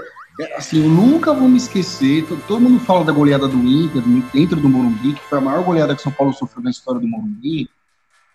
assim, 0.56 0.82
eu 0.84 0.90
nunca 0.90 1.34
vou 1.34 1.50
me 1.50 1.58
esquecer, 1.58 2.26
todo, 2.26 2.42
todo 2.48 2.62
mundo 2.62 2.80
fala 2.80 3.04
da 3.04 3.12
goleada 3.12 3.48
do 3.48 3.58
Inter, 3.58 4.02
dentro 4.34 4.60
do 4.60 4.70
Morumbi, 4.70 5.14
que 5.14 5.24
foi 5.24 5.38
a 5.38 5.42
maior 5.42 5.64
goleada 5.66 5.96
que 5.96 6.02
São 6.02 6.14
Paulo 6.14 6.34
sofreu 6.34 6.64
na 6.64 6.72
história 6.72 7.02
do 7.02 7.08
Morumbi, 7.08 7.70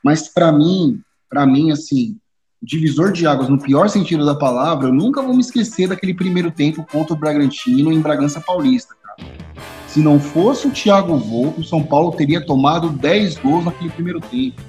mas 0.03 0.29
para 0.29 0.53
mim, 0.53 1.01
para 1.31 1.47
mim, 1.47 1.71
assim, 1.71 2.19
divisor 2.63 3.13
de 3.13 3.27
águas 3.27 3.49
no 3.49 3.59
pior 3.59 3.89
sentido 3.89 4.25
da 4.25 4.35
palavra, 4.35 4.89
eu 4.89 4.93
nunca 4.93 5.23
vou 5.23 5.35
me 5.35 5.41
esquecer 5.41 5.89
daquele 5.89 6.15
primeiro 6.15 6.51
tempo 6.51 6.87
contra 6.91 7.15
o 7.15 7.17
Bragantino 7.17 7.93
em 7.93 8.01
Bragança 8.01 8.41
Paulista, 8.41 8.95
cara. 9.03 9.31
Se 9.87 10.01
não 10.01 10.19
fosse 10.19 10.67
o 10.67 10.71
Thiago 10.71 11.17
Volpe, 11.17 11.61
o 11.61 11.65
São 11.65 11.83
Paulo 11.83 12.13
teria 12.13 12.45
tomado 12.45 12.91
10 12.91 13.39
gols 13.39 13.65
naquele 13.65 13.91
primeiro 13.91 14.21
tempo. 14.21 14.61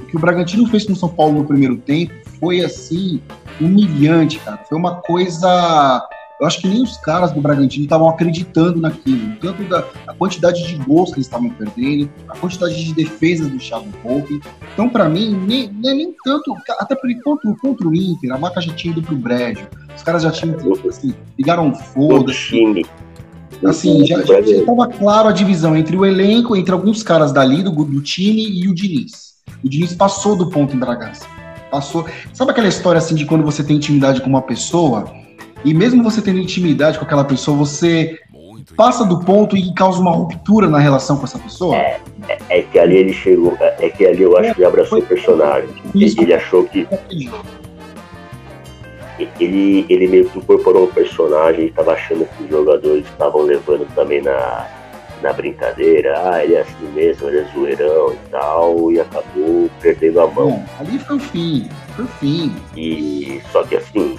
O 0.00 0.04
que 0.04 0.16
o 0.16 0.20
Bragantino 0.20 0.66
fez 0.68 0.84
com 0.84 0.92
o 0.92 0.96
São 0.96 1.08
Paulo 1.08 1.38
no 1.38 1.44
primeiro 1.44 1.76
tempo 1.76 2.12
foi 2.38 2.60
assim 2.60 3.20
humilhante, 3.60 4.38
cara. 4.38 4.58
Foi 4.68 4.78
uma 4.78 4.96
coisa 4.96 6.06
eu 6.40 6.46
acho 6.46 6.60
que 6.60 6.68
nem 6.68 6.82
os 6.82 6.96
caras 6.98 7.32
do 7.32 7.40
Bragantino 7.40 7.84
estavam 7.84 8.08
acreditando 8.08 8.80
naquilo. 8.80 9.36
Tanto 9.40 9.64
da 9.64 9.84
a 10.06 10.12
quantidade 10.12 10.66
de 10.66 10.74
gols 10.84 11.10
que 11.10 11.16
eles 11.16 11.26
estavam 11.26 11.48
perdendo, 11.50 12.10
a 12.28 12.36
quantidade 12.36 12.84
de 12.84 12.94
defesas 12.94 13.48
do 13.48 13.58
Thiago 13.58 13.86
Volpe. 14.04 14.40
Então, 14.74 14.88
para 14.88 15.08
mim, 15.08 15.34
nem, 15.46 15.70
nem, 15.72 15.96
nem, 15.96 16.14
tanto. 16.22 16.54
Até 16.78 16.94
porque 16.94 17.14
contra, 17.22 17.54
contra 17.54 17.88
o 17.88 17.94
Inter, 17.94 18.32
a 18.32 18.36
vaca 18.36 18.60
já 18.60 18.72
tinha 18.74 18.92
ido 18.92 19.02
pro 19.02 19.16
brejo. 19.16 19.66
Os 19.94 20.02
caras 20.02 20.22
já 20.22 20.30
tinham, 20.30 20.56
assim, 20.88 21.14
ligaram 21.38 21.74
foda-se. 21.74 22.84
Assim, 23.64 24.04
já, 24.04 24.22
já, 24.22 24.42
já 24.42 24.56
estava 24.56 24.86
claro 24.88 25.28
a 25.28 25.32
divisão 25.32 25.74
entre 25.74 25.96
o 25.96 26.04
elenco, 26.04 26.54
entre 26.54 26.72
alguns 26.72 27.02
caras 27.02 27.32
dali 27.32 27.62
do, 27.62 27.70
do 27.70 28.02
time 28.02 28.42
e 28.42 28.68
o 28.68 28.74
Diniz. 28.74 29.36
O 29.64 29.68
Diniz 29.68 29.94
passou 29.94 30.36
do 30.36 30.50
ponto 30.50 30.76
em 30.76 30.78
Bragança. 30.78 31.26
Passou. 31.70 32.06
Sabe 32.34 32.50
aquela 32.50 32.68
história 32.68 32.98
assim 32.98 33.14
de 33.14 33.24
quando 33.24 33.42
você 33.42 33.64
tem 33.64 33.76
intimidade 33.76 34.20
com 34.20 34.28
uma 34.28 34.42
pessoa? 34.42 35.10
E 35.66 35.74
mesmo 35.74 36.00
você 36.00 36.22
tendo 36.22 36.38
intimidade 36.38 36.96
com 36.96 37.04
aquela 37.04 37.24
pessoa, 37.24 37.56
você 37.56 38.16
passa 38.76 39.04
do 39.04 39.18
ponto 39.18 39.56
e 39.56 39.74
causa 39.74 39.98
uma 39.98 40.12
ruptura 40.12 40.68
na 40.68 40.78
relação 40.78 41.16
com 41.16 41.24
essa 41.24 41.40
pessoa? 41.40 41.74
É, 41.74 42.00
é, 42.28 42.38
é 42.50 42.62
que 42.62 42.78
ali 42.78 42.98
ele 42.98 43.12
chegou, 43.12 43.56
é, 43.58 43.74
é 43.80 43.90
que 43.90 44.06
ali 44.06 44.22
eu 44.22 44.38
acho 44.38 44.54
que 44.54 44.60
ele 44.60 44.68
abraçou 44.68 45.00
o 45.00 45.02
personagem. 45.02 45.68
Isso. 45.92 46.22
Ele 46.22 46.32
achou 46.32 46.62
que. 46.68 46.86
Ele, 49.40 49.84
ele 49.88 50.06
meio 50.06 50.28
que 50.28 50.38
incorporou 50.38 50.84
o 50.84 50.88
personagem 50.88 51.64
e 51.64 51.66
estava 51.66 51.94
achando 51.94 52.28
que 52.36 52.44
os 52.44 52.48
jogadores 52.48 53.04
estavam 53.04 53.42
levando 53.42 53.92
também 53.92 54.22
na, 54.22 54.68
na 55.20 55.32
brincadeira. 55.32 56.30
Ah, 56.30 56.44
ele 56.44 56.54
é 56.54 56.60
assim 56.60 56.86
mesmo, 56.94 57.26
ele 57.26 57.40
é 57.40 57.44
zoeirão 57.52 58.12
e 58.12 58.30
tal, 58.30 58.92
e 58.92 59.00
acabou 59.00 59.68
perdendo 59.80 60.20
a 60.20 60.28
mão. 60.28 60.50
Bom, 60.50 60.64
ali 60.78 60.96
foi 61.00 61.16
o 61.16 61.20
fim, 61.20 61.68
o 62.04 62.08
fim. 62.18 62.54
E 62.76 63.40
só 63.52 63.62
que 63.64 63.76
assim, 63.76 64.18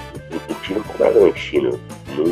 o 0.50 0.54
time 0.62 0.82
com 0.82 0.94
o 0.94 0.98
Bragantino, 0.98 1.80
no, 2.16 2.24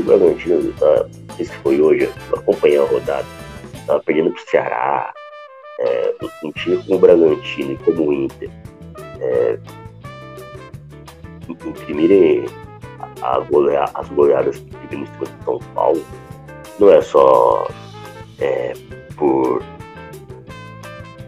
o 0.00 0.02
Bragantino, 0.02 0.72
tá, 0.74 1.06
não 1.28 1.36
sei 1.36 1.46
se 1.46 1.54
foi 1.58 1.80
hoje, 1.80 2.04
eu 2.04 2.38
acompanhei 2.38 2.78
a 2.78 2.84
rodada, 2.84 3.26
tava 3.86 4.00
perdendo 4.00 4.32
pro 4.32 4.50
Ceará, 4.50 5.12
é, 5.80 6.14
time 6.52 6.82
como 6.82 6.96
o 6.96 6.98
Bragantino 6.98 7.72
e 7.72 7.76
como 7.78 8.08
o 8.08 8.12
Inter, 8.12 8.50
é, 9.20 9.58
imprimirem 11.48 12.46
a 13.22 13.38
as 13.94 14.08
goleadas 14.08 14.58
que 14.58 14.76
tivemos 14.78 15.08
em 15.10 15.44
São 15.44 15.58
Paulo, 15.74 16.04
não 16.78 16.90
é 16.90 17.00
só 17.00 17.68
é, 18.40 18.72
por 19.16 19.62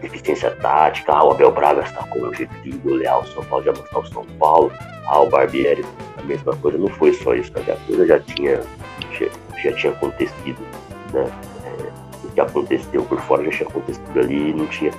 deficiência 0.01 0.51
tática, 0.51 1.13
ah, 1.13 1.23
o 1.23 1.31
Abel 1.31 1.51
Braga 1.51 1.81
está 1.81 2.03
com 2.07 2.19
o 2.19 2.33
jeito 2.33 2.53
de 2.61 2.71
golear 2.71 3.19
o 3.19 3.27
São 3.27 3.43
Paulo, 3.45 3.63
de 3.63 3.69
amassar 3.69 3.99
o 3.99 4.07
São 4.07 4.25
Paulo, 4.39 4.71
ah, 5.07 5.21
o 5.21 5.29
Barbieri, 5.29 5.85
a 6.17 6.21
mesma 6.23 6.55
coisa, 6.57 6.77
não 6.77 6.87
foi 6.87 7.13
só 7.13 7.33
isso, 7.33 7.51
a 7.55 7.75
coisa 7.87 8.05
já 8.05 8.19
tinha, 8.19 8.61
já, 9.13 9.27
já 9.63 9.75
tinha 9.75 9.93
acontecido, 9.93 10.59
né? 11.13 11.31
É, 11.65 12.27
o 12.27 12.31
que 12.31 12.41
aconteceu 12.41 13.03
por 13.03 13.19
fora 13.21 13.43
já 13.45 13.51
tinha 13.51 13.69
acontecido 13.69 14.19
ali, 14.19 14.53
não 14.53 14.67
tinha 14.67 14.91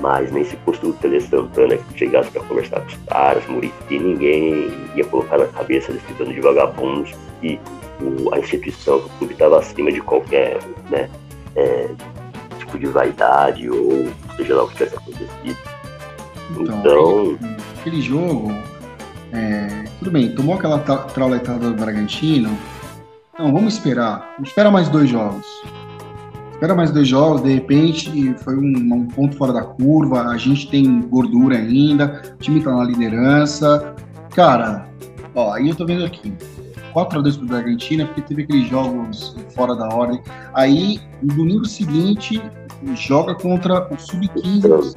mais 0.00 0.30
nem 0.30 0.44
se 0.44 0.56
fosse 0.58 0.84
o 0.84 0.92
Tele 0.92 1.20
Santana 1.20 1.76
que 1.76 1.98
chegasse 1.98 2.30
para 2.30 2.42
conversar 2.42 2.80
com 2.80 2.86
os 2.86 2.96
caras, 3.08 3.46
Murici, 3.46 3.74
ninguém 3.90 4.70
ia 4.94 5.04
colocar 5.04 5.38
na 5.38 5.46
cabeça 5.46 5.92
desse 5.92 6.12
bando 6.14 6.32
de 6.32 6.40
vagabundos 6.40 7.12
que 7.40 7.60
o, 8.00 8.34
a 8.34 8.38
instituição, 8.38 8.98
o 8.98 9.08
clube 9.18 9.32
estava 9.32 9.58
acima 9.58 9.90
de 9.90 10.00
qualquer, 10.00 10.58
né? 10.90 11.08
É, 11.56 11.88
tipo 12.74 12.78
de 12.78 12.86
vaidade 12.86 13.70
ou 13.70 14.08
seja 14.36 14.54
lá 14.54 14.64
o 14.64 14.68
que 14.68 14.74
tivesse 14.74 14.96
acontecido. 14.96 15.58
Então, 16.50 16.78
então 16.78 17.38
aquele 17.78 18.00
jogo, 18.00 18.52
é, 19.32 19.84
tudo 19.98 20.10
bem, 20.10 20.34
tomou 20.34 20.56
aquela 20.56 20.78
trauletada 20.78 21.70
do 21.70 21.74
Bragantino. 21.74 22.56
Não, 23.38 23.52
vamos 23.52 23.74
esperar. 23.74 24.34
Espera 24.42 24.70
mais 24.70 24.88
dois 24.88 25.08
jogos. 25.08 25.46
Espera 26.52 26.74
mais 26.74 26.90
dois 26.92 27.08
jogos, 27.08 27.42
de 27.42 27.52
repente 27.52 28.34
foi 28.38 28.56
um, 28.56 28.94
um 28.94 29.06
ponto 29.06 29.36
fora 29.36 29.52
da 29.52 29.62
curva. 29.62 30.28
A 30.28 30.36
gente 30.36 30.70
tem 30.70 31.00
gordura 31.02 31.56
ainda, 31.56 32.22
o 32.34 32.36
time 32.38 32.62
tá 32.62 32.72
na 32.74 32.84
liderança. 32.84 33.94
Cara, 34.34 34.88
ó, 35.34 35.52
aí 35.52 35.68
eu 35.68 35.74
tô 35.74 35.84
vendo 35.84 36.04
aqui. 36.04 36.32
4x2 36.94 37.38
pro 37.38 37.46
Bragantino, 37.48 38.06
porque 38.06 38.22
teve 38.22 38.42
aqueles 38.44 38.68
jogos 38.68 39.36
fora 39.52 39.74
da 39.74 39.88
ordem. 39.88 40.22
Aí, 40.54 41.00
no 41.20 41.34
domingo 41.34 41.64
seguinte, 41.64 42.40
joga 42.94 43.34
contra 43.34 43.86
o 43.92 43.98
Sub-15 43.98 44.94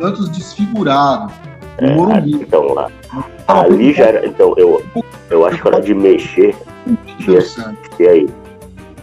Santos 0.00 0.28
desfigurado. 0.30 1.32
no 1.80 1.88
é, 1.88 1.94
Morumbi. 1.94 2.32
Então, 2.34 2.72
lá. 2.72 2.90
Ali 3.46 3.92
já 3.92 4.06
era. 4.06 4.26
Então, 4.26 4.54
eu, 4.56 4.82
eu 5.28 5.46
acho 5.46 5.60
que 5.60 5.68
era 5.68 5.80
de 5.80 5.94
mexer. 5.94 6.56
E 7.98 8.08
aí? 8.08 8.28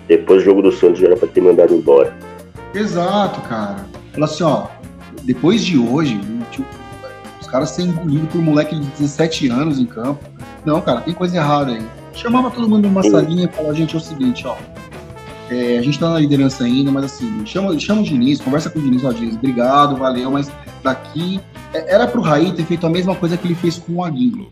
Depois 0.08 0.40
do 0.40 0.46
jogo 0.46 0.62
do 0.62 0.72
Santos 0.72 1.00
já 1.00 1.08
era 1.08 1.18
pra 1.18 1.28
ter 1.28 1.42
mandado 1.42 1.74
embora. 1.74 2.16
Exato, 2.74 3.42
cara. 3.42 3.86
Fala 4.14 4.26
assim, 4.26 4.44
ó. 4.44 4.68
Depois 5.24 5.64
de 5.64 5.78
hoje, 5.78 6.20
tipo, 6.52 6.68
os 7.42 7.48
caras 7.48 7.70
serem 7.72 7.92
engolidos 7.92 8.30
por 8.30 8.40
um 8.40 8.44
moleque 8.44 8.76
de 8.76 8.86
17 8.88 9.50
anos 9.50 9.80
em 9.80 9.86
campo. 9.86 10.24
Não, 10.66 10.82
cara, 10.82 11.02
tem 11.02 11.14
coisa 11.14 11.38
errada 11.38 11.72
aí. 11.72 11.86
Chamava 12.14 12.50
todo 12.50 12.68
mundo 12.68 12.88
numa 12.88 13.04
salinha 13.04 13.46
e 13.46 13.56
falava, 13.56 13.76
gente, 13.76 13.94
é 13.94 13.98
o 13.98 14.02
seguinte, 14.02 14.48
ó. 14.48 14.56
É, 15.50 15.78
a 15.78 15.82
gente 15.82 15.98
tá 15.98 16.10
na 16.10 16.20
liderança 16.20 16.64
ainda, 16.64 16.92
mas 16.92 17.06
assim, 17.06 17.46
chama, 17.46 17.78
chama 17.80 18.02
o 18.02 18.04
Diniz, 18.04 18.42
conversa 18.42 18.70
com 18.70 18.80
o 18.80 18.82
Diniz, 18.82 19.04
ó, 19.04 19.12
Diniz, 19.14 19.36
obrigado, 19.36 19.96
valeu, 19.96 20.32
mas 20.32 20.52
daqui. 20.84 21.40
É, 21.74 21.94
era 21.96 22.08
pro 22.08 22.22
Raí 22.22 22.52
ter 22.52 22.66
feito 22.66 22.86
a 22.86 22.90
mesma 22.90 23.16
coisa 23.16 23.38
que 23.38 23.48
ele 23.48 23.56
fez 23.56 23.78
com 23.78 23.96
o 23.96 24.04
Aguirre. 24.04 24.48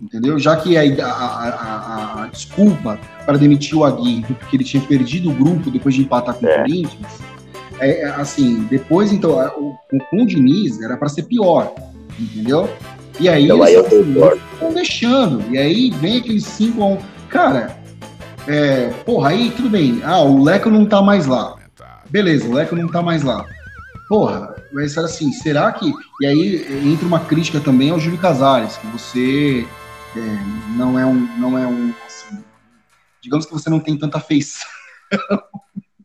Entendeu? 0.00 0.38
Já 0.38 0.56
que 0.56 0.76
a, 0.76 0.82
a, 1.04 1.48
a, 1.48 2.22
a 2.24 2.26
desculpa 2.28 2.98
para 3.24 3.36
demitir 3.36 3.76
o 3.76 3.84
Aguirre, 3.84 4.34
porque 4.34 4.56
ele 4.56 4.64
tinha 4.64 4.82
perdido 4.82 5.30
o 5.30 5.34
grupo 5.34 5.70
depois 5.70 5.94
de 5.94 6.02
empatar 6.02 6.34
com 6.34 6.46
o 6.46 6.48
é. 6.48 6.58
Corinthians, 6.58 7.20
é, 7.78 8.02
é, 8.02 8.04
assim, 8.06 8.66
depois 8.70 9.12
então, 9.12 9.32
o, 9.56 9.76
com 10.10 10.22
o 10.22 10.26
Diniz 10.26 10.80
era 10.80 10.96
para 10.96 11.08
ser 11.08 11.24
pior, 11.24 11.72
entendeu? 12.18 12.68
E 13.20 13.28
aí 13.28 13.44
então, 13.44 13.66
eles 13.66 13.86
estão 14.52 14.72
deixando. 14.72 15.44
E 15.50 15.58
aí 15.58 15.90
vem 15.90 16.18
aqueles 16.18 16.44
5 16.44 16.82
a 16.82 16.86
1. 16.86 16.98
Cara, 17.28 17.83
é, 18.46 18.90
porra, 19.04 19.30
aí 19.30 19.50
tudo 19.50 19.70
bem. 19.70 20.00
Ah, 20.04 20.20
o 20.20 20.42
Leco 20.42 20.70
não 20.70 20.86
tá 20.86 21.00
mais 21.00 21.26
lá. 21.26 21.56
Beleza, 22.10 22.46
o 22.48 22.52
Leco 22.52 22.76
não 22.76 22.88
tá 22.88 23.02
mais 23.02 23.22
lá. 23.22 23.44
Porra, 24.08 24.54
vai 24.72 24.86
ser 24.86 25.00
assim, 25.00 25.32
será 25.32 25.72
que. 25.72 25.92
E 26.20 26.26
aí 26.26 26.92
entra 26.92 27.06
uma 27.06 27.20
crítica 27.20 27.60
também 27.60 27.90
ao 27.90 27.98
Júlio 27.98 28.18
Casares, 28.18 28.76
que 28.76 28.86
você 28.88 29.66
é, 30.16 30.76
não 30.76 30.98
é 30.98 31.06
um. 31.06 31.28
Não 31.38 31.58
é 31.58 31.66
um 31.66 31.92
assim, 32.06 32.42
digamos 33.22 33.46
que 33.46 33.52
você 33.52 33.70
não 33.70 33.80
tem 33.80 33.96
tanta 33.96 34.20
feição. 34.20 34.68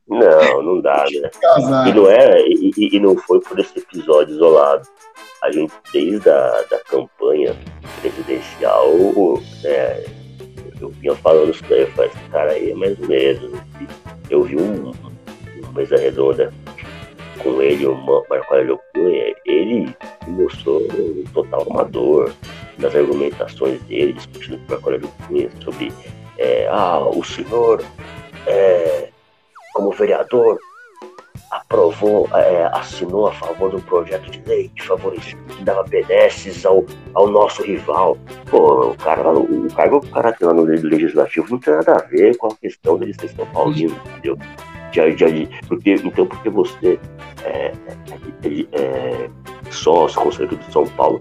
Não, 0.08 0.64
não 0.64 0.82
dá, 0.82 1.06
né? 1.22 1.30
E 1.88 1.94
não, 1.94 2.10
é, 2.10 2.42
e, 2.48 2.72
e, 2.78 3.00
não 3.00 3.16
foi 3.18 3.40
por 3.42 3.60
esse 3.60 3.78
episódio 3.78 4.34
isolado. 4.34 4.88
A 5.44 5.52
gente, 5.52 5.74
desde 5.94 6.30
a 6.30 6.64
da 6.70 6.80
campanha 6.80 7.56
presidencial, 8.02 8.90
é, 9.64 10.06
eu 10.82 10.90
vinha 10.90 11.16
falando 11.16 11.52
isso 11.52 11.64
daí, 11.70 11.82
eu 11.82 11.92
falei, 11.92 12.12
esse 12.12 12.30
cara 12.30 12.52
aí 12.52 12.72
é 12.72 12.76
mais 12.76 12.98
menos. 13.00 13.62
Eu 14.30 14.44
vi 14.44 14.56
um, 14.56 14.92
uma 15.62 15.72
mesa 15.74 15.98
redonda 15.98 16.54
com 17.42 17.62
ele, 17.62 17.86
o 17.86 17.96
Marco 17.96 18.54
Aurélio 18.54 18.80
Cunha, 18.94 19.36
ele 19.46 19.96
mostrou 20.28 20.82
um 20.82 21.24
total 21.34 21.66
amador 21.70 22.32
nas 22.78 22.96
argumentações 22.96 23.82
dele, 23.84 24.14
discutindo 24.14 24.58
com 24.58 24.66
o 24.66 24.70
Marco 24.72 24.90
Aurélio 24.90 25.10
Cunha 25.28 25.50
sobre 25.64 25.92
é, 26.38 26.68
ah, 26.70 27.00
o 27.00 27.24
senhor, 27.24 27.84
é, 28.48 29.10
como 29.74 29.92
vereador, 29.92 30.60
aprovou, 31.52 32.28
é, 32.34 32.70
assinou 32.74 33.28
a 33.28 33.34
favor 33.34 33.72
do 33.72 33.82
projeto 33.82 34.30
de 34.30 34.41
lei 34.47 34.70
que 34.76 34.84
favorecia, 34.84 35.38
que 35.50 35.64
dava 35.64 35.84
benesses 35.84 36.66
ao, 36.66 36.86
ao 37.14 37.28
nosso 37.28 37.64
rival. 37.64 38.18
Pô, 38.50 38.91
o 38.91 38.95
cara, 38.95 39.30
o, 39.32 39.68
o 39.68 39.74
cargo 39.74 40.02
que 40.02 40.08
o 40.08 40.12
cara 40.12 40.32
tem 40.32 40.47
lá 40.47 40.54
no 40.54 40.64
legislativo 40.64 41.47
não 41.50 41.60
tem 41.60 41.74
nada 41.74 41.93
a 41.93 42.06
ver 42.08 42.38
com 42.38 42.47
a 42.47 42.56
questão 42.56 42.97
dele 42.97 43.14
ser 43.14 43.30
São 43.30 43.45
Paulino, 43.47 43.95
entendeu? 44.12 44.38
De, 44.91 45.16
de, 45.16 45.50
porque, 45.68 45.93
então, 45.93 46.26
porque 46.26 46.50
você 46.50 47.00
é, 47.43 47.72
é, 48.43 48.68
é 48.72 49.30
sócio, 49.70 50.20
conselheiro 50.20 50.58
de 50.58 50.72
São 50.72 50.86
Paulo, 50.88 51.20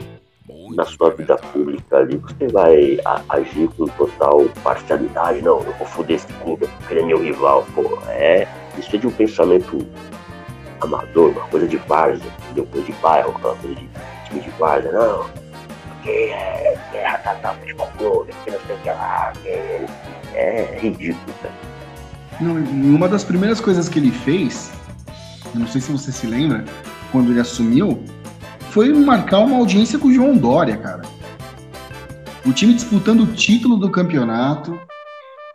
na 0.74 0.85
sua 0.85 1.11
vida 1.11 1.37
pública 1.37 1.99
ali, 1.99 2.16
você 2.16 2.47
vai 2.49 2.99
agir 3.29 3.68
com 3.76 3.87
total 3.87 4.45
parcialidade. 4.62 5.43
Não, 5.43 5.59
eu 5.61 5.72
vou 5.72 5.87
foder 5.87 6.16
esse 6.16 6.26
clube 6.35 6.66
porque 6.66 6.95
ele 6.95 7.01
é 7.01 7.07
meu 7.07 7.22
rival. 7.22 7.66
Pô, 7.74 7.99
é, 8.09 8.47
isso 8.76 8.95
é 8.95 8.99
de 8.99 9.07
um 9.07 9.11
pensamento 9.11 9.87
amador, 10.81 11.31
uma 11.31 11.47
coisa 11.49 11.66
de 11.66 11.76
várzea, 11.76 12.31
entendeu? 12.45 12.66
Coisa 12.66 12.87
de 12.87 12.93
bairro, 12.95 13.31
aquela 13.37 13.55
coisa 13.57 13.74
de 13.74 13.89
time 14.29 14.41
de 14.41 14.51
várzea, 14.51 14.93
não. 14.93 15.26
Porque 15.89 16.11
é 16.11 16.79
guerra 16.93 17.18
tá, 17.18 17.35
tá, 17.35 17.55
futebol 17.55 17.89
clube, 17.99 18.33
que 18.45 18.51
não 18.51 18.61
sei 18.66 18.76
o 18.76 18.79
que 18.79 18.89
lá, 18.89 19.33
é, 19.45 19.87
é 20.35 20.79
ridículo, 20.81 21.35
cara. 21.43 21.55
Não, 22.41 22.55
uma 22.55 23.09
das 23.09 23.24
primeiras 23.24 23.61
coisas 23.61 23.89
que 23.89 23.99
ele 23.99 24.12
fez, 24.12 24.70
não 25.55 25.66
sei 25.66 25.81
se 25.81 25.91
você 25.91 26.12
se 26.12 26.26
lembra, 26.26 26.64
quando 27.11 27.31
ele 27.31 27.41
assumiu, 27.41 28.03
foi 28.70 28.93
marcar 28.93 29.41
uma 29.41 29.57
audiência 29.57 29.99
com 29.99 30.09
o 30.09 30.12
João 30.12 30.37
Dória, 30.37 30.76
cara. 30.76 31.03
O 32.47 32.53
time 32.53 32.74
disputando 32.74 33.22
o 33.22 33.26
título 33.26 33.76
do 33.76 33.91
campeonato 33.91 34.79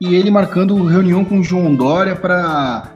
e 0.02 0.16
ele 0.16 0.30
marcando 0.30 0.84
reunião 0.84 1.24
com 1.24 1.40
o 1.40 1.44
João 1.44 1.74
Dória 1.74 2.16
para 2.16 2.93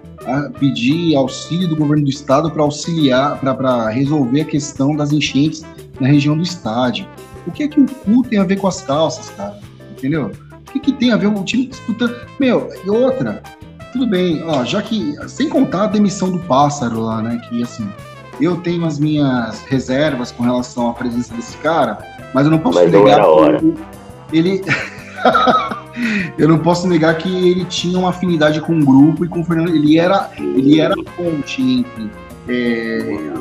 pedir 0.59 1.15
auxílio 1.15 1.67
do 1.67 1.75
governo 1.75 2.03
do 2.03 2.09
estado 2.09 2.51
para 2.51 2.61
auxiliar, 2.61 3.39
para 3.39 3.89
resolver 3.89 4.41
a 4.41 4.45
questão 4.45 4.95
das 4.95 5.11
enchentes 5.11 5.65
na 5.99 6.07
região 6.07 6.35
do 6.35 6.43
estádio. 6.43 7.07
O 7.45 7.51
que 7.51 7.63
é 7.63 7.67
que 7.67 7.79
o 7.79 7.85
cu 7.85 8.23
tem 8.23 8.39
a 8.39 8.43
ver 8.43 8.59
com 8.59 8.67
as 8.67 8.81
calças, 8.81 9.29
cara? 9.31 9.57
Entendeu? 9.91 10.31
O 10.51 10.71
que, 10.71 10.79
que 10.79 10.91
tem 10.91 11.11
a 11.11 11.17
ver 11.17 11.27
o 11.27 11.43
time 11.43 11.67
disputando? 11.67 12.15
Meu, 12.39 12.69
e 12.85 12.89
outra, 12.89 13.41
tudo 13.93 14.05
bem, 14.05 14.43
ó, 14.43 14.63
já 14.63 14.81
que, 14.81 15.15
sem 15.27 15.49
contar 15.49 15.85
a 15.85 15.87
demissão 15.87 16.29
do 16.29 16.39
pássaro 16.39 16.99
lá, 16.99 17.21
né, 17.21 17.41
que 17.47 17.63
assim, 17.63 17.87
eu 18.39 18.57
tenho 18.57 18.85
as 18.85 18.99
minhas 18.99 19.63
reservas 19.63 20.31
com 20.31 20.43
relação 20.43 20.89
à 20.89 20.93
presença 20.93 21.33
desse 21.33 21.57
cara, 21.57 21.97
mas 22.33 22.45
eu 22.45 22.51
não 22.51 22.59
posso 22.59 22.79
mas 22.79 22.91
negar 22.91 23.19
não 23.19 23.59
que 23.59 24.37
ele, 24.37 24.61
eu 26.37 26.47
não 26.47 26.59
posso 26.59 26.87
negar 26.87 27.17
que 27.17 27.29
ele 27.49 27.65
tinha 27.65 27.97
uma 27.97 28.09
afinidade 28.09 28.61
com 28.61 28.77
o 28.77 28.85
grupo 28.85 29.25
e 29.25 29.27
com 29.27 29.41
o 29.41 29.43
Fernando. 29.43 29.75
Ele 29.75 29.97
era, 29.97 30.29
ele 30.37 30.79
era 30.79 30.95
ponte 31.15 31.61
entre 31.61 32.11
é, 32.47 33.31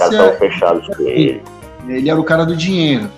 a 0.00 0.32
fechados 0.38 0.86
com 0.96 1.02
ele. 1.02 1.42
Ele 1.88 2.10
era 2.10 2.20
o 2.20 2.24
cara 2.24 2.44
do 2.44 2.56
dinheiro. 2.56 3.08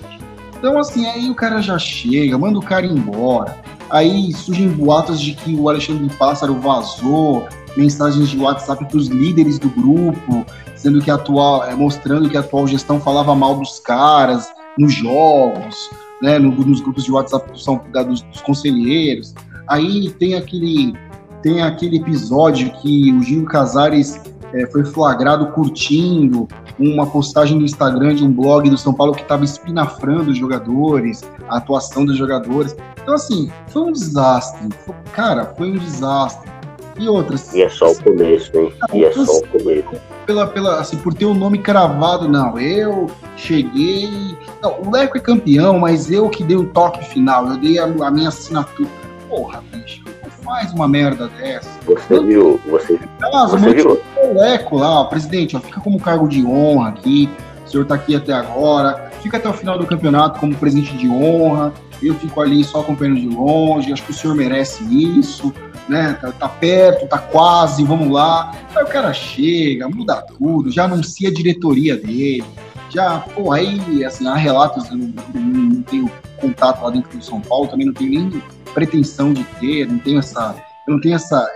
Então, 0.58 0.78
assim, 0.78 1.06
aí 1.06 1.28
o 1.28 1.34
cara 1.34 1.60
já 1.60 1.78
chega, 1.78 2.38
manda 2.38 2.58
o 2.58 2.62
cara 2.62 2.86
embora. 2.86 3.56
Aí 3.90 4.32
surgem 4.32 4.68
boatos 4.68 5.20
de 5.20 5.34
que 5.34 5.54
o 5.54 5.68
Alexandre 5.68 6.08
Pássaro 6.16 6.54
vazou 6.54 7.46
mensagens 7.76 8.28
de 8.28 8.38
WhatsApp 8.38 8.84
para 8.84 8.96
os 8.96 9.08
líderes 9.08 9.58
do 9.58 9.68
grupo, 9.68 10.46
sendo 10.76 11.00
que 11.00 11.10
atual, 11.10 11.64
é, 11.64 11.74
mostrando 11.74 12.28
que 12.28 12.36
a 12.36 12.40
atual 12.40 12.66
gestão 12.66 13.00
falava 13.00 13.34
mal 13.34 13.56
dos 13.56 13.80
caras 13.80 14.52
nos 14.78 14.94
jogos 14.94 15.90
né, 16.22 16.38
no, 16.38 16.52
nos 16.52 16.80
grupos 16.80 17.04
de 17.04 17.10
WhatsApp 17.10 17.60
são, 17.60 17.80
da, 17.92 18.04
dos, 18.04 18.22
dos, 18.22 18.40
conselheiros. 18.40 19.34
Aí 19.68 20.08
tem 20.10 20.34
aquele, 20.36 20.94
tem 21.42 21.62
aquele 21.62 21.96
episódio 21.96 22.70
que 22.80 23.12
o 23.12 23.22
Gil 23.22 23.44
Casares 23.44 24.20
é, 24.54 24.66
foi 24.66 24.84
flagrado 24.84 25.48
curtindo 25.48 26.46
uma 26.78 27.06
postagem 27.06 27.58
no 27.58 27.64
Instagram 27.64 28.14
de 28.14 28.24
um 28.24 28.32
blog 28.32 28.70
do 28.70 28.78
São 28.78 28.94
Paulo 28.94 29.12
que 29.12 29.22
estava 29.22 29.44
espinafrando 29.44 30.30
os 30.30 30.38
jogadores, 30.38 31.22
a 31.48 31.58
atuação 31.58 32.04
dos 32.04 32.16
jogadores. 32.16 32.76
Então, 33.02 33.14
assim, 33.14 33.50
foi 33.68 33.82
um 33.82 33.92
desastre. 33.92 34.68
Foi, 34.86 34.94
cara, 35.12 35.46
foi 35.56 35.72
um 35.72 35.76
desastre. 35.76 36.50
E 36.98 37.08
outras. 37.08 37.52
E 37.54 37.62
é 37.62 37.68
só 37.68 37.90
o 37.90 38.02
começo, 38.02 38.54
hein? 38.54 38.72
E 38.92 39.04
é 39.04 39.12
só 39.12 39.38
o 39.38 39.48
começo. 39.48 39.88
Pela, 40.26 40.46
pela, 40.46 40.80
assim, 40.80 40.96
por 40.98 41.14
ter 41.14 41.24
o 41.24 41.34
nome 41.34 41.58
cravado, 41.58 42.28
não. 42.28 42.58
Eu 42.58 43.10
cheguei. 43.36 44.36
Não, 44.62 44.80
o 44.80 44.90
Leco 44.90 45.18
é 45.18 45.20
campeão, 45.20 45.78
mas 45.78 46.10
eu 46.10 46.28
que 46.30 46.44
dei 46.44 46.56
o 46.56 46.66
toque 46.68 47.04
final. 47.04 47.48
Eu 47.48 47.56
dei 47.56 47.78
a, 47.78 47.84
a 47.84 48.10
minha 48.10 48.28
assinatura. 48.28 48.88
Porra, 49.28 49.62
bicho, 49.72 50.04
faz 50.42 50.72
uma 50.72 50.86
merda 50.86 51.28
dessa. 51.28 51.68
Você 51.84 52.14
eu, 52.14 52.24
viu? 52.24 52.60
Você, 52.68 52.98
caso, 53.18 53.58
você 53.58 53.74
viu? 53.74 54.00
O 54.22 54.34
Leco 54.34 54.78
lá, 54.78 55.04
presidente, 55.06 55.56
ó, 55.56 55.60
fica 55.60 55.80
como 55.80 55.98
cargo 56.00 56.28
de 56.28 56.44
honra 56.44 56.90
aqui. 56.90 57.28
O 57.66 57.68
senhor 57.68 57.86
tá 57.86 57.96
aqui 57.96 58.14
até 58.14 58.32
agora. 58.32 59.10
Fica 59.20 59.36
até 59.36 59.48
o 59.48 59.52
final 59.52 59.78
do 59.78 59.86
campeonato 59.86 60.38
como 60.38 60.54
presidente 60.54 60.96
de 60.96 61.08
honra. 61.08 61.72
Eu 62.02 62.14
fico 62.14 62.40
ali 62.40 62.62
só 62.62 62.80
acompanhando 62.80 63.20
de 63.20 63.28
longe. 63.28 63.92
Acho 63.92 64.04
que 64.04 64.10
o 64.10 64.14
senhor 64.14 64.36
merece 64.36 64.84
isso 64.84 65.52
né? 65.88 66.16
Tá, 66.20 66.32
tá, 66.32 66.48
perto, 66.48 67.06
tá 67.06 67.18
quase, 67.18 67.84
vamos 67.84 68.10
lá. 68.10 68.52
Aí 68.74 68.82
o 68.82 68.86
cara 68.86 69.12
chega, 69.12 69.88
muda 69.88 70.22
tudo, 70.22 70.70
já 70.70 70.84
anuncia 70.84 71.28
a 71.28 71.32
diretoria 71.32 71.96
dele, 71.96 72.44
já, 72.92 73.20
pô, 73.34 73.52
aí, 73.52 74.04
assim, 74.04 74.26
há 74.26 74.34
relatos, 74.34 74.88
eu 74.90 74.96
não, 74.96 75.12
não, 75.34 75.82
tenho 75.82 76.10
contato 76.40 76.82
lá 76.82 76.90
dentro 76.90 77.16
do 77.16 77.24
São 77.24 77.40
Paulo, 77.40 77.68
também 77.68 77.86
não 77.86 77.94
tenho 77.94 78.10
nem 78.10 78.42
pretensão 78.74 79.32
de 79.32 79.44
ter, 79.60 79.88
não 79.88 79.98
tenho 79.98 80.18
essa, 80.18 80.54
eu 80.86 80.94
não 80.94 81.00
tenho 81.00 81.14
essa, 81.14 81.48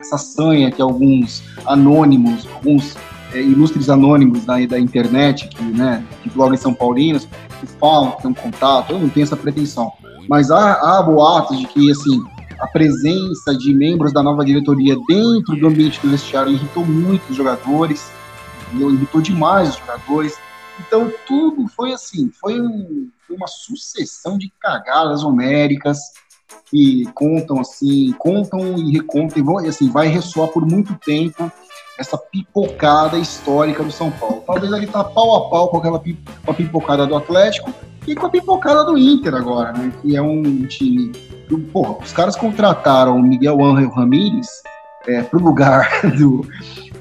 essa 0.00 0.18
sanha 0.18 0.70
que 0.70 0.82
alguns 0.82 1.42
anônimos, 1.66 2.46
alguns 2.54 2.96
é, 3.32 3.40
ilustres 3.40 3.88
anônimos 3.88 4.44
da, 4.44 4.54
da 4.66 4.78
internet, 4.78 5.48
que, 5.48 5.62
né, 5.62 6.04
que 6.22 6.30
blogam 6.30 6.56
São 6.56 6.74
Paulinos, 6.74 7.26
que 7.60 7.66
falam 7.78 8.12
que 8.12 8.22
tem 8.22 8.30
um 8.30 8.34
contato, 8.34 8.92
eu 8.92 8.98
não 8.98 9.08
tenho 9.08 9.24
essa 9.24 9.36
pretensão. 9.36 9.92
Mas 10.28 10.50
há, 10.50 10.72
há 10.74 11.02
boatos 11.02 11.58
de 11.58 11.66
que, 11.66 11.90
assim, 11.90 12.22
a 12.60 12.66
presença 12.68 13.56
de 13.56 13.74
membros 13.74 14.12
da 14.12 14.22
nova 14.22 14.44
diretoria 14.44 14.96
dentro 15.08 15.56
do 15.56 15.66
ambiente 15.66 16.00
do 16.00 16.10
vestiário 16.10 16.52
irritou 16.52 16.86
muito 16.86 17.30
os 17.30 17.36
jogadores, 17.36 18.10
irritou 18.72 19.20
demais 19.20 19.70
os 19.70 19.76
jogadores. 19.76 20.38
Então 20.80 21.12
tudo 21.26 21.68
foi 21.68 21.92
assim, 21.92 22.30
foi, 22.40 22.60
um, 22.60 23.10
uma 23.30 23.46
sucessão 23.46 24.38
de 24.38 24.52
cagadas 24.60 25.22
homéricas 25.22 25.98
que 26.66 27.04
contam 27.14 27.60
assim, 27.60 28.12
contam 28.18 28.78
e 28.78 28.92
recontam 28.92 29.38
e 29.38 29.42
vão, 29.42 29.58
assim, 29.58 29.90
vai 29.90 30.08
ressoar 30.08 30.48
por 30.48 30.66
muito 30.66 30.94
tempo 30.94 31.50
essa 31.98 32.16
pipocada 32.16 33.18
histórica 33.18 33.82
do 33.82 33.92
São 33.92 34.10
Paulo. 34.10 34.42
Talvez 34.46 34.72
ele 34.72 34.86
tá 34.86 35.04
pau 35.04 35.36
a 35.36 35.50
pau 35.50 35.68
com 35.68 35.78
aquela 35.78 35.98
com 35.98 36.50
a 36.50 36.54
pipocada 36.54 37.06
do 37.06 37.16
Atlético 37.16 37.72
e 38.06 38.14
com 38.14 38.26
a 38.26 38.30
pipocada 38.30 38.84
do 38.84 38.98
Inter 38.98 39.34
agora, 39.34 39.72
né? 39.72 39.92
Que 40.02 40.16
é 40.16 40.22
um 40.22 40.66
time. 40.66 41.12
Porra, 41.72 41.98
os 42.02 42.12
caras 42.12 42.34
contrataram 42.34 43.16
o 43.16 43.22
Miguel 43.22 43.62
Ángel 43.62 43.90
Ramírez 43.90 44.48
é, 45.06 45.22
pro 45.22 45.38
lugar 45.38 45.88
do, 46.16 46.46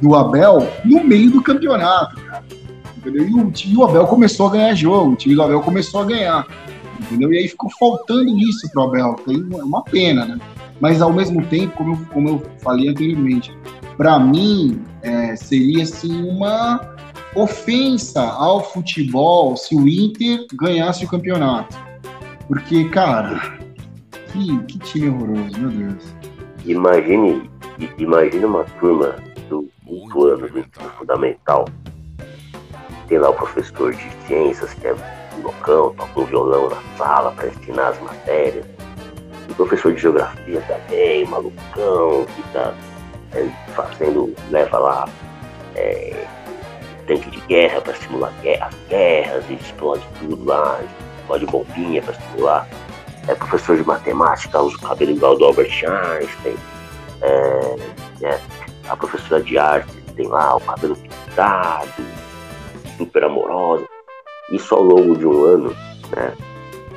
do 0.02 0.16
Abel 0.16 0.68
no 0.84 1.04
meio 1.04 1.32
do 1.32 1.42
campeonato, 1.42 2.20
cara. 2.22 2.44
Entendeu? 3.02 3.28
E 3.28 3.34
o 3.34 3.52
time 3.52 3.74
do 3.74 3.84
Abel 3.84 4.06
começou 4.06 4.48
a 4.48 4.52
ganhar 4.52 4.76
jogo, 4.76 5.12
o 5.12 5.16
time 5.16 5.34
do 5.34 5.42
Abel 5.42 5.62
começou 5.62 6.02
a 6.02 6.06
ganhar. 6.06 6.48
Entendeu? 7.00 7.34
E 7.34 7.40
aí 7.40 7.48
ficou 7.48 7.70
faltando 7.80 8.38
isso 8.38 8.70
pro 8.72 8.84
Abel. 8.84 9.16
Tem 9.26 9.38
uma 9.52 9.84
pena, 9.84 10.26
né? 10.26 10.40
Mas 10.80 11.02
ao 11.02 11.12
mesmo 11.12 11.44
tempo, 11.48 11.76
como 11.76 11.94
eu, 11.94 12.00
como 12.14 12.30
eu 12.30 12.44
falei 12.60 12.90
anteriormente, 12.90 13.52
para 13.98 14.20
mim 14.20 14.82
é, 15.02 15.36
seria 15.36 15.84
assim 15.84 16.30
uma 16.30 16.80
ofensa 17.36 18.22
ao 18.22 18.64
futebol 18.64 19.58
se 19.58 19.76
o 19.76 19.88
Inter 19.88 20.46
ganhasse 20.54 21.06
o 21.06 21.08
campeonato. 21.08 21.76
Porque, 22.48 22.88
cara, 22.90 23.60
que, 24.32 24.58
que 24.64 24.80
time 24.80 25.10
horroroso, 25.10 25.60
meu 25.60 25.70
Deus. 25.70 26.04
Imagine, 26.66 27.50
imagine 27.98 28.46
uma 28.46 28.64
turma 28.80 29.16
do 29.50 29.68
quinto 29.86 30.26
ano 30.26 30.50
do 30.50 30.60
ensino 30.60 30.90
fundamental. 30.98 31.66
Tem 33.12 33.20
lá 33.20 33.30
o 33.30 33.34
professor 33.34 33.94
de 33.94 34.10
ciências, 34.26 34.74
que 34.74 34.88
é 34.88 34.96
loucão, 35.44 35.94
toca 35.96 36.18
um 36.18 36.24
violão 36.24 36.70
na 36.70 36.82
sala 36.98 37.34
para 37.34 37.50
ensinar 37.50 37.90
as 37.90 38.00
matérias. 38.00 38.66
O 39.50 39.54
professor 39.54 39.94
de 39.94 40.00
geografia 40.02 40.62
também, 40.62 41.26
malucão, 41.26 42.26
que 42.34 42.42
tá 42.54 42.74
é, 43.34 43.50
fazendo, 43.76 44.34
leva 44.50 44.78
lá 44.78 45.10
é, 45.76 46.26
tanque 47.06 47.30
de 47.32 47.42
guerra 47.48 47.82
para 47.82 47.96
simular 47.96 48.32
as 48.62 48.76
guerras 48.88 49.44
e 49.50 49.56
explode 49.56 50.08
tudo 50.18 50.46
lá, 50.46 50.80
explode 51.20 51.46
bombinha 51.48 52.02
para 52.02 52.14
simular. 52.14 52.66
É 53.28 53.36
professor 53.36 53.76
de 53.76 53.84
matemática, 53.84 54.62
usa 54.62 54.78
o 54.78 54.80
cabelo 54.80 55.12
igual 55.12 55.38
do 55.38 55.44
Albert 55.44 55.84
Einstein. 55.84 56.56
É, 57.22 57.76
é, 58.24 58.40
a 58.88 58.96
professora 58.96 59.44
de 59.44 59.58
arte 59.58 59.92
tem 60.16 60.28
lá 60.28 60.56
o 60.56 60.62
cabelo 60.62 60.96
pintado, 60.96 61.92
super 63.02 63.24
amorosa. 63.24 63.86
Isso 64.52 64.76
ao 64.76 64.84
longo 64.84 65.18
de 65.18 65.26
um 65.26 65.44
ano, 65.44 65.76
né? 66.16 66.34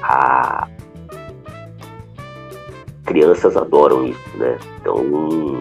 A... 0.02 0.68
Crianças 3.06 3.56
adoram 3.56 4.06
isso, 4.06 4.36
né? 4.36 4.58
Então 4.80 4.98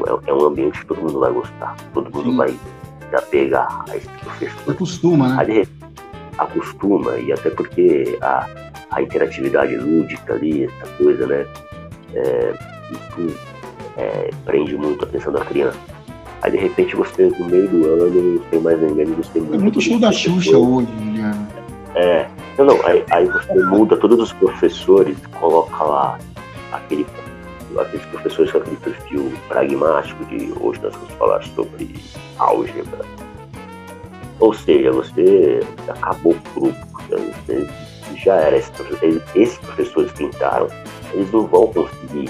é, 0.07 0.29
é 0.29 0.33
um 0.33 0.45
ambiente 0.45 0.79
que 0.79 0.85
todo 0.85 1.01
mundo 1.01 1.19
vai 1.19 1.31
gostar, 1.31 1.75
todo 1.93 2.09
mundo 2.09 2.31
Sim. 2.31 2.37
vai 2.37 2.49
se 2.49 3.15
apegar 3.15 3.85
a 3.89 3.97
esse 3.97 4.07
professor. 4.07 4.71
Acostuma, 4.71 5.27
né? 5.27 5.35
Ali, 5.39 5.69
acostuma, 6.37 7.17
e 7.17 7.31
até 7.31 7.49
porque 7.49 8.17
a, 8.21 8.47
a 8.91 9.01
interatividade 9.01 9.75
lúdica 9.75 10.33
ali, 10.33 10.65
essa 10.65 10.87
coisa, 10.93 11.27
né? 11.27 11.45
É, 12.15 12.53
isso 12.91 13.37
é, 13.97 14.29
prende 14.45 14.75
muito 14.77 15.03
a 15.03 15.07
atenção 15.07 15.33
da 15.33 15.43
criança. 15.43 15.92
Aí 16.43 16.51
de 16.51 16.57
repente 16.57 16.93
você, 16.93 17.31
no 17.39 17.45
meio 17.45 17.69
do 17.69 17.85
ano, 17.87 18.39
tem 18.51 18.59
mais 18.59 18.79
nem 18.81 18.93
menos 18.93 19.15
você 19.15 19.39
muda. 19.39 19.55
É 19.55 19.59
muito 19.59 19.79
show 19.79 19.97
da 19.97 20.11
Xuxa 20.11 20.57
hoje, 20.57 20.89
Juliano. 21.01 21.47
É. 21.95 22.27
Não, 22.57 22.65
não, 22.65 22.85
aí, 22.85 23.03
aí 23.11 23.25
você 23.25 23.53
muda 23.65 23.95
todos 23.95 24.19
os 24.19 24.33
professores, 24.33 25.17
coloca 25.39 25.83
lá 25.83 26.19
aquele 26.73 27.05
aqueles 27.79 28.05
professores 28.07 28.51
com 28.51 28.57
aquele 28.59 28.75
perfil 28.75 29.33
pragmático 29.47 30.23
de 30.25 30.53
hoje 30.59 30.79
nós 30.83 30.93
vamos 30.93 31.11
falar 31.13 31.41
sobre 31.43 31.95
álgebra. 32.37 32.99
Ou 34.39 34.53
seja, 34.53 34.91
você 34.91 35.61
acabou 35.87 36.33
o 36.33 36.59
grupo, 36.59 36.87
você 37.07 37.67
já 38.17 38.35
era. 38.35 38.57
Esses 38.57 39.57
professores 39.59 40.11
que 40.11 40.25
entraram, 40.25 40.67
eles 41.13 41.31
não 41.31 41.47
vão 41.47 41.67
conseguir 41.67 42.29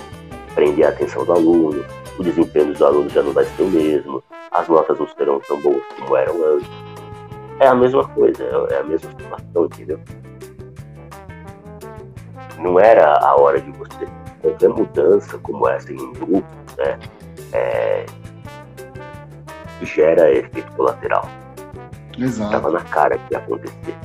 prender 0.54 0.86
a 0.86 0.90
atenção 0.90 1.26
do 1.26 1.34
aluno, 1.34 1.84
o 2.18 2.24
desempenho 2.24 2.68
dos 2.68 2.82
alunos 2.82 3.14
já 3.14 3.22
não 3.24 3.34
vai 3.34 3.46
ser 3.46 3.64
o 3.64 3.70
mesmo, 3.70 4.24
as 4.52 4.68
notas 4.68 5.00
não 5.00 5.08
serão 5.08 5.40
tão 5.40 5.62
boas 5.62 5.84
como 6.00 6.16
eram 6.16 6.36
antes. 6.56 6.70
É 7.60 7.68
a 7.68 7.76
mesma 7.76 8.08
coisa, 8.10 8.44
é 8.72 8.78
a 8.78 8.84
mesma 8.84 9.10
situação, 9.12 9.66
entendeu? 9.66 10.00
Não 12.60 12.80
era 12.80 13.18
a 13.20 13.36
hora 13.36 13.60
de 13.60 13.72
você 13.72 14.08
qualquer 14.42 14.70
mudança 14.70 15.38
como 15.40 15.68
essa 15.68 15.92
em 15.92 16.00
um 16.00 16.14
grupo, 16.14 16.46
né, 16.78 17.00
é, 17.54 18.06
gera 19.82 20.32
efeito 20.32 20.72
colateral. 20.74 21.28
Exato. 22.18 22.56
Estava 22.56 22.72
na 22.72 22.82
cara 22.82 23.18
que 23.18 23.34
ia 23.34 23.40
acontecer. 23.40 23.96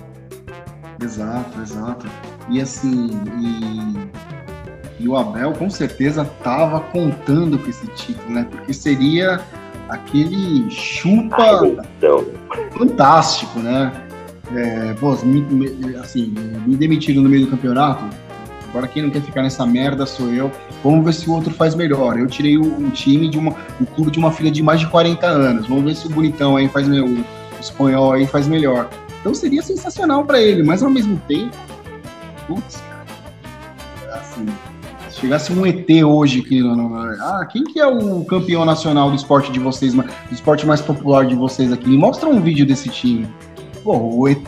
Exato, 1.03 1.61
exato. 1.61 2.07
E 2.49 2.61
assim, 2.61 3.11
e, 3.39 4.38
e 4.99 5.09
o 5.09 5.17
Abel 5.17 5.53
com 5.53 5.71
certeza 5.71 6.23
estava 6.23 6.81
contando 6.81 7.59
com 7.59 7.69
esse 7.69 7.87
título, 7.89 8.31
né? 8.31 8.47
Porque 8.51 8.73
seria 8.73 9.41
aquele 9.89 10.71
chupa 10.71 11.61
fantástico, 12.73 13.59
né? 13.61 13.93
É, 14.55 14.95
pô, 14.95 15.15
me, 15.25 15.97
assim, 15.97 16.35
me 16.67 16.75
demitiram 16.75 17.23
no 17.23 17.29
meio 17.29 17.45
do 17.45 17.51
campeonato, 17.51 18.05
Agora 18.69 18.87
quem 18.87 19.03
não 19.03 19.11
quer 19.11 19.23
ficar 19.23 19.43
nessa 19.43 19.65
merda 19.65 20.05
sou 20.05 20.29
eu. 20.33 20.53
Vamos 20.85 21.05
ver 21.05 21.15
se 21.15 21.29
o 21.29 21.33
outro 21.33 21.53
faz 21.55 21.75
melhor. 21.75 22.19
Eu 22.19 22.27
tirei 22.27 22.59
um 22.59 22.91
time 22.91 23.29
de 23.29 23.39
uma, 23.39 23.55
um 23.81 23.85
clube 23.85 24.11
de 24.11 24.19
uma 24.19 24.31
filha 24.31 24.51
de 24.51 24.63
mais 24.63 24.81
de 24.81 24.87
40 24.87 25.27
anos. 25.27 25.67
Vamos 25.67 25.85
ver 25.85 25.97
se 25.97 26.07
o 26.07 26.11
bonitão 26.11 26.57
aí 26.57 26.69
faz 26.69 26.87
melhor, 26.87 27.09
o 27.09 27.25
espanhol 27.59 28.13
aí 28.13 28.27
faz 28.27 28.47
melhor. 28.47 28.91
Então 29.21 29.35
seria 29.35 29.63
sensacional 29.63 30.25
para 30.25 30.41
ele, 30.41 30.63
mas 30.63 30.83
ao 30.83 30.91
mesmo 30.91 31.21
tempo, 31.27 31.57
putz, 32.47 32.83
chegasse 35.19 35.53
um 35.53 35.67
ET 35.67 35.89
hoje 36.05 36.43
que 36.43 36.61
ah, 37.21 37.47
quem 37.51 37.65
que 37.65 37.81
é 37.81 37.87
o 37.87 38.25
campeão 38.25 38.65
nacional 38.65 39.11
do 39.11 39.17
esporte 39.17 39.51
de 39.51 39.59
vocês, 39.59 39.95
do 39.95 40.05
esporte 40.31 40.67
mais 40.67 40.81
popular 40.81 41.27
de 41.27 41.35
vocês 41.35 41.73
aqui? 41.73 41.89
Me 41.89 41.97
mostra 41.97 42.29
um 42.29 42.41
vídeo 42.41 42.65
desse 42.65 42.89
time. 42.89 43.29
Pô, 43.83 43.97
o 43.97 44.29
ET, 44.29 44.47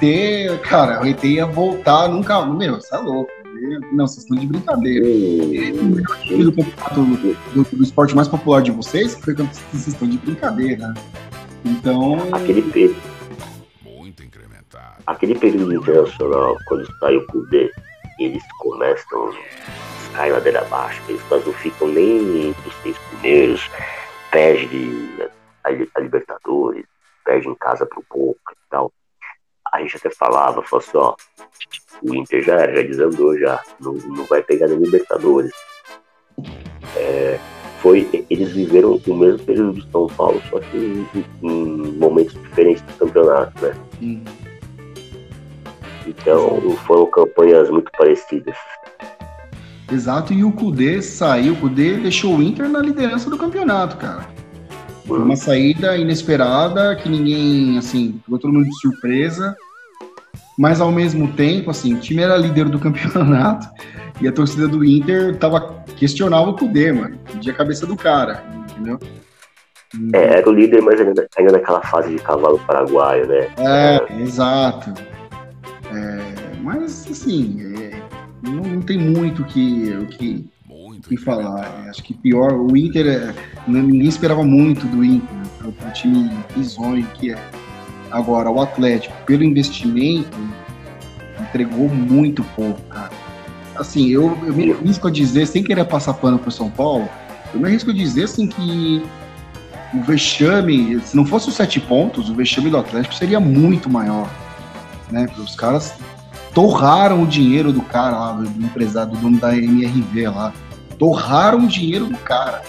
cara, 0.63 1.03
o 1.03 1.07
ET 1.07 1.23
ia 1.25 1.47
voltar 1.47 2.09
nunca, 2.09 2.45
meu, 2.47 2.77
você 2.77 2.95
é 2.95 2.99
louco. 2.99 3.31
Não, 3.93 4.07
vocês 4.07 4.25
estão 4.25 4.39
de 4.39 4.47
brincadeira. 4.47 5.07
O 5.07 5.85
melhor 5.85 6.19
time 6.23 6.45
do 6.45 6.53
campeonato 6.53 7.05
do, 7.55 7.77
do, 7.77 7.83
esporte 7.83 8.17
mais 8.17 8.27
popular 8.27 8.63
de 8.63 8.71
vocês, 8.71 9.15
foi 9.15 9.35
vocês 9.35 9.87
estão 9.87 10.09
de 10.09 10.17
brincadeira. 10.19 10.95
Então. 11.65 12.17
Aquele 12.33 12.63
período. 12.63 12.97
Muito 13.85 14.23
incrementado. 14.23 15.03
Aquele 15.07 15.35
período 15.35 15.75
internacional, 15.75 16.57
quando 16.67 16.87
saiu 16.99 17.21
o 17.21 17.27
Kudê, 17.27 17.71
eles 18.19 18.43
começam 18.59 19.31
a 20.11 20.17
cair 20.17 20.33
ladeira 20.33 20.61
abaixo, 20.61 21.01
eles 21.09 21.23
quase 21.23 21.47
não 21.47 21.53
ficam 21.55 21.89
nem 21.89 22.49
entre 22.49 22.69
os 22.69 22.75
seis 22.83 22.99
primeiros, 22.99 23.71
perde 24.31 25.31
a, 25.65 25.69
a 25.69 26.01
Libertadores, 26.01 26.85
perde 27.25 27.49
em 27.49 27.55
casa 27.55 27.87
pro 27.87 28.05
Boca 28.11 28.53
e 28.53 28.71
tal. 28.71 28.93
A 29.73 29.81
gente 29.81 29.97
até 29.97 30.11
falava, 30.11 30.63
falou 30.63 30.85
assim, 30.85 30.97
ó, 30.97 31.15
o 32.03 32.15
Inter 32.15 32.43
já 32.43 32.55
era, 32.55 32.77
já 32.77 32.83
desandou 32.83 33.39
já, 33.39 33.63
não, 33.79 33.93
não 33.93 34.25
vai 34.25 34.43
pegar 34.43 34.67
nem 34.69 34.79
Libertadores. 34.79 35.53
É, 36.97 37.39
foi, 37.81 38.27
eles 38.29 38.53
viveram 38.53 39.01
o 39.07 39.15
mesmo 39.15 39.45
período 39.45 39.73
do 39.73 39.91
São 39.91 40.07
Paulo, 40.09 40.43
só 40.51 40.59
que 40.61 40.77
em, 40.77 41.25
em 41.43 41.93
momentos 41.93 42.35
diferentes 42.35 42.83
do 42.83 42.93
campeonato, 42.95 43.65
né? 43.65 43.75
Hum. 44.03 44.25
Então 46.07 46.61
foram 46.87 47.07
campanhas 47.07 47.71
muito 47.71 47.91
parecidas. 47.93 48.57
Exato, 49.93 50.33
e 50.33 50.45
o 50.45 50.53
Kudê 50.53 51.03
saiu, 51.03 51.55
o 51.55 51.57
Kudê 51.57 51.97
deixou 51.97 52.37
o 52.37 52.43
Inter 52.43 52.69
na 52.69 52.81
liderança 52.81 53.29
do 53.29 53.37
campeonato, 53.37 53.97
cara. 53.97 54.29
Foi 55.07 55.19
uma 55.19 55.35
saída 55.35 55.97
inesperada, 55.97 56.95
que 56.95 57.09
ninguém, 57.09 57.77
assim, 57.77 58.21
pegou 58.25 58.39
todo 58.39 58.53
mundo 58.53 58.67
de 58.67 58.81
surpresa 58.81 59.57
mas 60.61 60.79
ao 60.79 60.93
mesmo 60.93 61.27
tempo, 61.33 61.71
assim, 61.71 61.95
o 61.95 61.99
time 61.99 62.21
era 62.21 62.37
líder 62.37 62.69
do 62.69 62.77
campeonato 62.79 63.67
e 64.21 64.29
a 64.29 64.33
torcida 64.33 64.69
do 64.69 64.85
Inter 64.85 65.35
tava 65.39 65.83
questionava 65.97 66.51
o 66.51 66.55
Kudê, 66.55 66.93
mano, 66.93 67.19
pedia 67.33 67.51
a 67.51 67.57
cabeça 67.57 67.87
do 67.87 67.97
cara, 67.97 68.45
entendeu? 68.69 68.99
É, 70.13 70.39
era 70.39 70.49
o 70.49 70.53
líder, 70.53 70.83
mas 70.83 71.01
ainda, 71.01 71.27
ainda 71.39 71.53
naquela 71.53 71.81
fase 71.81 72.15
de 72.15 72.23
cavalo 72.23 72.59
paraguaio, 72.67 73.27
né? 73.27 73.49
É, 73.57 73.97
é. 73.97 74.21
exato. 74.21 74.93
É, 75.91 76.57
mas, 76.63 77.11
assim, 77.11 77.59
é, 77.79 78.00
não, 78.61 78.75
não, 78.75 78.83
tem 78.83 78.99
muito 78.99 79.45
que, 79.45 79.93
o 79.93 80.07
que, 80.07 80.45
que 81.09 81.17
falar. 81.17 81.87
Acho 81.89 82.03
que 82.03 82.15
pior, 82.15 82.53
o 82.53 82.77
Inter, 82.77 83.07
é, 83.07 83.35
ninguém 83.67 84.09
esperava 84.09 84.45
muito 84.45 84.87
do 84.87 85.05
Inter, 85.05 85.35
né? 85.35 85.43
o 85.65 85.93
time 85.93 86.31
risonho 86.55 87.07
que 87.15 87.33
é. 87.33 87.51
Agora, 88.11 88.51
o 88.51 88.61
Atlético, 88.61 89.15
pelo 89.25 89.45
investimento, 89.45 90.37
entregou 91.41 91.89
muito 91.89 92.43
pouco, 92.57 92.81
cara. 92.83 93.11
Assim, 93.77 94.09
eu, 94.09 94.37
eu 94.45 94.53
me 94.53 94.73
arrisco 94.73 95.09
a 95.09 95.11
dizer, 95.11 95.47
sem 95.47 95.63
querer 95.63 95.85
passar 95.85 96.15
pano 96.15 96.39
pro 96.39 96.51
São 96.51 96.69
Paulo, 96.69 97.09
eu 97.55 97.61
me 97.61 97.67
arrisco 97.67 97.91
a 97.91 97.95
dizer, 97.95 98.25
assim, 98.25 98.49
que 98.49 99.03
o 99.95 100.03
vexame, 100.03 101.01
se 101.01 101.17
não 101.17 101.25
fosse 101.25 101.49
os 101.49 101.55
sete 101.55 101.81
pontos, 101.81 102.29
o 102.29 102.35
vexame 102.35 102.69
do 102.71 102.77
Atlético 102.77 103.15
seria 103.15 103.41
muito 103.41 103.89
maior, 103.89 104.29
né? 105.11 105.27
Os 105.39 105.55
caras 105.55 105.95
torraram 106.55 107.23
o 107.23 107.27
dinheiro 107.27 107.73
do 107.73 107.83
cara 107.83 108.19
lá, 108.19 108.33
do 108.33 108.65
empresário, 108.65 109.13
do 109.13 109.19
dono 109.19 109.39
da 109.39 109.57
MRV 109.57 110.29
lá. 110.29 110.53
Torraram 110.99 111.61
o 111.61 111.67
dinheiro 111.67 112.07
do 112.07 112.19
cara. 112.19 112.63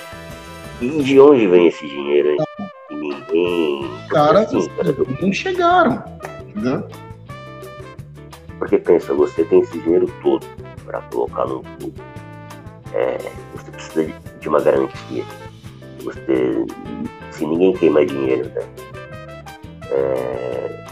E 0.80 1.04
de 1.04 1.20
onde 1.20 1.48
vem 1.48 1.68
esse 1.68 1.88
dinheiro 1.88 2.30
aí? 2.30 2.68
Ninguém. 2.90 3.90
Cara, 4.10 4.42
assim, 4.42 4.68
cara, 4.70 4.96
não 5.22 5.34
chegaram. 5.34 6.04
Entendeu? 6.48 6.88
Porque 8.58 8.78
pensa, 8.78 9.14
você 9.14 9.44
tem 9.46 9.62
esse 9.62 9.78
dinheiro 9.80 10.12
todo 10.22 10.46
para 10.86 11.02
colocar 11.04 11.46
no 11.46 11.62
clube. 11.62 12.02
É, 12.94 13.18
você 13.56 13.72
precisa 13.72 14.14
de 14.40 14.50
uma 14.50 14.62
garantia. 14.62 15.24
Você, 16.04 16.66
se 17.32 17.46
ninguém 17.46 17.74
queima 17.74 18.06
dinheiro, 18.06 18.50
né? 18.50 18.62
É, 19.92 20.86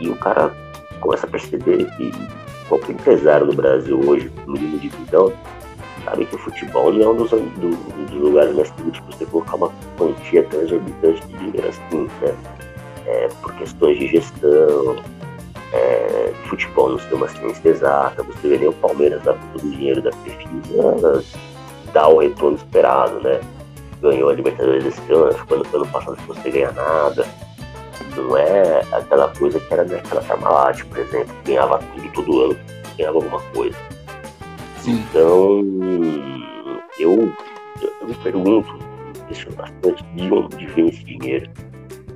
e 0.00 0.08
o 0.08 0.16
cara 0.16 0.52
começa 1.00 1.26
a 1.26 1.30
perceber 1.30 1.84
que 1.96 2.12
qualquer 2.68 2.92
empresário 2.92 3.46
no 3.46 3.54
Brasil 3.54 4.00
hoje, 4.06 4.30
no 4.46 4.52
mínimo 4.52 4.78
de 4.78 4.88
visão, 4.88 5.32
sabe 6.04 6.26
que 6.26 6.34
o 6.34 6.38
futebol 6.38 6.92
não 6.92 7.02
é 7.02 7.08
um 7.08 7.16
dos, 7.16 7.30
do, 7.30 8.06
dos 8.06 8.20
lugares 8.20 8.54
mais 8.54 8.68
seguros 8.68 9.00
de 9.00 9.16
você 9.16 9.26
colocar 9.26 9.56
uma 9.56 9.70
quantia 9.96 10.42
tão 10.44 10.60
exorbitante 10.60 11.26
de 11.26 11.38
dinheiro 11.38 11.68
assim, 11.68 12.08
né? 12.20 12.34
É, 13.06 13.28
por 13.40 13.54
questões 13.54 13.98
de 13.98 14.06
gestão, 14.06 14.96
é, 15.72 16.32
futebol 16.44 16.90
não 16.90 16.98
tem 16.98 17.14
uma 17.14 17.28
ciência 17.28 17.68
exata, 17.68 18.22
você 18.22 18.48
vê 18.48 18.58
nem 18.58 18.68
o 18.68 18.72
Palmeiras 18.74 19.22
dar 19.22 19.34
todo 19.52 19.64
o 19.64 19.70
dinheiro 19.70 20.02
da 20.02 20.10
Crefisa, 20.10 21.24
dá 21.92 22.08
o 22.08 22.18
retorno 22.18 22.56
esperado, 22.56 23.20
né? 23.20 23.40
Ganhou 24.02 24.28
a 24.28 24.34
Libertadores 24.34 24.86
esse 24.86 25.12
ano, 25.12 25.34
quando 25.46 25.66
ano 25.74 25.86
passado 25.86 26.18
você 26.26 26.50
ganha 26.50 26.70
nada 26.72 27.26
não 28.18 28.36
é 28.36 28.80
aquela 28.92 29.28
coisa 29.28 29.58
que 29.60 29.72
era 29.72 29.84
naquela 29.84 30.22
Parmalat, 30.22 30.84
por 30.84 30.98
exemplo, 30.98 31.34
que 31.36 31.52
ganhava 31.52 31.78
tudo 31.78 32.12
todo 32.12 32.40
ano, 32.42 32.58
ganhava 32.96 33.16
alguma 33.16 33.40
coisa. 33.52 33.76
Sim. 34.78 35.04
Então, 35.10 35.64
eu, 36.98 37.32
eu 38.00 38.08
me 38.08 38.14
pergunto, 38.22 38.78
questiono 39.28 39.56
bastante 39.56 40.04
de 40.14 40.32
onde 40.32 40.66
vem 40.66 40.88
esse 40.88 41.04
dinheiro, 41.04 41.50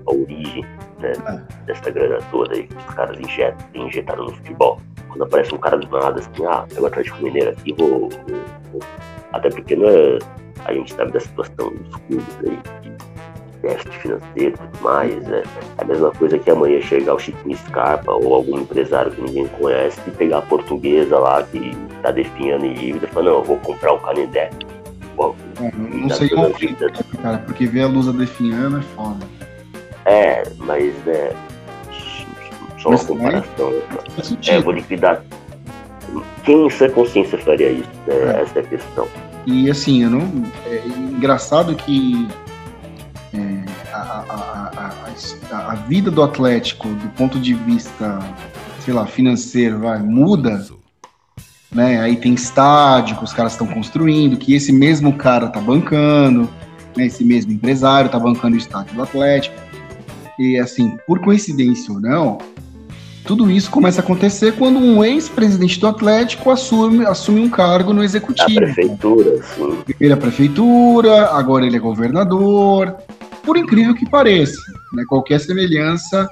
a 0.07 0.13
origem 0.13 0.65
né, 0.99 1.13
é. 1.13 1.65
dessa 1.65 1.91
grana 1.91 2.19
toda 2.31 2.55
aí 2.55 2.67
que 2.67 2.77
os 2.77 2.85
caras 2.95 3.19
injetam, 3.19 3.67
injetaram 3.75 4.25
no 4.25 4.35
futebol. 4.35 4.81
Quando 5.09 5.25
aparece 5.25 5.55
um 5.55 5.59
cara 5.59 5.77
do 5.77 5.89
nada, 5.89 6.21
assim, 6.21 6.47
ah, 6.47 6.65
pega 6.69 6.83
o 6.83 6.87
Atlético 6.87 7.23
Mineiro 7.23 7.51
aqui, 7.51 7.75
vou, 7.75 7.89
vou, 7.89 8.11
vou. 8.73 8.81
Até 9.33 9.51
porque 9.51 9.77
não 9.77 9.89
é, 9.89 10.19
a 10.65 10.73
gente 10.73 10.95
sabe 10.95 11.13
da 11.13 11.21
situação 11.21 11.75
dos 11.75 11.97
clubes 11.97 12.39
aí, 12.47 12.59
déficit 13.63 13.99
financeiro 13.99 14.29
e 14.37 14.51
tudo 14.51 14.83
mais. 14.83 15.31
É 15.31 15.43
a 15.79 15.85
mesma 15.85 16.11
coisa 16.11 16.39
que 16.39 16.51
amanhã 16.51 16.81
chegar 16.81 17.15
o 17.15 17.19
Chico 17.19 17.57
Scarpa 17.57 18.13
ou 18.13 18.35
algum 18.35 18.59
empresário 18.59 19.13
que 19.13 19.23
ninguém 19.23 19.47
conhece 19.49 19.99
e 20.07 20.11
pegar 20.11 20.39
a 20.39 20.43
portuguesa 20.43 21.19
lá 21.19 21.43
que 21.45 21.77
tá 22.03 22.11
definhando 22.11 22.67
em 22.67 22.75
dívida 22.75 23.07
e 23.07 23.11
falar, 23.11 23.31
não, 23.31 23.39
eu 23.39 23.45
vou 23.45 23.57
comprar 23.59 23.93
o 23.93 24.01
Canindé. 24.01 24.51
Pô, 25.17 25.35
é, 25.61 25.73
não 25.77 26.11
sei 26.11 26.29
como 26.29 26.53
vida... 26.55 26.91
cara, 27.23 27.39
porque 27.39 27.67
ver 27.67 27.83
a 27.83 27.87
Lusa 27.87 28.13
definhando 28.13 28.79
é 28.79 28.83
foda. 28.83 29.27
É, 30.05 30.43
mas 30.59 30.93
né, 31.05 31.33
só 32.79 32.89
uma 32.89 32.99
comparação. 32.99 33.73
É, 34.49 34.61
vou 34.61 34.73
liquidar. 34.73 35.23
Quem 36.45 36.67
em 36.67 36.71
sua 36.71 36.91
consciência 36.91 37.39
faria 37.39 37.71
isso? 37.71 37.89
Né? 38.07 38.15
É. 38.15 38.43
Essa 38.43 38.59
é 38.59 38.63
a 38.63 38.67
questão. 38.67 39.09
E 39.47 39.71
assim, 39.71 40.03
eu 40.03 40.11
não. 40.11 40.45
É 40.67 40.87
engraçado 40.87 41.75
que 41.77 42.29
é, 42.29 42.42
a, 43.93 43.97
a, 43.97 44.93
a, 45.51 45.73
a, 45.73 45.75
vida 45.75 46.11
do 46.11 46.23
Atlético, 46.23 46.89
do 46.89 47.09
ponto 47.11 47.39
de 47.39 47.55
vista, 47.55 48.19
sei 48.81 48.93
lá, 48.93 49.07
financeiro, 49.07 49.81
vai, 49.81 50.03
muda. 50.03 50.67
Né? 51.71 52.01
Aí 52.01 52.17
tem 52.17 52.35
estádio 52.35 53.17
que 53.17 53.25
os 53.25 53.33
caras 53.33 53.53
estão 53.53 53.67
construindo, 53.67 54.37
que 54.37 54.55
esse 54.55 54.73
mesmo 54.73 55.15
cara 55.15 55.49
tá 55.49 55.61
bancando, 55.61 56.49
né? 56.97 57.07
esse 57.07 57.25
mesmo 57.25 57.53
empresário 57.53 58.11
tá 58.11 58.19
bancando 58.19 58.55
o 58.55 58.59
estádio 58.59 58.95
do 58.95 59.03
Atlético. 59.03 59.57
E 60.39 60.59
assim, 60.59 60.97
por 61.07 61.21
coincidência 61.21 61.93
ou 61.93 62.01
não, 62.01 62.39
tudo 63.25 63.51
isso 63.51 63.71
começa 63.71 64.01
a 64.01 64.05
acontecer 64.05 64.53
quando 64.57 64.79
um 64.79 65.05
ex-presidente 65.05 65.79
do 65.79 65.87
Atlético 65.87 66.51
assume, 66.51 67.07
assume 67.07 67.41
um 67.41 67.49
cargo 67.49 67.93
no 67.93 68.03
executivo. 68.03 68.59
A 68.59 68.63
prefeitura, 68.63 69.43
sim. 69.43 69.79
Primeiro 69.85 70.15
a 70.15 70.17
prefeitura, 70.19 71.27
agora 71.27 71.65
ele 71.65 71.77
é 71.77 71.81
governador, 71.81 72.97
por 73.45 73.57
incrível 73.57 73.95
que 73.95 74.09
pareça. 74.09 74.61
Né? 74.93 75.05
Qualquer 75.09 75.41
semelhança 75.41 76.29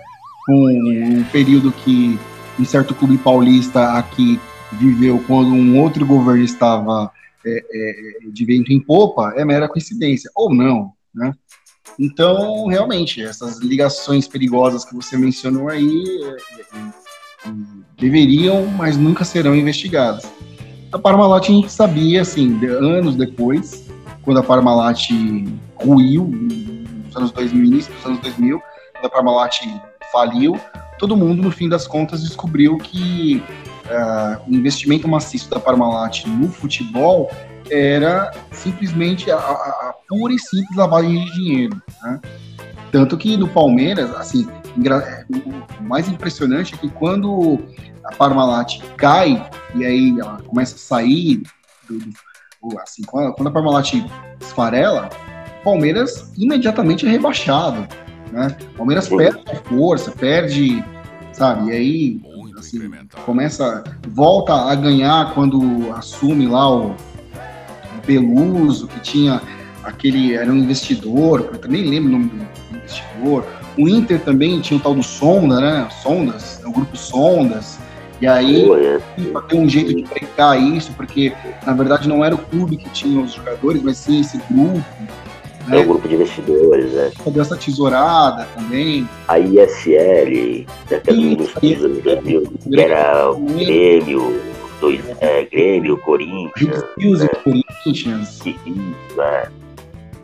com 0.47 0.67
um 0.67 1.25
período 1.25 1.73
que 1.73 2.19
um 2.59 2.65
certo 2.65 2.95
clube 2.95 3.19
paulista 3.19 3.93
aqui 3.93 4.41
viveu 4.73 5.23
quando 5.27 5.51
um 5.51 5.81
outro 5.81 6.07
governo 6.07 6.45
estava 6.45 7.11
é, 7.45 7.65
é, 7.73 8.31
de 8.31 8.45
vento 8.45 8.73
em 8.73 8.81
popa 8.81 9.33
é 9.37 9.45
mera 9.45 9.69
coincidência, 9.69 10.31
ou 10.35 10.55
não, 10.55 10.93
né? 11.15 11.33
Então, 11.99 12.67
realmente, 12.67 13.23
essas 13.23 13.59
ligações 13.59 14.29
perigosas 14.29 14.85
que 14.85 14.95
você 14.95 15.17
mencionou 15.17 15.69
aí 15.69 16.05
é, 16.23 16.79
é, 17.49 17.53
deveriam, 17.99 18.67
mas 18.67 18.97
nunca 18.97 19.25
serão 19.25 19.55
investigadas. 19.55 20.31
A 20.93 20.99
Parmalat 20.99 21.49
a 21.49 21.53
gente 21.53 21.73
sabia, 21.73 22.23
assim, 22.23 22.65
anos 22.67 23.17
depois, 23.17 23.87
quando 24.23 24.39
a 24.39 24.43
Parmalat 24.43 25.09
ruiu, 25.77 26.31
nos 27.11 27.17
anos 27.17 27.33
2000, 27.33 27.65
início 27.65 27.93
dos 27.95 28.07
anos 28.07 28.21
2000, 28.21 28.63
quando 28.95 29.07
a 29.07 29.11
Parmalat 29.11 29.59
faliu, 30.13 30.59
todo 30.99 31.17
mundo, 31.17 31.43
no 31.43 31.51
fim 31.51 31.69
das 31.69 31.87
contas, 31.87 32.23
descobriu 32.23 32.77
que 32.79 33.43
uh, 33.87 34.51
o 34.51 34.55
investimento 34.55 35.09
maciço 35.09 35.51
da 35.51 35.59
Parmalat 35.59 36.27
no 36.27 36.49
futebol 36.49 37.31
era 37.71 38.33
simplesmente 38.53 39.31
a, 39.31 39.37
a, 39.37 39.89
a 39.89 39.95
pura 40.09 40.33
e 40.33 40.39
simples 40.39 40.77
lavagem 40.77 41.25
de 41.25 41.33
dinheiro. 41.33 41.83
Né? 42.03 42.21
Tanto 42.91 43.17
que 43.17 43.37
no 43.37 43.49
Palmeiras, 43.49 44.15
assim, 44.17 44.49
o 45.79 45.83
mais 45.83 46.09
impressionante 46.09 46.75
é 46.75 46.77
que 46.77 46.89
quando 46.89 47.61
a 48.05 48.15
Parmalat 48.15 48.81
cai 48.97 49.49
e 49.75 49.85
aí 49.85 50.19
ela 50.19 50.43
começa 50.43 50.75
a 50.75 50.79
sair, 50.79 51.43
do, 51.89 51.99
do, 51.99 52.79
assim, 52.81 53.03
quando 53.03 53.49
a 53.49 53.51
Parmalat 53.51 53.95
esfarela, 54.41 55.09
Palmeiras 55.63 56.31
imediatamente 56.37 57.07
é 57.07 57.11
rebaixado. 57.11 57.87
Né? 58.33 58.57
Palmeiras 58.77 59.09
perde 59.09 59.43
força, 59.65 60.11
perde, 60.13 60.85
sabe? 61.33 61.71
E 61.71 61.73
aí 61.73 62.21
assim, 62.61 62.79
começa, 63.25 63.83
volta 64.09 64.55
a 64.55 64.75
ganhar 64.75 65.35
quando 65.35 65.93
assume 65.95 66.47
lá 66.47 66.71
o, 66.71 66.91
o 66.91 68.01
Peluso, 68.07 68.87
que 68.87 69.01
tinha 69.01 69.41
aquele, 69.83 70.35
era 70.35 70.51
um 70.51 70.57
investidor, 70.57 71.51
eu 71.63 71.69
nem 71.69 71.85
lembro 71.85 72.09
o 72.09 72.13
nome 72.13 72.27
do 72.27 72.77
investidor. 72.77 73.45
O 73.79 73.89
Inter 73.89 74.21
também 74.21 74.61
tinha 74.61 74.79
o 74.79 74.83
tal 74.83 74.95
do 74.95 75.03
Sonda, 75.03 75.61
né? 75.61 75.89
Sondas, 76.03 76.61
é 76.63 76.69
o 76.69 76.73
grupo 76.73 76.97
Sondas. 76.97 77.79
E 78.21 78.27
aí, 78.27 78.67
para 79.33 79.41
ter 79.43 79.57
um 79.57 79.67
jeito 79.67 79.95
de 79.95 80.03
brecar 80.03 80.61
isso, 80.61 80.93
porque 80.93 81.33
na 81.67 81.73
verdade 81.73 82.07
não 82.07 82.23
era 82.23 82.35
o 82.35 82.39
clube 82.39 82.77
que 82.77 82.91
tinha 82.91 83.19
os 83.23 83.33
jogadores, 83.33 83.83
mas 83.83 83.97
sim 83.97 84.21
esse 84.21 84.39
grupo. 84.51 84.85
É 85.69 85.79
um 85.79 85.87
grupo 85.87 86.09
de 86.09 86.15
investidores, 86.15 86.93
né? 86.93 87.11
Deu 87.27 87.43
essa 87.43 87.57
tesourada 87.57 88.49
também. 88.57 89.09
A 89.29 89.39
ISL, 89.39 90.67
dos 91.37 91.85
anos 91.85 92.03
2000, 92.03 92.43
que 92.43 92.81
era 92.81 93.31
o 93.31 93.41
Grêmio, 93.41 94.41
dois, 94.81 95.01
é, 95.21 95.45
Grêmio, 95.45 95.99
Corinthians. 95.99 96.85
Rios 96.99 97.21
né? 97.21 97.27
e 97.27 97.37
Corinthians. 97.37 98.43
né? 99.17 99.45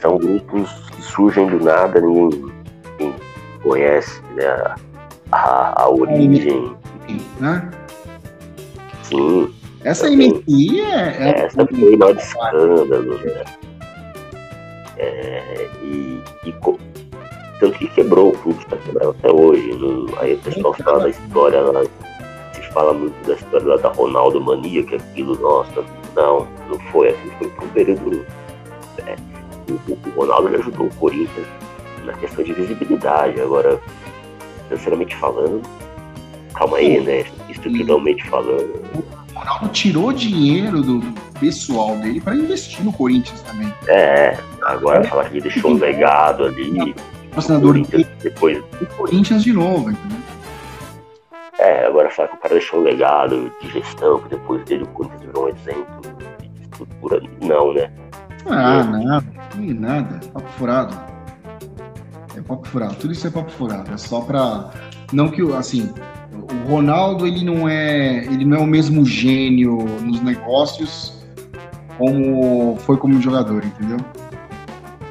São 0.00 0.18
grupos 0.18 0.70
que 0.90 1.02
surgem 1.02 1.46
do 1.46 1.62
nada, 1.62 2.00
ninguém, 2.00 2.52
ninguém 2.98 3.14
conhece 3.62 4.20
né? 4.34 4.74
a, 5.32 5.82
a 5.82 5.90
origem. 5.90 6.74
Né? 7.40 7.70
Sim. 9.02 9.52
Essa 9.84 10.10
MSI 10.10 10.80
é, 10.80 11.16
é. 11.20 11.46
Essa 11.46 11.64
foi 11.64 11.94
o 11.94 11.98
maior 11.98 12.16
escândalo, 12.16 13.18
né? 13.18 13.44
É, 14.98 15.68
e, 15.82 16.20
e 16.44 16.52
tanto 17.60 17.78
que 17.78 17.88
quebrou 17.88 18.30
o 18.30 18.38
clube, 18.38 18.60
está 18.60 18.76
quebrado 18.76 19.10
até 19.18 19.30
hoje. 19.30 19.72
No, 19.74 20.06
aí 20.18 20.34
o 20.34 20.38
pessoal 20.38 20.74
fala 20.74 21.00
da 21.00 21.08
história 21.08 21.60
lá, 21.60 21.84
se 22.54 22.62
fala 22.72 22.92
muito 22.92 23.26
da 23.26 23.34
história 23.34 23.66
lá 23.66 23.76
da 23.76 23.88
Ronaldo 23.90 24.40
Mania, 24.40 24.82
que 24.82 24.96
aquilo, 24.96 25.38
nossa, 25.38 25.84
não, 26.14 26.46
não 26.68 26.78
foi, 26.90 27.10
aquilo 27.10 27.32
foi 27.38 27.48
por 27.48 27.64
um 27.64 27.68
período. 27.68 28.26
É, 29.06 29.16
o, 29.70 29.92
o, 29.92 30.20
Ronaldo 30.20 30.54
ajudou 30.56 30.86
o 30.86 30.94
Corinthians 30.96 31.46
na 32.04 32.12
questão 32.14 32.44
de 32.44 32.52
visibilidade. 32.52 33.40
Agora, 33.40 33.80
financeiramente 34.68 35.16
falando, 35.16 35.62
calma 36.54 36.76
aí, 36.78 37.00
né? 37.00 37.24
Estruturalmente 37.48 38.22
falando. 38.28 38.82
O 39.34 39.38
Ronaldo 39.38 39.68
tirou 39.68 40.12
dinheiro 40.12 40.82
do 40.82 41.00
pessoal 41.38 41.96
dele 41.96 42.20
para 42.20 42.34
investir 42.34 42.84
no 42.84 42.92
Corinthians 42.92 43.40
também. 43.42 43.72
É, 43.88 44.36
agora 44.62 45.04
falar 45.04 45.24
que 45.24 45.34
ele 45.34 45.42
deixou 45.42 45.72
um 45.72 45.78
legado 45.78 46.44
ali. 46.44 46.94
Patrocinador 47.30 47.78
depois. 48.22 48.58
O 48.80 48.86
Corinthians 48.96 49.44
de 49.44 49.52
novo, 49.52 49.90
entendeu? 49.90 50.18
É, 51.58 51.86
agora 51.86 52.10
falar 52.10 52.28
que 52.28 52.36
o 52.36 52.38
cara 52.38 52.54
deixou 52.54 52.80
um 52.80 52.82
legado 52.82 53.52
de 53.62 53.70
gestão, 53.70 54.20
que 54.20 54.30
depois 54.30 54.64
dele 54.64 54.84
o 54.84 54.88
Corinthians 54.88 55.22
virou 55.22 55.44
um 55.44 55.48
exemplo 55.48 56.00
de 56.38 56.62
estrutura. 56.62 57.22
Não, 57.42 57.72
né? 57.72 57.90
Ah, 58.46 58.84
nada. 58.84 59.26
Nada. 59.56 60.20
Papo 60.32 60.48
furado. 60.50 60.96
É 62.36 62.40
papo 62.42 62.66
furado. 62.68 62.94
Tudo 62.96 63.12
isso 63.12 63.26
é 63.26 63.30
papo 63.30 63.50
furado. 63.50 63.92
É 63.92 63.96
só 63.96 64.20
pra. 64.20 64.70
Não 65.12 65.28
que, 65.28 65.40
assim, 65.54 65.92
o 66.32 66.68
Ronaldo 66.68 67.26
ele 67.26 67.44
não 67.44 67.68
é 67.68 68.24
ele 68.24 68.44
não 68.44 68.58
é 68.58 68.60
o 68.60 68.66
mesmo 68.66 69.04
gênio 69.04 69.78
nos 70.02 70.20
negócios 70.20 71.15
como 71.98 72.76
foi 72.80 72.96
como 72.96 73.20
jogador, 73.20 73.64
entendeu? 73.64 73.98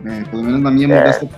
É, 0.06 0.24
pelo 0.30 0.44
menos 0.44 0.62
na 0.62 0.72
minha 0.72 0.88
é. 0.88 0.98
modesta 0.98 1.30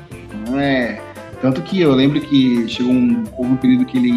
não 0.48 0.60
é 0.60 1.00
tanto 1.41 1.62
que 1.62 1.82
eu 1.82 1.93
lembro 1.93 2.20
que 2.20 2.68
chegou 2.68 2.91
um, 2.91 3.24
houve 3.38 3.52
um 3.52 3.58
período 3.58 3.86
que 3.86 3.98
ele 3.98 4.10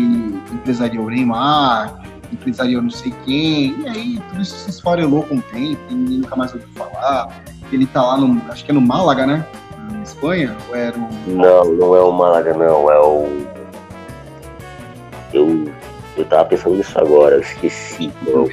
empresariou 0.53 1.05
o 1.05 1.11
Neymar, 1.11 2.01
empresariou 2.33 2.81
não 2.81 2.91
sei 2.91 3.13
quem, 3.25 3.79
e 3.83 3.89
aí 3.89 4.23
tudo 4.31 4.41
isso 4.41 4.57
se 4.57 4.71
esfarelou 4.71 5.23
com 5.25 5.37
o 5.37 5.43
tempo, 5.43 5.81
e 5.91 5.95
ninguém 5.95 6.19
nunca 6.19 6.37
mais 6.37 6.55
ouviu 6.55 6.69
falar. 6.75 7.43
Ele 7.71 7.87
tá 7.87 8.03
lá 8.03 8.17
no, 8.17 8.41
acho 8.51 8.65
que 8.65 8.71
é 8.71 8.75
no 8.75 8.81
Málaga, 8.81 9.27
né? 9.27 9.47
Na 9.93 10.03
Espanha? 10.03 10.57
Ou 10.69 10.75
era 10.75 10.97
o... 10.97 11.31
Não, 11.31 11.65
não 11.73 11.95
é 11.95 12.01
o 12.01 12.11
Málaga, 12.11 12.55
não, 12.55 12.91
é 12.91 12.99
o. 12.99 13.47
Eu, 15.33 15.71
eu 16.21 16.27
tava 16.27 16.45
pensando 16.45 16.77
nisso 16.77 16.99
agora, 16.99 17.37
eu 17.37 17.41
esqueci. 17.41 18.13
Não, 18.27 18.47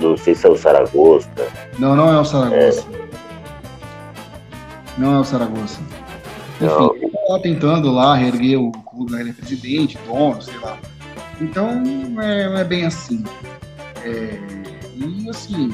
não 0.00 0.16
sei 0.16 0.34
se 0.34 0.46
é 0.46 0.50
o 0.50 0.56
Saragossa. 0.56 1.28
Não, 1.78 1.94
não 1.94 2.10
é 2.10 2.20
o 2.20 2.24
Saragossa. 2.24 2.86
É. 2.92 3.08
Não 4.98 5.16
é 5.16 5.20
o 5.20 5.24
Saragossa. 5.24 5.80
Enfim, 6.60 7.04
ele 7.04 7.12
lá 7.28 7.38
tentando 7.38 7.92
lá 7.92 8.16
reerguer 8.16 8.60
o 8.60 8.72
clube, 8.72 9.14
ele 9.14 9.30
é 9.30 9.32
presidente, 9.32 9.98
dono, 10.06 10.40
sei 10.42 10.58
lá. 10.58 10.76
Então, 11.40 11.74
não 11.74 12.20
é, 12.20 12.48
não 12.48 12.58
é 12.58 12.64
bem 12.64 12.84
assim. 12.84 13.22
É, 14.04 14.38
e 14.96 15.28
assim, 15.30 15.72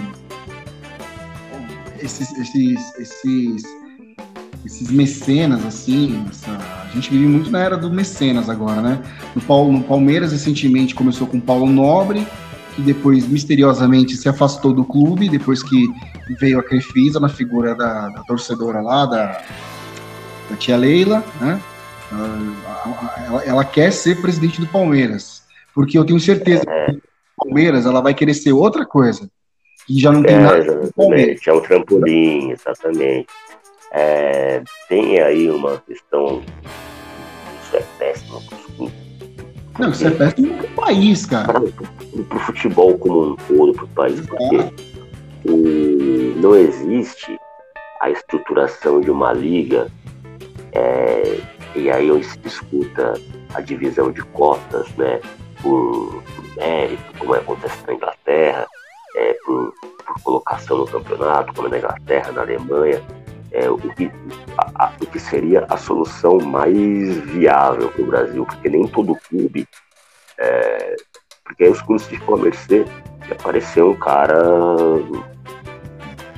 esses, 2.01 2.31
esses, 2.39 2.99
esses, 2.99 3.63
esses 4.65 4.91
mecenas, 4.91 5.65
assim, 5.67 6.25
essa, 6.31 6.51
a 6.51 6.91
gente 6.95 7.11
vive 7.11 7.27
muito 7.27 7.51
na 7.51 7.61
era 7.61 7.77
do 7.77 7.91
mecenas 7.91 8.49
agora, 8.49 8.81
né? 8.81 9.03
No, 9.35 9.43
Paulo, 9.43 9.71
no 9.71 9.85
Palmeiras, 9.85 10.33
recentemente, 10.33 10.95
começou 10.95 11.27
com 11.27 11.39
Paulo 11.39 11.67
Nobre, 11.67 12.27
que 12.75 12.81
depois 12.81 13.29
misteriosamente 13.29 14.17
se 14.17 14.29
afastou 14.29 14.73
do 14.73 14.85
clube, 14.85 15.29
depois 15.29 15.63
que 15.63 15.87
veio 16.41 16.59
a 16.59 16.63
Crefisa 16.63 17.21
na 17.21 17.29
figura 17.29 17.75
da, 17.75 18.09
da 18.09 18.23
torcedora 18.23 18.81
lá, 18.81 19.05
da, 19.05 19.43
da 20.51 20.57
tia 20.57 20.77
Leila, 20.77 21.23
né? 21.41 21.61
Ela, 23.27 23.45
ela, 23.45 23.65
quer 23.65 23.93
ser 23.93 24.21
presidente 24.21 24.61
do 24.61 24.67
Palmeiras, 24.67 25.43
porque 25.75 25.99
eu 25.99 26.05
tenho 26.05 26.21
certeza 26.21 26.65
que 26.65 26.93
o 26.93 27.01
Palmeiras 27.45 27.87
ela 27.87 28.01
vai 28.01 28.15
querer 28.15 28.35
ser 28.35 28.53
outra 28.53 28.87
coisa, 28.87 29.29
que 29.87 30.01
já 30.01 30.13
não 30.13 30.23
tem 30.23 30.37
é, 30.37 30.41
nada. 30.41 30.59
Exatamente, 30.59 31.51
é 31.51 31.53
um 31.53 31.61
trampolim, 31.61 32.51
exatamente. 32.53 33.27
É, 33.97 34.61
tem 34.89 35.21
aí 35.21 35.49
uma 35.49 35.79
questão, 35.79 36.43
isso 37.63 37.77
é 37.77 37.83
péssimo 37.97 38.43
Não, 39.79 39.91
isso 39.91 40.09
é 40.09 40.11
péssimo 40.11 40.53
para 40.57 40.67
o 40.67 40.71
país, 40.71 41.25
cara. 41.25 41.53
Para 41.53 41.63
o 41.63 42.41
futebol 42.41 42.99
como 42.99 43.31
um 43.31 43.37
todo, 43.37 43.73
para 43.73 43.85
o 43.85 43.89
país, 43.89 44.21
porque 44.27 44.57
o, 45.49 46.41
não 46.41 46.57
existe 46.57 47.39
a 48.01 48.11
estruturação 48.11 49.01
de 49.01 49.13
uma 49.13 49.33
liga 49.33 49.89
é, 50.73 51.39
e 51.77 51.89
aí 51.89 52.11
onde 52.11 52.27
se 52.27 52.39
discuta 52.39 53.15
a 53.55 53.61
divisão 53.61 54.11
de 54.11 54.23
cotas, 54.23 54.89
né, 54.97 55.21
por, 55.63 56.21
por 56.35 56.57
mérito, 56.57 57.19
como 57.19 57.35
acontece 57.35 57.79
na 57.87 57.95
Inglaterra, 57.95 58.67
é, 59.15 59.37
por, 59.45 59.73
por, 60.05 60.23
colocação 60.25 60.79
no 60.79 60.87
campeonato, 60.87 61.55
como 61.55 61.69
na 61.69 61.79
Inglaterra, 61.79 62.33
na 62.33 62.43
Alemanha, 62.43 63.01
é, 63.55 63.71
o, 63.71 63.79
que, 63.79 64.11
a, 64.59 64.85
a, 64.85 64.93
o 65.01 65.07
que 65.07 65.19
seria 65.19 65.65
a 65.69 65.77
solução 65.77 66.39
mais 66.39 67.17
viável 67.31 67.89
para 67.89 68.03
o 68.03 68.07
Brasil, 68.07 68.45
porque 68.45 68.69
nem 68.69 68.87
todo 68.89 69.17
clube, 69.29 69.67
é, 70.39 70.97
porque 71.45 71.65
aí 71.65 71.71
os 71.71 71.81
clubes 71.81 72.07
ficam 72.07 72.35
a 72.35 72.39
mercê 72.39 72.85
de 73.25 73.33
aparecer 73.33 73.83
um 73.83 73.95
cara 73.95 74.43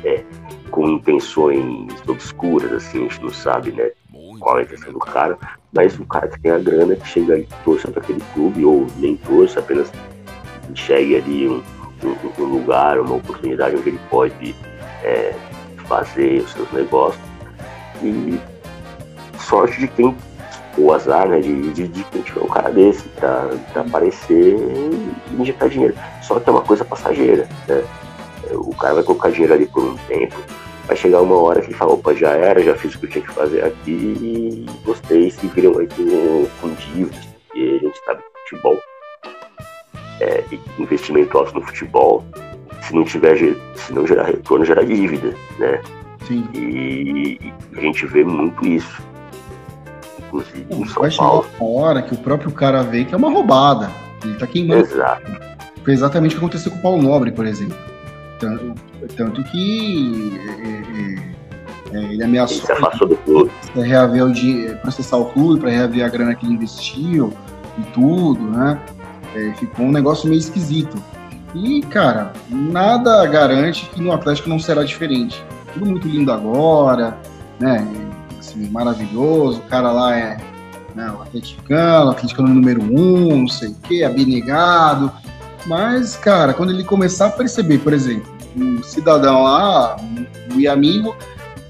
é, 0.05 0.23
com 0.71 0.89
intenções 0.89 1.93
obscuras, 2.07 2.73
assim, 2.73 2.99
a 2.99 3.03
gente 3.03 3.23
não 3.23 3.31
sabe, 3.31 3.73
né? 3.73 3.91
qual 4.39 4.59
é 4.59 4.61
a 4.61 4.65
intenção 4.65 4.93
do 4.93 4.99
cara, 4.99 5.39
mas 5.73 5.99
o 5.99 6.05
cara 6.05 6.29
que 6.29 6.39
tem 6.41 6.53
a 6.53 6.59
grana, 6.59 6.95
que 6.95 7.09
chega 7.09 7.35
ali, 7.35 7.49
torça 7.65 7.91
para 7.91 8.03
aquele 8.03 8.23
clube, 8.35 8.65
ou 8.65 8.87
nem 8.99 9.17
torça, 9.17 9.61
apenas 9.61 9.91
enxergue 10.71 11.17
ali 11.17 11.49
um, 11.49 11.63
um, 12.05 12.43
um, 12.43 12.45
lugar, 12.45 13.01
uma 13.01 13.17
oportunidade 13.17 13.77
onde 13.77 13.89
ele 13.89 14.01
pode 14.11 14.55
é, 15.03 15.35
fazer 15.89 16.43
os 16.43 16.53
seus 16.53 16.71
negócios. 16.73 17.23
E 18.03 18.39
sorte 19.39 19.79
de 19.81 19.89
quem, 19.89 20.17
ou 20.77 20.93
azar, 20.93 21.29
né, 21.29 21.41
de, 21.41 21.73
de, 21.73 21.89
de 21.89 22.05
quem 22.05 22.23
tiver 22.23 22.41
um 22.41 22.49
cara 22.49 22.71
desse 22.71 23.09
para 23.11 23.51
aparecer 23.75 24.57
e 24.57 25.41
injetar 25.41 25.69
dinheiro. 25.69 25.95
Só 26.23 26.39
que 26.39 26.49
é 26.49 26.53
uma 26.53 26.63
coisa 26.63 26.85
passageira, 26.85 27.49
né? 27.69 27.85
O 28.53 28.75
cara 28.77 28.95
vai 28.95 29.03
colocar 29.03 29.31
dinheiro 29.31 29.55
ali 29.55 29.67
por 29.67 29.83
um 29.83 29.97
tempo, 30.09 30.37
vai 30.87 30.97
chegar 30.97 31.21
uma 31.21 31.37
hora 31.37 31.61
que 31.61 31.69
ele 31.69 31.75
fala, 31.75 31.95
opa, 31.95 32.15
já 32.15 32.31
era, 32.31 32.63
já 32.63 32.77
fiz 32.77 32.95
o 32.95 33.01
que 33.01 33.07
eu 33.07 33.11
tinha 33.11 33.25
que 33.25 33.33
fazer 33.33 33.65
aqui 33.65 33.91
e 33.91 34.67
gostei, 34.85 35.31
se 35.31 35.47
viram 35.49 35.77
aí 35.79 35.89
com, 35.89 36.47
com 36.61 36.75
dívidas, 36.75 37.27
porque 37.49 37.79
a 37.81 37.85
gente 37.85 38.05
sabe 38.05 38.23
que 38.23 38.51
futebol, 38.51 38.79
é, 40.21 40.45
investimento 40.79 41.37
alto 41.37 41.55
no 41.55 41.63
futebol, 41.63 42.25
se 42.83 42.95
não 42.95 43.05
tiver, 43.05 43.37
se 43.75 43.93
não 43.93 44.07
gerar 44.07 44.25
retorno, 44.25 44.65
gera 44.65 44.85
dívida, 44.85 45.35
né? 45.59 45.81
Sim. 46.27 46.47
E, 46.55 47.39
e 47.41 47.79
a 47.79 47.81
gente 47.81 48.07
vê 48.07 48.25
muito 48.25 48.67
isso. 48.67 49.03
Inclusive 50.19 50.67
em 50.71 50.87
São 50.87 51.03
vai 51.03 51.11
Paulo. 51.15 51.45
chegar 51.45 51.65
uma 51.65 51.81
hora 51.81 52.03
que 52.03 52.15
o 52.15 52.19
próprio 52.19 52.51
cara 52.51 52.83
vê 52.83 53.05
que 53.05 53.15
é 53.15 53.17
uma 53.17 53.31
roubada. 53.31 53.91
Ele 54.25 54.35
tá 54.35 54.47
queimando. 54.47 54.83
Exato. 54.83 55.31
Foi 55.85 55.93
exatamente 55.93 56.35
o 56.35 56.39
que 56.39 56.45
aconteceu 56.45 56.73
com 56.73 56.79
o 56.79 56.83
Paulo 56.83 57.03
Nobre, 57.03 57.31
por 57.31 57.47
exemplo. 57.47 57.77
Tanto, 58.41 58.75
tanto 59.17 59.45
que 59.45 60.33
é, 61.93 61.97
é, 61.97 61.99
é 61.99 62.13
ele 62.13 62.25
ameaçou. 62.25 62.57
Ele 62.57 62.67
se 62.67 62.73
afastou 62.73 63.09
do 63.09 63.17
clube. 63.19 63.51
Reaver 63.75 64.25
o 64.25 64.33
dinheiro, 64.33 64.77
processar 64.79 65.17
o 65.17 65.27
clube 65.27 65.61
para 65.61 65.71
reaver 65.71 66.05
a 66.05 66.09
grana 66.09 66.35
que 66.35 66.45
ele 66.45 66.55
investiu 66.55 67.33
e 67.79 67.83
tudo, 67.93 68.43
né? 68.51 68.81
É, 69.35 69.53
ficou 69.55 69.87
um 69.87 69.93
negócio 69.93 70.29
meio 70.29 70.41
esquisito. 70.41 70.97
E, 71.55 71.83
cara, 71.83 72.33
nada 72.49 73.25
garante 73.27 73.89
que 73.95 74.01
no 74.01 74.13
Atlético 74.13 74.49
não 74.49 74.59
será 74.59 74.85
diferente. 74.85 75.43
Tudo 75.73 75.87
muito 75.87 76.09
lindo 76.09 76.33
agora, 76.33 77.17
né? 77.59 77.87
Assim, 78.39 78.69
maravilhoso. 78.71 79.61
O 79.61 79.69
cara 79.69 79.91
lá 79.91 80.17
é 80.17 80.37
né, 80.95 81.11
o 81.17 81.23
atleticano, 81.23 82.09
o 82.09 82.11
atleticano 82.11 82.49
número 82.49 82.83
um, 82.83 83.41
não 83.41 83.49
sei 83.49 83.69
o 83.69 83.77
quê, 83.83 84.03
abnegado 84.03 85.13
mas, 85.67 86.15
cara, 86.17 86.55
quando 86.55 86.71
ele 86.71 86.85
começar 86.85 87.27
a 87.27 87.31
perceber, 87.31 87.79
por 87.79 87.93
exemplo, 87.93 88.33
um 88.57 88.83
cidadão 88.83 89.43
lá, 89.43 89.97
o 90.55 90.61
Iamigo, 90.61 91.17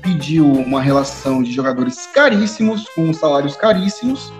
pediu 0.02 0.46
uma 0.52 0.82
relação 0.82 1.42
de 1.42 1.50
jogadores 1.50 2.06
caríssimos, 2.14 2.86
com 2.90 3.12
salários 3.14 3.56
caríssimos, 3.56 4.32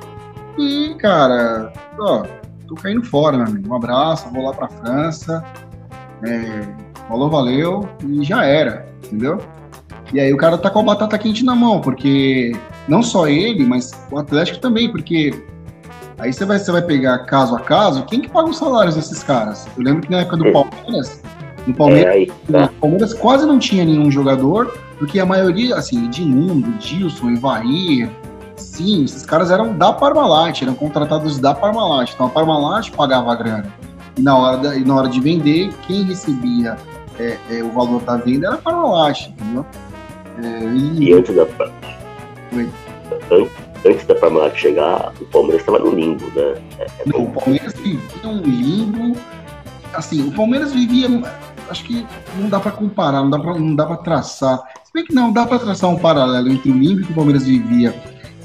e, 0.59 0.95
cara, 0.99 1.73
ó, 1.99 2.25
tô 2.67 2.75
caindo 2.75 3.05
fora, 3.05 3.37
meu 3.37 3.47
amigo. 3.47 3.69
Um 3.69 3.77
abraço, 3.77 4.29
vou 4.31 4.45
lá 4.45 4.53
pra 4.53 4.69
França. 4.69 5.45
É, 6.23 6.67
falou, 7.09 7.31
valeu, 7.31 7.89
e 8.07 8.25
já 8.25 8.45
era, 8.45 8.87
entendeu? 9.05 9.39
E 10.13 10.21
aí 10.21 10.33
o 10.33 10.37
cara 10.37 10.57
tá 10.57 10.71
com 10.71 10.81
a 10.81 10.83
batata 10.83 11.19
quente 11.19 11.45
na 11.45 11.55
mão, 11.55 11.81
porque 11.81 12.53
não 12.89 13.03
só 13.03 13.29
ele, 13.29 13.65
mas 13.65 13.93
o 14.11 14.19
Atlético 14.19 14.61
também, 14.61 14.91
porque 14.91 15.33
Aí 16.19 16.33
você 16.33 16.47
vai, 16.47 16.59
você 16.59 16.73
vai 16.73 16.81
pegar 16.81 17.19
caso 17.27 17.55
a 17.55 17.61
caso, 17.61 18.05
quem 18.07 18.23
que 18.23 18.29
paga 18.29 18.49
os 18.49 18.57
salários 18.57 18.95
desses 18.95 19.23
caras? 19.23 19.69
Eu 19.77 19.85
lembro 19.85 20.03
que 20.03 20.11
na 20.11 20.21
época 20.21 20.39
do 20.39 20.47
é. 20.47 20.53
Palmeiras, 20.53 21.23
no 21.67 21.75
Palmeiras, 21.75 22.07
é, 22.07 22.17
aí, 22.17 22.33
tá. 22.51 22.71
Palmeiras 22.81 23.13
quase 23.13 23.45
não 23.45 23.59
tinha 23.59 23.85
nenhum 23.85 24.11
jogador, 24.11 24.79
porque 24.99 25.21
a 25.21 25.27
maioria, 25.27 25.77
assim, 25.77 26.07
Edmundo, 26.07 26.71
Dilson, 26.79 27.31
Ivair, 27.31 28.11
sim, 28.57 29.05
esses 29.05 29.25
caras 29.25 29.51
eram 29.51 29.77
da 29.77 29.93
Parmalat, 29.93 30.63
eram 30.63 30.75
contratados 30.75 31.39
da 31.39 31.55
Parmalat. 31.55 32.13
Então 32.13 32.27
a 32.27 32.31
Parmalat 32.31 32.91
pagava 32.91 33.33
a 33.33 33.35
grana. 33.35 33.73
E 34.17 34.23
na 34.23 34.37
hora, 34.37 34.57
da, 34.57 34.79
na 34.79 34.95
hora 34.95 35.09
de 35.09 35.21
vender, 35.21 35.73
quem 35.87 36.05
recebia 36.05 36.77
é, 37.19 37.39
é, 37.51 37.63
o 37.63 37.71
valor 37.71 38.03
da 38.03 38.17
venda 38.17 38.47
era 38.47 38.57
a 38.57 38.59
Parmalat, 38.59 39.29
entendeu? 39.29 39.67
É, 40.43 40.65
e... 40.75 41.05
e 41.05 41.13
antes 41.13 41.35
da. 41.35 41.47
Oi 42.53 42.71
antes 43.85 44.07
da 44.07 44.15
Parmalat 44.15 44.57
chegar, 44.57 45.13
o 45.21 45.25
Palmeiras 45.27 45.61
estava 45.61 45.79
no 45.79 45.95
limbo, 45.95 46.25
né? 46.35 46.55
É, 46.79 46.85
é 46.85 46.89
não, 47.07 47.25
o 47.25 47.31
Palmeiras 47.31 47.73
vivia 47.75 48.01
um 48.25 48.41
limbo. 48.43 49.17
Assim, 49.93 50.27
o 50.27 50.33
Palmeiras 50.33 50.73
vivia. 50.73 51.09
Acho 51.69 51.85
que 51.85 52.07
não 52.39 52.49
dá 52.49 52.61
para 52.61 52.71
comparar, 52.71 53.23
não 53.23 53.31
dá 53.31 53.39
para 53.39 53.59
não 53.59 53.75
dá 53.75 53.87
para 53.87 53.97
traçar. 53.97 54.63
Se 54.85 54.93
bem 54.93 55.05
que 55.05 55.15
não, 55.15 55.33
dá 55.33 55.47
para 55.47 55.59
traçar 55.59 55.91
um 55.91 55.99
paralelo 55.99 56.49
entre 56.49 56.71
o 56.71 56.75
limbo 56.75 57.05
que 57.05 57.13
o 57.13 57.15
Palmeiras 57.15 57.45
vivia, 57.45 57.93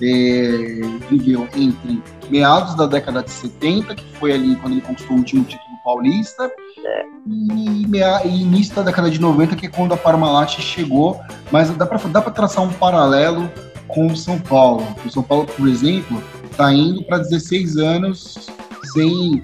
é, 0.01 0.81
viveu 1.09 1.47
entre 1.55 2.01
meados 2.29 2.75
da 2.75 2.85
década 2.87 3.23
de 3.23 3.31
70, 3.31 3.95
que 3.95 4.05
foi 4.17 4.33
ali 4.33 4.55
quando 4.55 4.73
ele 4.73 4.81
conquistou 4.81 5.15
o 5.15 5.19
último 5.19 5.43
título 5.43 5.71
paulista, 5.83 6.51
é. 6.85 7.03
e, 7.27 7.87
mea, 7.87 8.21
e 8.25 8.41
início 8.41 8.75
da 8.75 8.83
década 8.83 9.09
de 9.09 9.19
90, 9.19 9.55
que 9.55 9.65
é 9.65 9.69
quando 9.69 9.93
a 9.93 9.97
Parmalat 9.97 10.59
chegou. 10.61 11.19
Mas 11.51 11.69
dá 11.71 11.85
para 11.85 12.31
traçar 12.31 12.63
um 12.63 12.71
paralelo 12.73 13.51
com 13.87 14.07
o 14.07 14.15
São 14.15 14.39
Paulo. 14.39 14.85
O 15.05 15.09
São 15.09 15.23
Paulo, 15.23 15.45
por 15.45 15.67
exemplo, 15.67 16.23
está 16.49 16.73
indo 16.73 17.03
para 17.03 17.17
16 17.17 17.77
anos, 17.77 18.49
sem 18.93 19.09
15, 19.39 19.43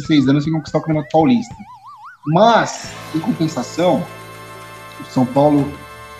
16 0.00 0.28
anos 0.28 0.44
sem 0.44 0.52
conquistar 0.52 0.78
o 0.78 0.80
Campeonato 0.82 1.08
Paulista. 1.12 1.54
Mas, 2.26 2.92
em 3.14 3.20
compensação, 3.20 4.02
o 5.00 5.04
São 5.12 5.26
Paulo, 5.26 5.70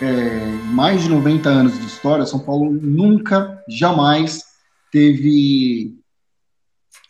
é, 0.01 0.39
mais 0.71 1.03
de 1.03 1.09
90 1.09 1.49
anos 1.49 1.79
de 1.79 1.85
história, 1.85 2.25
São 2.25 2.39
Paulo 2.39 2.71
nunca, 2.71 3.61
jamais 3.67 4.43
teve 4.91 5.95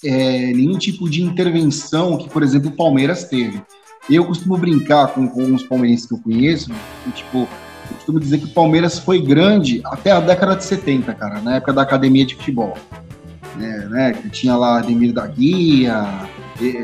é, 0.03 0.53
nenhum 0.53 0.77
tipo 0.77 1.09
de 1.09 1.21
intervenção 1.21 2.17
que, 2.17 2.29
por 2.29 2.43
exemplo, 2.43 2.69
o 2.69 2.75
Palmeiras 2.75 3.23
teve. 3.25 3.61
Eu 4.09 4.25
costumo 4.25 4.57
brincar 4.57 5.07
com, 5.07 5.27
com 5.27 5.41
alguns 5.41 5.63
palmeirenses 5.63 6.05
que 6.05 6.13
eu 6.13 6.19
conheço, 6.19 6.71
e, 7.07 7.11
tipo, 7.11 7.39
eu 7.39 7.95
costumo 7.95 8.19
dizer 8.19 8.39
que 8.39 8.45
o 8.45 8.53
Palmeiras 8.53 8.99
foi 8.99 9.19
grande 9.19 9.81
até 9.85 10.11
a 10.11 10.19
década 10.19 10.55
de 10.55 10.63
70, 10.63 11.13
cara, 11.15 11.41
na 11.41 11.55
época 11.55 11.73
da 11.73 11.81
academia 11.81 12.25
de 12.25 12.35
futebol. 12.35 12.77
É, 13.59 13.85
né, 13.87 14.11
que 14.11 14.29
tinha 14.29 14.55
lá 14.57 14.79
Ademir 14.79 15.13
da 15.13 15.25
Guia, 15.27 16.05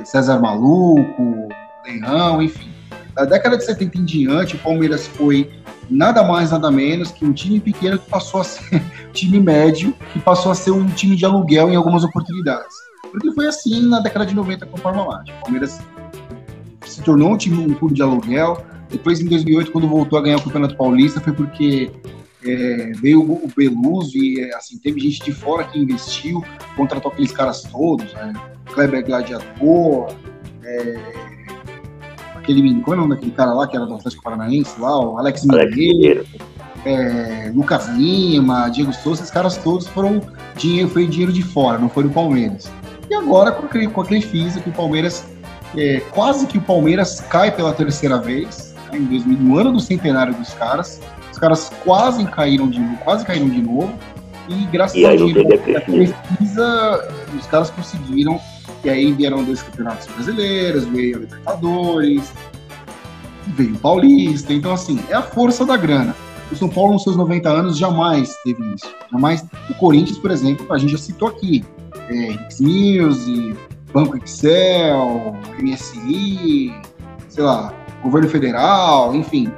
César 0.05 0.39
Maluco, 0.39 1.49
Leão, 1.85 2.41
enfim. 2.41 2.71
Da 3.13 3.25
década 3.25 3.57
de 3.57 3.65
70 3.65 3.97
em 3.97 4.05
diante, 4.05 4.55
o 4.55 4.59
Palmeiras 4.59 5.05
foi 5.05 5.51
nada 5.91 6.23
mais, 6.23 6.51
nada 6.51 6.71
menos 6.71 7.11
que 7.11 7.25
um 7.25 7.33
time 7.33 7.59
pequeno 7.59 7.99
que 7.99 8.09
passou 8.09 8.41
a 8.41 8.43
ser 8.43 8.81
time 9.13 9.39
médio, 9.39 9.93
que 10.13 10.19
passou 10.19 10.51
a 10.51 10.55
ser 10.55 10.71
um 10.71 10.87
time 10.87 11.15
de 11.15 11.25
aluguel 11.25 11.69
em 11.69 11.75
algumas 11.75 12.03
oportunidades. 12.03 12.73
Porque 13.11 13.31
foi 13.33 13.47
assim 13.47 13.87
na 13.87 13.99
década 13.99 14.25
de 14.25 14.33
90 14.33 14.65
com 14.65 14.77
o 14.77 14.81
Parmalat. 14.81 15.29
O 15.29 15.41
Palmeiras 15.41 15.79
se 16.85 17.01
tornou 17.01 17.33
um 17.33 17.37
time, 17.37 17.57
um 17.57 17.73
clube 17.73 17.93
de 17.93 18.01
aluguel, 18.01 18.65
depois, 18.91 19.21
em 19.21 19.25
2008, 19.25 19.71
quando 19.71 19.87
voltou 19.87 20.19
a 20.19 20.21
ganhar 20.21 20.37
o 20.37 20.43
Campeonato 20.43 20.75
Paulista, 20.75 21.21
foi 21.21 21.31
porque 21.31 21.89
é, 22.45 22.91
veio 23.01 23.21
o 23.21 23.49
Beluso 23.55 24.17
e 24.17 24.41
é, 24.41 24.53
assim, 24.55 24.77
teve 24.77 24.99
gente 24.99 25.23
de 25.23 25.31
fora 25.31 25.63
que 25.63 25.79
investiu, 25.79 26.43
contratou 26.75 27.09
aqueles 27.09 27.31
caras 27.31 27.63
todos, 27.63 28.13
né? 28.13 28.33
Kleber 28.65 29.05
Gladiador, 29.05 30.13
é, 30.63 31.40
aquele 32.41 32.61
menino, 32.61 32.81
qual 32.81 32.95
é 32.95 32.97
o 32.97 33.01
nome 33.01 33.15
daquele 33.15 33.31
cara 33.31 33.53
lá 33.53 33.67
que 33.67 33.75
era 33.75 33.85
do 33.85 33.95
Atlético 33.95 34.23
Paranaense 34.23 34.79
lá, 34.79 34.99
o 34.99 35.17
Alex, 35.17 35.47
Alex 35.47 35.75
Mineiro, 35.75 36.25
é, 36.85 37.51
Lucas 37.53 37.87
Lima, 37.89 38.69
Diego 38.69 38.91
Souza, 38.93 39.21
esses 39.21 39.31
caras 39.31 39.57
todos 39.57 39.87
foram 39.87 40.21
dinheiro, 40.55 40.89
foi 40.89 41.07
dinheiro 41.07 41.31
de 41.31 41.43
fora, 41.43 41.77
não 41.77 41.89
foi 41.89 42.03
do 42.03 42.09
Palmeiras. 42.09 42.71
E 43.09 43.13
agora 43.13 43.51
com 43.51 43.65
aquele, 43.65 43.87
com 43.87 44.01
aquele 44.01 44.21
físico, 44.21 44.69
o 44.69 44.73
Palmeiras, 44.73 45.25
é, 45.77 46.01
quase 46.11 46.47
que 46.47 46.57
o 46.57 46.61
Palmeiras 46.61 47.21
cai 47.21 47.51
pela 47.51 47.73
terceira 47.73 48.17
vez, 48.17 48.75
em 48.93 49.05
2000, 49.05 49.37
no 49.37 49.57
ano 49.57 49.71
do 49.73 49.79
centenário 49.79 50.33
dos 50.33 50.53
caras. 50.53 51.01
Os 51.31 51.37
caras 51.37 51.71
quase 51.83 52.25
caíram 52.25 52.69
de 52.69 52.79
novo, 52.79 52.97
quase 53.03 53.25
caíram 53.25 53.49
de 53.49 53.61
novo. 53.61 53.93
E 54.49 54.65
graças 54.65 54.97
e 54.97 55.05
a 55.05 55.11
pesquisa, 55.81 57.09
os 57.37 57.45
caras 57.47 57.69
conseguiram. 57.69 58.39
E 58.83 58.89
aí 58.89 59.11
vieram 59.11 59.43
dois 59.43 59.61
campeonatos 59.61 60.07
brasileiros, 60.07 60.85
veio 60.85 61.17
a 61.17 61.19
Libertadores, 61.19 62.31
veio 63.47 63.75
o 63.75 63.79
Paulista. 63.79 64.53
Então, 64.53 64.73
assim, 64.73 64.99
é 65.09 65.13
a 65.13 65.21
força 65.21 65.65
da 65.65 65.77
grana. 65.77 66.15
O 66.51 66.55
São 66.55 66.67
Paulo, 66.67 66.93
nos 66.93 67.03
seus 67.03 67.15
90 67.15 67.49
anos, 67.49 67.77
jamais 67.77 68.35
teve 68.43 68.61
isso. 68.73 68.93
Jamais. 69.11 69.45
O 69.69 69.73
Corinthians, 69.75 70.17
por 70.17 70.31
exemplo, 70.31 70.71
a 70.73 70.77
gente 70.77 70.91
já 70.91 70.97
citou 70.97 71.29
aqui. 71.29 71.63
É, 72.09 72.33
X 72.49 72.59
Banco 73.93 74.17
Excel, 74.17 75.35
MSI, 75.59 76.73
sei 77.27 77.43
lá, 77.43 77.73
governo 78.01 78.29
federal, 78.29 79.13
enfim, 79.13 79.51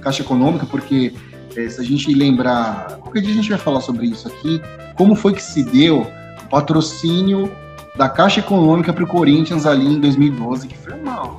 Caixa 0.00 0.22
Econômica, 0.22 0.66
porque 0.66 1.12
é, 1.56 1.68
se 1.68 1.80
a 1.80 1.84
gente 1.84 2.12
lembrar, 2.12 2.98
qualquer 3.00 3.22
dia 3.22 3.32
a 3.32 3.34
gente 3.34 3.48
vai 3.48 3.58
falar 3.58 3.80
sobre 3.80 4.06
isso 4.06 4.26
aqui, 4.26 4.60
como 4.96 5.14
foi 5.14 5.34
que 5.34 5.42
se 5.42 5.62
deu 5.62 6.02
o 6.02 6.48
patrocínio 6.48 7.50
da 8.00 8.08
Caixa 8.08 8.40
Econômica 8.40 8.94
para 8.94 9.04
o 9.04 9.06
Corinthians 9.06 9.66
ali 9.66 9.86
em 9.86 10.00
2012, 10.00 10.66
que 10.66 10.78
foi 10.78 10.94
uma, 10.94 11.36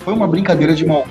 foi 0.00 0.12
uma 0.12 0.28
brincadeira 0.28 0.74
de 0.74 0.84
mal. 0.84 1.06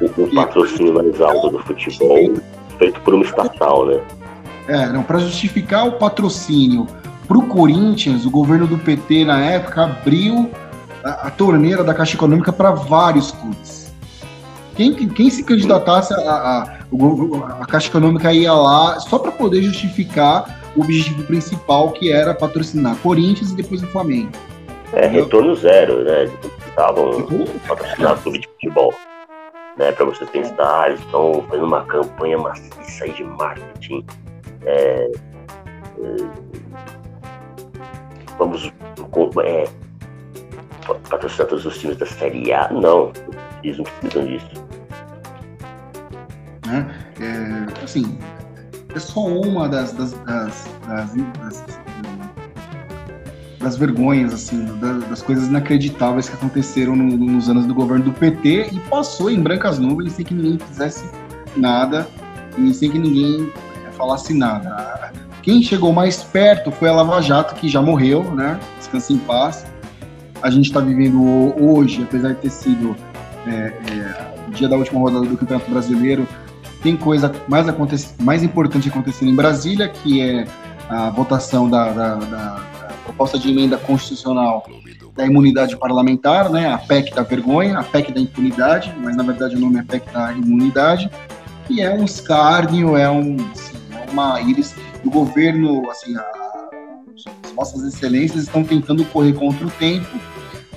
O, 0.00 0.34
patrocínio 0.34 0.94
mais 0.94 1.20
alto 1.20 1.50
do 1.50 1.58
futebol 1.58 2.32
feito 2.78 2.98
por 3.02 3.12
uma 3.12 3.22
estatal, 3.22 3.84
né? 3.84 4.00
É, 4.68 4.88
não, 4.88 5.02
para 5.02 5.18
justificar 5.18 5.86
o 5.86 5.92
patrocínio 5.92 6.86
para 7.28 7.36
o 7.36 7.46
Corinthians, 7.46 8.24
o 8.24 8.30
governo 8.30 8.66
do 8.66 8.78
PT 8.78 9.26
na 9.26 9.38
época 9.44 9.84
abriu 9.84 10.50
a, 11.04 11.26
a 11.26 11.30
torneira 11.30 11.84
da 11.84 11.92
Caixa 11.92 12.16
Econômica 12.16 12.54
para 12.54 12.70
vários 12.70 13.32
clubes. 13.32 13.92
Quem, 14.74 14.94
quem 14.94 15.28
se 15.28 15.44
candidatasse 15.44 16.14
a, 16.14 16.18
a, 16.18 16.62
a 17.60 17.66
Caixa 17.66 17.88
Econômica 17.88 18.32
ia 18.32 18.54
lá 18.54 18.98
só 18.98 19.18
para 19.18 19.30
poder 19.30 19.60
justificar 19.60 20.63
o 20.76 20.82
objetivo 20.82 21.22
principal, 21.24 21.92
que 21.92 22.10
era 22.10 22.34
patrocinar 22.34 22.96
Corinthians 22.96 23.50
e 23.50 23.56
depois 23.56 23.82
o 23.82 23.86
Flamengo. 23.88 24.32
É, 24.92 25.06
retorno 25.06 25.54
zero, 25.54 26.04
né? 26.04 26.24
Estavam 26.68 27.26
patrocinando 27.66 28.20
clube 28.22 28.38
de 28.40 28.48
futebol. 28.48 28.94
Né, 29.76 29.90
para 29.90 30.04
você 30.04 30.24
ter 30.26 30.42
estádios, 30.42 31.00
estão 31.00 31.44
fazendo 31.48 31.66
uma 31.66 31.84
campanha 31.84 32.38
maciça 32.38 33.08
de 33.08 33.24
marketing. 33.24 34.06
É, 34.64 35.10
é, 35.98 36.16
vamos 38.38 38.72
é, 39.42 39.64
patrocinar 41.10 41.48
todos 41.48 41.66
os 41.66 41.76
times 41.76 41.96
da 41.96 42.06
Série 42.06 42.52
A. 42.52 42.68
Não, 42.72 43.12
eles 43.64 43.78
não 43.78 43.84
precisam 43.84 44.26
disso. 44.26 44.64
Né? 46.66 46.94
É, 47.20 47.84
assim, 47.84 48.16
é 48.94 48.98
só 48.98 49.26
uma 49.26 49.68
das, 49.68 49.92
das, 49.92 50.12
das, 50.12 50.64
das, 50.86 51.14
das 53.60 53.76
vergonhas, 53.76 54.32
assim, 54.32 54.64
das, 55.08 55.22
coisas 55.22 55.48
inacreditáveis 55.48 56.28
que 56.28 56.34
aconteceram 56.34 56.94
no, 56.94 57.16
nos 57.16 57.48
anos 57.48 57.66
do 57.66 57.74
governo 57.74 58.04
do 58.04 58.12
PT 58.12 58.68
e 58.72 58.80
passou 58.90 59.30
em 59.30 59.40
brancas 59.40 59.78
nuvens 59.78 60.12
sem 60.12 60.24
que 60.24 60.34
ninguém 60.34 60.58
fizesse 60.58 61.04
nada 61.56 62.06
e 62.58 62.72
sem 62.72 62.90
que 62.90 62.98
ninguém 62.98 63.52
falasse 63.96 64.32
nada. 64.34 65.12
Quem 65.42 65.62
chegou 65.62 65.92
mais 65.92 66.22
perto 66.22 66.70
foi 66.70 66.88
a 66.88 66.92
Lava 66.92 67.20
Jato, 67.20 67.54
que 67.54 67.68
já 67.68 67.82
morreu, 67.82 68.24
né? 68.34 68.58
Descanse 68.78 69.12
em 69.12 69.18
paz 69.18 69.66
a 70.44 70.50
gente 70.50 70.66
está 70.66 70.78
vivendo 70.78 71.24
hoje, 71.58 72.02
apesar 72.02 72.34
de 72.34 72.40
ter 72.42 72.50
sido 72.50 72.94
é, 73.46 73.50
é, 73.50 74.34
o 74.46 74.50
dia 74.50 74.68
da 74.68 74.76
última 74.76 75.00
rodada 75.00 75.24
do 75.24 75.38
Campeonato 75.38 75.70
Brasileiro, 75.70 76.28
tem 76.84 76.96
coisa 76.96 77.32
mais, 77.48 77.66
mais 78.20 78.42
importante 78.42 78.90
acontecendo 78.90 79.30
em 79.30 79.34
Brasília, 79.34 79.88
que 79.88 80.20
é 80.20 80.46
a 80.88 81.08
votação 81.08 81.68
da, 81.68 81.90
da, 81.90 82.14
da, 82.16 82.26
da 82.26 82.94
proposta 83.04 83.38
de 83.38 83.50
emenda 83.50 83.78
constitucional 83.78 84.66
da 85.16 85.24
imunidade 85.24 85.76
parlamentar, 85.78 86.50
né, 86.50 86.70
a 86.70 86.76
PEC 86.76 87.14
da 87.14 87.22
vergonha, 87.22 87.78
a 87.78 87.82
PEC 87.82 88.12
da 88.12 88.20
impunidade, 88.20 88.94
mas 89.00 89.16
na 89.16 89.22
verdade 89.22 89.56
o 89.56 89.60
nome 89.60 89.78
é 89.78 89.82
PEC 89.82 90.12
da 90.12 90.32
imunidade, 90.32 91.10
que 91.66 91.80
é 91.80 91.90
um 91.94 92.04
escárnio, 92.04 92.96
é, 92.96 93.08
um, 93.10 93.36
assim, 93.52 93.78
é 93.92 94.10
uma 94.10 94.40
íris 94.42 94.74
do 95.02 95.10
governo, 95.10 95.88
assim, 95.90 96.14
a, 96.16 96.20
as 97.44 97.54
nossas 97.54 97.82
excelências 97.84 98.42
estão 98.42 98.62
tentando 98.62 99.04
correr 99.06 99.32
contra 99.32 99.66
o 99.66 99.70
tempo 99.70 100.18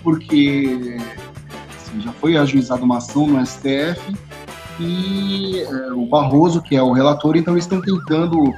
porque 0.04 0.98
assim, 1.76 2.00
já 2.00 2.14
foi 2.14 2.38
ajuizada 2.38 2.82
uma 2.82 2.98
ação 2.98 3.28
no 3.28 3.46
STF 3.46 4.16
e 4.80 5.62
é, 5.62 5.92
o 5.94 6.06
Barroso, 6.06 6.62
que 6.62 6.76
é 6.76 6.82
o 6.82 6.92
relator, 6.92 7.36
então 7.36 7.54
eles 7.54 7.66
estão 7.66 7.82
tentando 7.82 8.54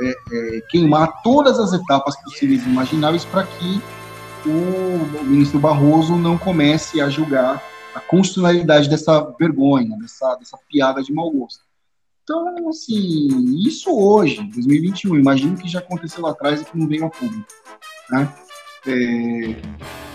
é, 0.00 0.10
é, 0.10 0.60
queimar 0.68 1.22
todas 1.22 1.58
as 1.58 1.72
etapas 1.72 2.16
possíveis 2.22 2.64
e 2.64 2.68
imagináveis 2.68 3.24
para 3.24 3.44
que 3.44 3.80
o, 4.46 5.24
ministro 5.24 5.60
Barroso 5.60 6.16
não 6.16 6.36
comece 6.36 7.00
a 7.00 7.08
julgar 7.08 7.62
a 7.94 8.00
constitucionalidade 8.00 8.88
dessa 8.88 9.20
vergonha, 9.38 9.96
dessa, 9.98 10.34
dessa 10.36 10.58
piada 10.68 11.02
de 11.02 11.12
mau 11.12 11.30
gosto. 11.30 11.60
Então, 12.24 12.68
assim, 12.68 13.28
isso 13.66 13.90
hoje, 13.90 14.42
2021, 14.54 15.16
imagino 15.16 15.56
que 15.56 15.68
já 15.68 15.80
aconteceu 15.80 16.22
lá 16.22 16.30
atrás 16.30 16.60
e 16.60 16.64
que 16.64 16.78
não 16.78 16.86
veio 16.86 17.06
a 17.06 17.10
público. 17.10 17.46
Né? 18.10 18.32
É, 18.86 19.56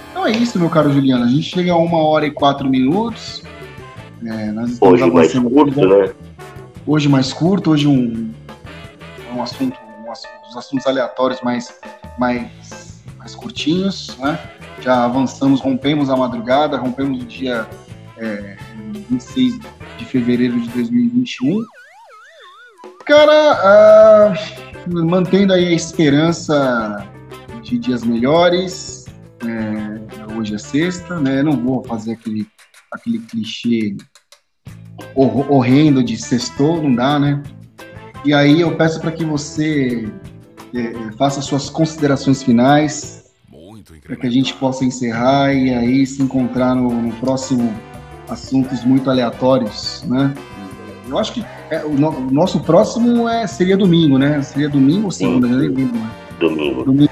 então 0.09 0.25
é 0.25 0.31
isso, 0.31 0.57
meu 0.57 0.69
caro 0.69 0.91
Juliano. 0.91 1.25
A 1.25 1.27
gente 1.27 1.43
chega 1.43 1.73
a 1.73 1.77
uma 1.77 1.99
hora 1.99 2.25
e 2.25 2.31
quatro 2.31 2.69
minutos. 2.69 3.43
É, 4.25 4.53
hoje 4.81 5.11
mais 5.11 5.33
curto, 5.33 5.87
né? 5.87 6.13
Hoje 6.85 7.09
mais 7.09 7.33
curto, 7.33 7.71
hoje 7.71 7.87
um, 7.87 8.33
um 9.35 9.43
assunto, 9.43 9.77
um, 9.77 10.11
os 10.11 10.57
assuntos 10.57 10.87
aleatórios 10.87 11.41
mais, 11.41 11.73
mais, 12.17 13.03
mais 13.17 13.35
curtinhos, 13.35 14.17
né? 14.19 14.39
Já 14.81 15.03
avançamos, 15.05 15.59
rompemos 15.59 16.09
a 16.09 16.15
madrugada, 16.15 16.77
rompemos 16.77 17.21
o 17.21 17.25
dia 17.25 17.67
é, 18.17 18.57
26 19.09 19.59
de 19.97 20.05
fevereiro 20.05 20.59
de 20.59 20.69
2021. 20.69 21.63
Cara, 23.05 24.33
uh, 24.33 25.05
mantendo 25.05 25.53
aí 25.53 25.67
a 25.67 25.71
esperança 25.71 27.07
de 27.63 27.77
dias 27.77 28.03
melhores, 28.03 29.05
é, 29.45 30.33
hoje 30.35 30.55
é 30.55 30.57
sexta, 30.57 31.19
né? 31.19 31.43
Não 31.43 31.53
vou 31.53 31.83
fazer 31.83 32.13
aquele, 32.13 32.47
aquele 32.91 33.19
clichê 33.19 33.95
horrendo 35.15 36.03
de 36.03 36.17
sextou, 36.17 36.81
não 36.81 36.93
dá, 36.93 37.19
né? 37.19 37.41
E 38.25 38.33
aí 38.33 38.61
eu 38.61 38.75
peço 38.75 38.99
para 38.99 39.11
que 39.11 39.23
você 39.23 40.11
é, 40.73 41.11
faça 41.17 41.41
suas 41.41 41.69
considerações 41.69 42.43
finais, 42.43 43.31
para 44.03 44.15
que 44.15 44.27
a 44.27 44.29
gente 44.29 44.53
possa 44.55 44.83
encerrar 44.83 45.53
e 45.53 45.73
aí 45.73 46.05
se 46.05 46.21
encontrar 46.21 46.75
no, 46.75 46.89
no 46.89 47.13
próximo 47.15 47.73
assuntos 48.29 48.83
muito 48.83 49.09
aleatórios, 49.09 50.03
né? 50.07 50.33
Eu 51.07 51.17
acho 51.17 51.33
que 51.33 51.45
é, 51.69 51.85
o, 51.85 51.93
no, 51.93 52.09
o, 52.09 52.31
nosso 52.31 52.59
próximo 52.59 53.29
é, 53.29 53.47
seria 53.47 53.77
domingo, 53.77 54.17
né? 54.17 54.41
Seria 54.41 54.67
domingo 54.67 55.05
ou 55.05 55.11
segunda? 55.11 55.47
Né? 55.47 55.69
Domingo. 55.69 56.83
domingo. 56.83 57.11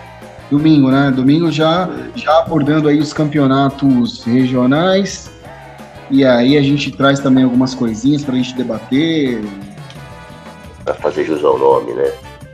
Domingo, 0.52 0.92
né? 0.92 1.12
Domingo 1.12 1.52
já, 1.52 1.90
já 2.16 2.40
abordando 2.40 2.88
aí 2.88 3.00
os 3.00 3.14
campeonatos 3.14 4.24
regionais. 4.24 5.32
E 6.10 6.24
aí 6.24 6.58
a 6.58 6.62
gente 6.62 6.92
traz 6.92 7.20
também 7.20 7.44
algumas 7.44 7.74
coisinhas 7.74 8.24
para 8.24 8.36
a 8.36 8.38
gente 8.38 8.56
debater. 8.56 9.42
Para 10.84 10.94
fazer 10.96 11.26
jus 11.26 11.44
ao 11.44 11.58
nome, 11.58 11.94
né? 11.94 12.12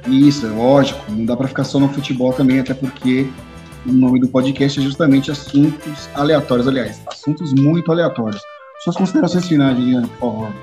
Isso, 0.08 0.46
é 0.46 0.50
lógico. 0.50 1.00
Não 1.10 1.26
dá 1.26 1.36
para 1.36 1.48
ficar 1.48 1.64
só 1.64 1.80
no 1.80 1.90
futebol 1.90 2.34
também, 2.34 2.60
até 2.60 2.74
porque 2.74 3.28
o 3.86 3.92
nome 3.92 4.20
do 4.20 4.28
podcast 4.28 4.80
é 4.80 4.84
justamente 4.84 5.32
assuntos 5.32 6.10
aleatórios, 6.16 6.68
aliás, 6.68 7.02
assuntos 7.08 7.54
muito 7.54 7.92
aleatórios. 7.92 8.42
Suas 8.84 8.96
considerações 8.96 9.48
finais, 9.48 9.78
Juliana, 9.78 10.08
por 10.20 10.32
favor. 10.32 10.54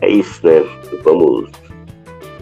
É 0.00 0.10
isso, 0.10 0.46
né? 0.46 0.62
Vamos 1.02 1.50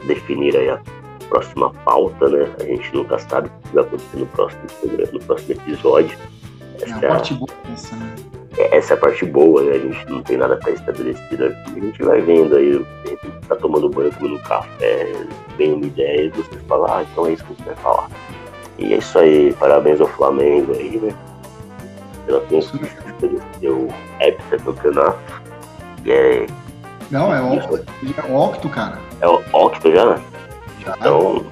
definir 0.07 0.57
aí 0.57 0.69
a 0.69 0.81
próxima 1.29 1.73
pauta, 1.85 2.29
né? 2.29 2.49
A 2.61 2.65
gente 2.65 2.95
nunca 2.95 3.19
sabe 3.19 3.49
o 3.49 3.69
que 3.69 3.75
vai 3.75 3.85
acontecer 3.85 4.19
no 4.19 4.27
próximo 4.27 4.63
programa, 4.81 5.13
no 5.13 5.21
próximo 5.21 5.53
episódio. 5.53 6.19
Essa 6.81 6.95
é 6.95 7.07
a 7.07 7.09
parte 7.09 7.35
boa 7.35 7.51
dessa, 7.69 7.97
né? 7.97 8.14
É, 8.57 8.77
essa 8.77 8.95
é 8.95 8.97
a 8.97 9.01
parte 9.01 9.25
boa, 9.25 9.63
né? 9.63 9.73
A 9.73 9.79
gente 9.79 10.09
não 10.09 10.23
tem 10.23 10.37
nada 10.37 10.57
pré-estabelecido 10.57 11.47
aqui. 11.47 11.73
A 11.77 11.81
gente 11.81 12.03
vai 12.03 12.21
vendo 12.21 12.57
aí, 12.57 12.85
tá 13.49 13.57
tomando 13.57 13.89
banho, 13.89 14.13
comendo 14.15 14.39
café, 14.41 15.13
vem 15.57 15.73
uma 15.75 15.87
ideia 15.87 16.27
e 16.27 16.31
você 16.31 16.59
fala, 16.69 16.99
ah, 16.99 17.03
então 17.03 17.27
é 17.27 17.33
isso 17.33 17.45
que 17.45 17.53
a 17.53 17.57
gente 17.57 17.67
vai 17.67 17.77
falar. 17.77 18.11
E 18.79 18.95
é 18.95 18.97
isso 18.99 19.19
aí, 19.19 19.53
parabéns 19.55 20.01
ao 20.01 20.09
Flamengo 20.09 20.73
aí, 20.73 20.99
né? 20.99 21.15
Pela 22.27 22.41
conquista 22.41 22.79
do 23.21 23.43
seu 23.61 23.89
heptacampeonato. 24.21 25.43
E 26.05 26.11
é. 26.11 26.47
Não, 27.11 27.35
é 27.35 27.41
octo, 27.41 27.77
é 27.77 28.33
octo, 28.33 28.69
cara. 28.69 28.99
É 29.21 29.29
o 29.29 29.43
octo 29.53 29.93
já, 29.93 30.07
né? 30.07 30.23
Já. 30.81 30.97
Então, 30.99 31.45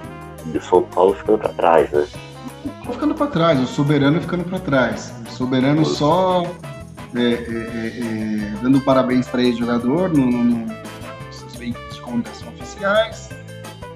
o 0.45 0.61
São 0.61 0.83
Paulo 0.83 1.15
ficando 1.15 1.39
pra 1.39 1.49
trás, 1.51 1.91
né? 1.91 2.07
Ficando 2.91 3.15
pra 3.15 3.27
trás, 3.27 3.61
o 3.61 3.67
soberano 3.67 4.21
ficando 4.21 4.45
pra 4.45 4.59
trás. 4.59 5.13
O 5.29 5.31
soberano 5.31 5.85
só 5.85 6.45
é, 7.15 7.21
é, 7.21 7.25
é, 7.25 8.57
é 8.57 8.63
dando 8.63 8.81
parabéns 8.81 9.27
para 9.29 9.43
esse 9.43 9.59
jogador 9.59 10.09
no, 10.09 10.27
no, 10.27 10.43
no, 10.45 10.67
nos 10.67 11.57
veículos 11.57 11.95
de 11.95 12.01
comunicação 12.01 12.49
oficiais 12.49 13.31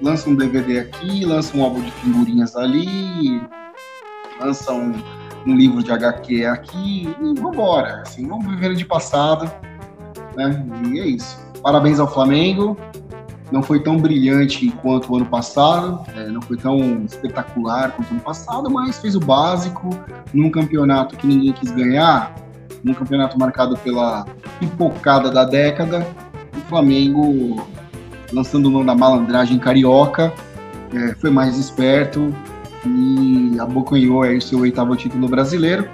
lança 0.01 0.29
um 0.29 0.35
DVD 0.35 0.79
aqui, 0.79 1.25
lança 1.25 1.55
um 1.55 1.63
álbum 1.63 1.81
de 1.81 1.91
figurinhas 1.91 2.55
ali, 2.55 3.41
lança 4.39 4.71
um, 4.73 4.93
um 5.45 5.55
livro 5.55 5.83
de 5.83 5.91
HQ 5.91 6.45
aqui, 6.45 7.15
e 7.21 7.39
vambora. 7.39 8.01
Assim, 8.01 8.27
vamos 8.27 8.47
viver 8.47 8.75
de 8.75 8.85
passado. 8.85 9.51
Né? 10.35 10.65
E 10.91 10.99
é 10.99 11.05
isso. 11.05 11.39
Parabéns 11.61 11.99
ao 11.99 12.11
Flamengo. 12.11 12.77
Não 13.49 13.63
foi 13.63 13.79
tão 13.79 13.97
brilhante 13.97 14.69
quanto 14.81 15.13
o 15.13 15.15
ano 15.15 15.25
passado, 15.25 16.03
é, 16.17 16.27
não 16.27 16.41
foi 16.41 16.57
tão 16.57 17.05
espetacular 17.05 17.93
quanto 17.93 18.09
o 18.09 18.11
ano 18.15 18.19
passado, 18.19 18.69
mas 18.69 18.99
fez 18.99 19.15
o 19.15 19.21
básico 19.21 19.89
num 20.33 20.51
campeonato 20.51 21.15
que 21.15 21.25
ninguém 21.25 21.53
quis 21.53 21.71
ganhar, 21.71 22.35
num 22.83 22.93
campeonato 22.93 23.37
marcado 23.37 23.77
pela 23.77 24.25
pipocada 24.59 25.29
da 25.29 25.43
década. 25.43 26.07
O 26.55 26.69
Flamengo 26.69 27.67
lançando 28.31 28.67
o 28.67 28.69
nome 28.69 28.85
da 28.85 28.95
malandragem 28.95 29.57
carioca, 29.57 30.33
é, 30.93 31.13
foi 31.15 31.29
mais 31.29 31.57
esperto 31.57 32.33
e 32.85 33.57
abocanhou 33.59 34.23
aí 34.23 34.37
o 34.37 34.41
seu 34.41 34.59
oitavo 34.59 34.95
título 34.95 35.27
brasileiro. 35.27 35.87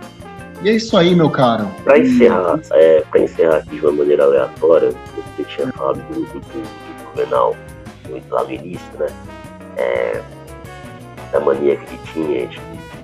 E 0.63 0.69
é 0.69 0.73
isso 0.73 0.95
aí, 0.95 1.13
meu 1.13 1.29
caro. 1.29 1.67
Para 1.83 1.99
encerrar, 1.99 2.59
é, 2.71 3.01
pra 3.11 3.21
encerrar 3.21 3.57
aqui 3.57 3.75
de 3.75 3.85
uma 3.85 3.91
maneira 3.91 4.23
aleatória, 4.23 4.91
você 5.35 5.43
tinha 5.43 5.67
falado 5.73 5.97
do, 6.07 6.21
do, 6.21 6.39
do 6.39 7.15
Juvenal, 7.15 7.55
lá 8.29 8.43
no 8.43 8.51
início, 8.51 8.87
né? 8.97 9.07
É, 9.75 10.21
da 11.31 11.39
mania 11.39 11.75
que 11.75 11.85
ele 11.85 11.99
tinha 12.13 12.47
de, 12.47 12.59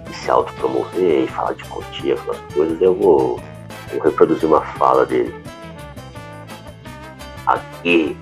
de 0.07 0.15
se 0.15 0.30
autopromover 0.30 1.23
e 1.23 1.27
falar 1.27 1.53
de 1.53 1.63
cotia, 1.65 2.13
aquelas 2.13 2.39
coisas, 2.53 2.82
eu 2.82 2.93
vou, 2.95 3.39
vou 3.91 4.01
reproduzir 4.01 4.47
uma 4.47 4.61
fala 4.61 5.05
dele. 5.05 5.33
Aqui 7.45 8.15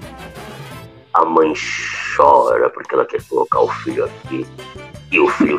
a 1.13 1.26
mãe 1.26 1.53
chora 2.15 2.70
porque 2.70 2.93
ela 2.93 3.05
quer 3.05 3.22
colocar 3.24 3.61
o 3.61 3.68
filho 3.68 4.05
aqui. 4.05 4.45
E 5.11 5.20
o 5.20 5.28
filho 5.30 5.57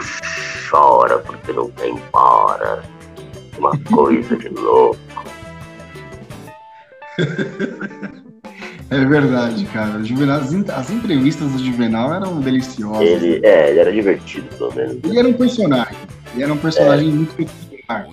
chora 0.70 1.18
porque 1.18 1.52
não 1.52 1.70
quer 1.70 1.88
ir 1.88 1.92
embora. 1.92 2.82
Uma 3.58 3.76
coisa 3.84 4.36
de 4.36 4.48
louco. 4.48 4.98
É 8.90 9.04
verdade, 9.04 9.66
cara. 9.66 10.02
Juvenal, 10.02 10.40
as 10.74 10.90
entrevistas 10.90 11.52
do 11.52 11.58
Juvenal 11.58 12.14
eram 12.14 12.40
deliciosas. 12.40 13.02
Ele, 13.02 13.44
é, 13.44 13.70
ele 13.70 13.80
era 13.80 13.92
divertido, 13.92 14.48
pelo 14.56 14.74
menos. 14.74 15.04
Ele 15.04 15.18
era 15.18 15.28
um 15.28 15.34
personagem. 15.34 15.96
Ele 16.32 16.42
era 16.42 16.52
um 16.52 16.56
personagem 16.56 17.08
é. 17.10 17.12
muito 17.12 17.34
peculiar. 17.34 18.06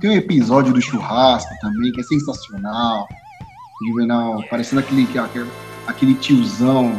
Tem 0.00 0.10
um 0.10 0.14
episódio 0.14 0.72
do 0.72 0.80
churrasco 0.80 1.50
também, 1.60 1.92
que 1.92 2.00
é 2.00 2.04
sensacional. 2.04 3.06
O 3.82 3.86
Juvenal 3.88 4.42
parecendo 4.48 4.80
aquele, 4.80 5.06
aquele, 5.18 5.50
aquele 5.86 6.14
tiozão 6.14 6.96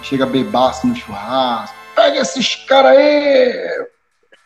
que 0.00 0.08
chega 0.08 0.26
bebaço 0.26 0.84
no 0.84 0.96
churrasco. 0.96 1.76
Pega 1.94 2.18
esses 2.18 2.56
caras 2.66 2.98
aí! 2.98 3.86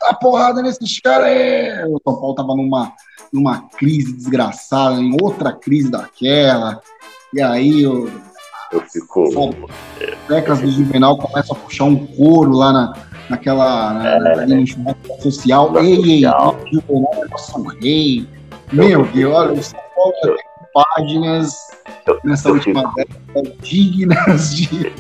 Dá 0.01 0.12
porrada 0.12 0.60
nesses 0.60 1.01
caras 1.01 1.28
aí! 1.28 1.85
O 1.86 1.98
São 2.05 2.20
Paulo 2.20 2.35
tava 2.35 2.55
numa, 2.55 2.93
numa 3.32 3.62
crise 3.70 4.12
desgraçada, 4.12 4.97
em 4.97 5.16
outra 5.18 5.51
crise 5.51 5.90
daquela. 5.90 6.82
E 7.32 7.40
aí 7.40 7.82
eu, 7.82 8.10
eu 8.70 8.82
fico. 8.82 9.30
Décadas 10.28 10.60
do 10.60 10.70
Juvenal 10.70 11.16
começa 11.16 11.55
a 11.55 11.56
puxar 11.56 11.85
um 11.85 12.06
couro 12.06 12.52
lá 12.52 12.72
na, 12.72 12.93
naquela. 13.28 13.94
Na, 13.94 14.43
é, 14.43 15.20
social. 15.20 15.77
Ei, 15.78 16.24
ei, 16.24 16.27
o 16.27 16.57
Juvenal 16.73 17.24
é 17.24 17.28
nosso 17.28 17.62
rei. 17.81 18.27
Meu 18.73 19.05
Deus, 19.07 19.35
olha, 19.35 19.53
o 19.53 19.62
São 19.62 19.81
Paulo 19.94 20.12
já 20.24 20.35
tem 20.35 20.44
páginas 20.74 21.55
nessa 22.24 22.51
última 22.51 22.93
década 22.94 23.53
dignas 23.62 24.57
de, 24.57 24.93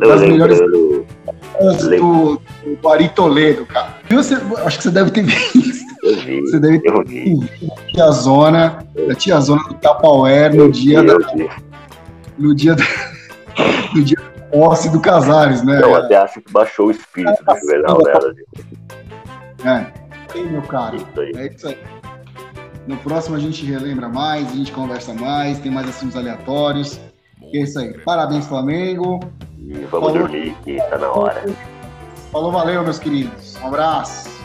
das 0.00 0.20
melhores 0.20 0.58
do, 0.58 2.40
do 2.80 2.88
Ari 2.88 3.08
Toledo, 3.10 3.64
cara. 3.66 3.96
Você, 4.10 4.34
acho 4.64 4.76
que 4.78 4.84
você 4.84 4.90
deve 4.90 5.10
ter 5.10 5.22
visto. 5.24 5.82
Vi, 6.24 6.40
você 6.40 6.58
deve 6.58 6.80
ter 6.80 7.04
visto 7.04 7.72
a 7.72 7.92
Tia 7.92 8.10
Zona, 8.10 8.84
a 9.08 9.14
Tia 9.14 9.40
Zona 9.40 9.62
do 9.64 9.74
Tapauer 9.74 10.54
no 10.54 10.70
dia 10.70 11.02
da. 11.02 11.16
No 12.38 12.54
dia 12.54 12.74
da. 12.74 12.82
No 13.94 14.02
dia 14.02 14.16
da 14.16 14.31
posse 14.52 14.90
do 14.90 15.00
Casares, 15.00 15.62
né? 15.62 15.80
Eu 15.82 15.96
até 15.96 16.16
acho 16.16 16.40
que 16.40 16.52
baixou 16.52 16.88
o 16.88 16.90
espírito 16.90 17.42
do 17.44 17.60
Juvenal 17.60 18.02
dela. 18.02 18.34
É, 19.64 20.40
meu 20.42 20.62
cara. 20.62 20.96
É 21.36 21.46
isso 21.46 21.68
aí. 21.68 21.78
No 22.86 22.96
próximo 22.98 23.36
a 23.36 23.38
gente 23.38 23.64
relembra 23.64 24.08
mais, 24.08 24.50
a 24.50 24.54
gente 24.54 24.72
conversa 24.72 25.14
mais, 25.14 25.58
tem 25.58 25.70
mais 25.70 25.88
assuntos 25.88 26.16
aleatórios. 26.16 27.00
E 27.52 27.58
é 27.58 27.62
isso 27.62 27.78
aí. 27.78 27.96
Parabéns, 27.98 28.46
Flamengo. 28.46 29.20
E 29.58 29.72
vamos 29.72 29.90
Falou. 29.90 30.18
dormir, 30.18 30.54
que 30.64 30.76
tá 30.76 30.98
na 30.98 31.10
hora. 31.10 31.44
Falou, 32.30 32.50
valeu, 32.50 32.82
meus 32.82 32.98
queridos. 32.98 33.56
Um 33.62 33.68
abraço. 33.68 34.41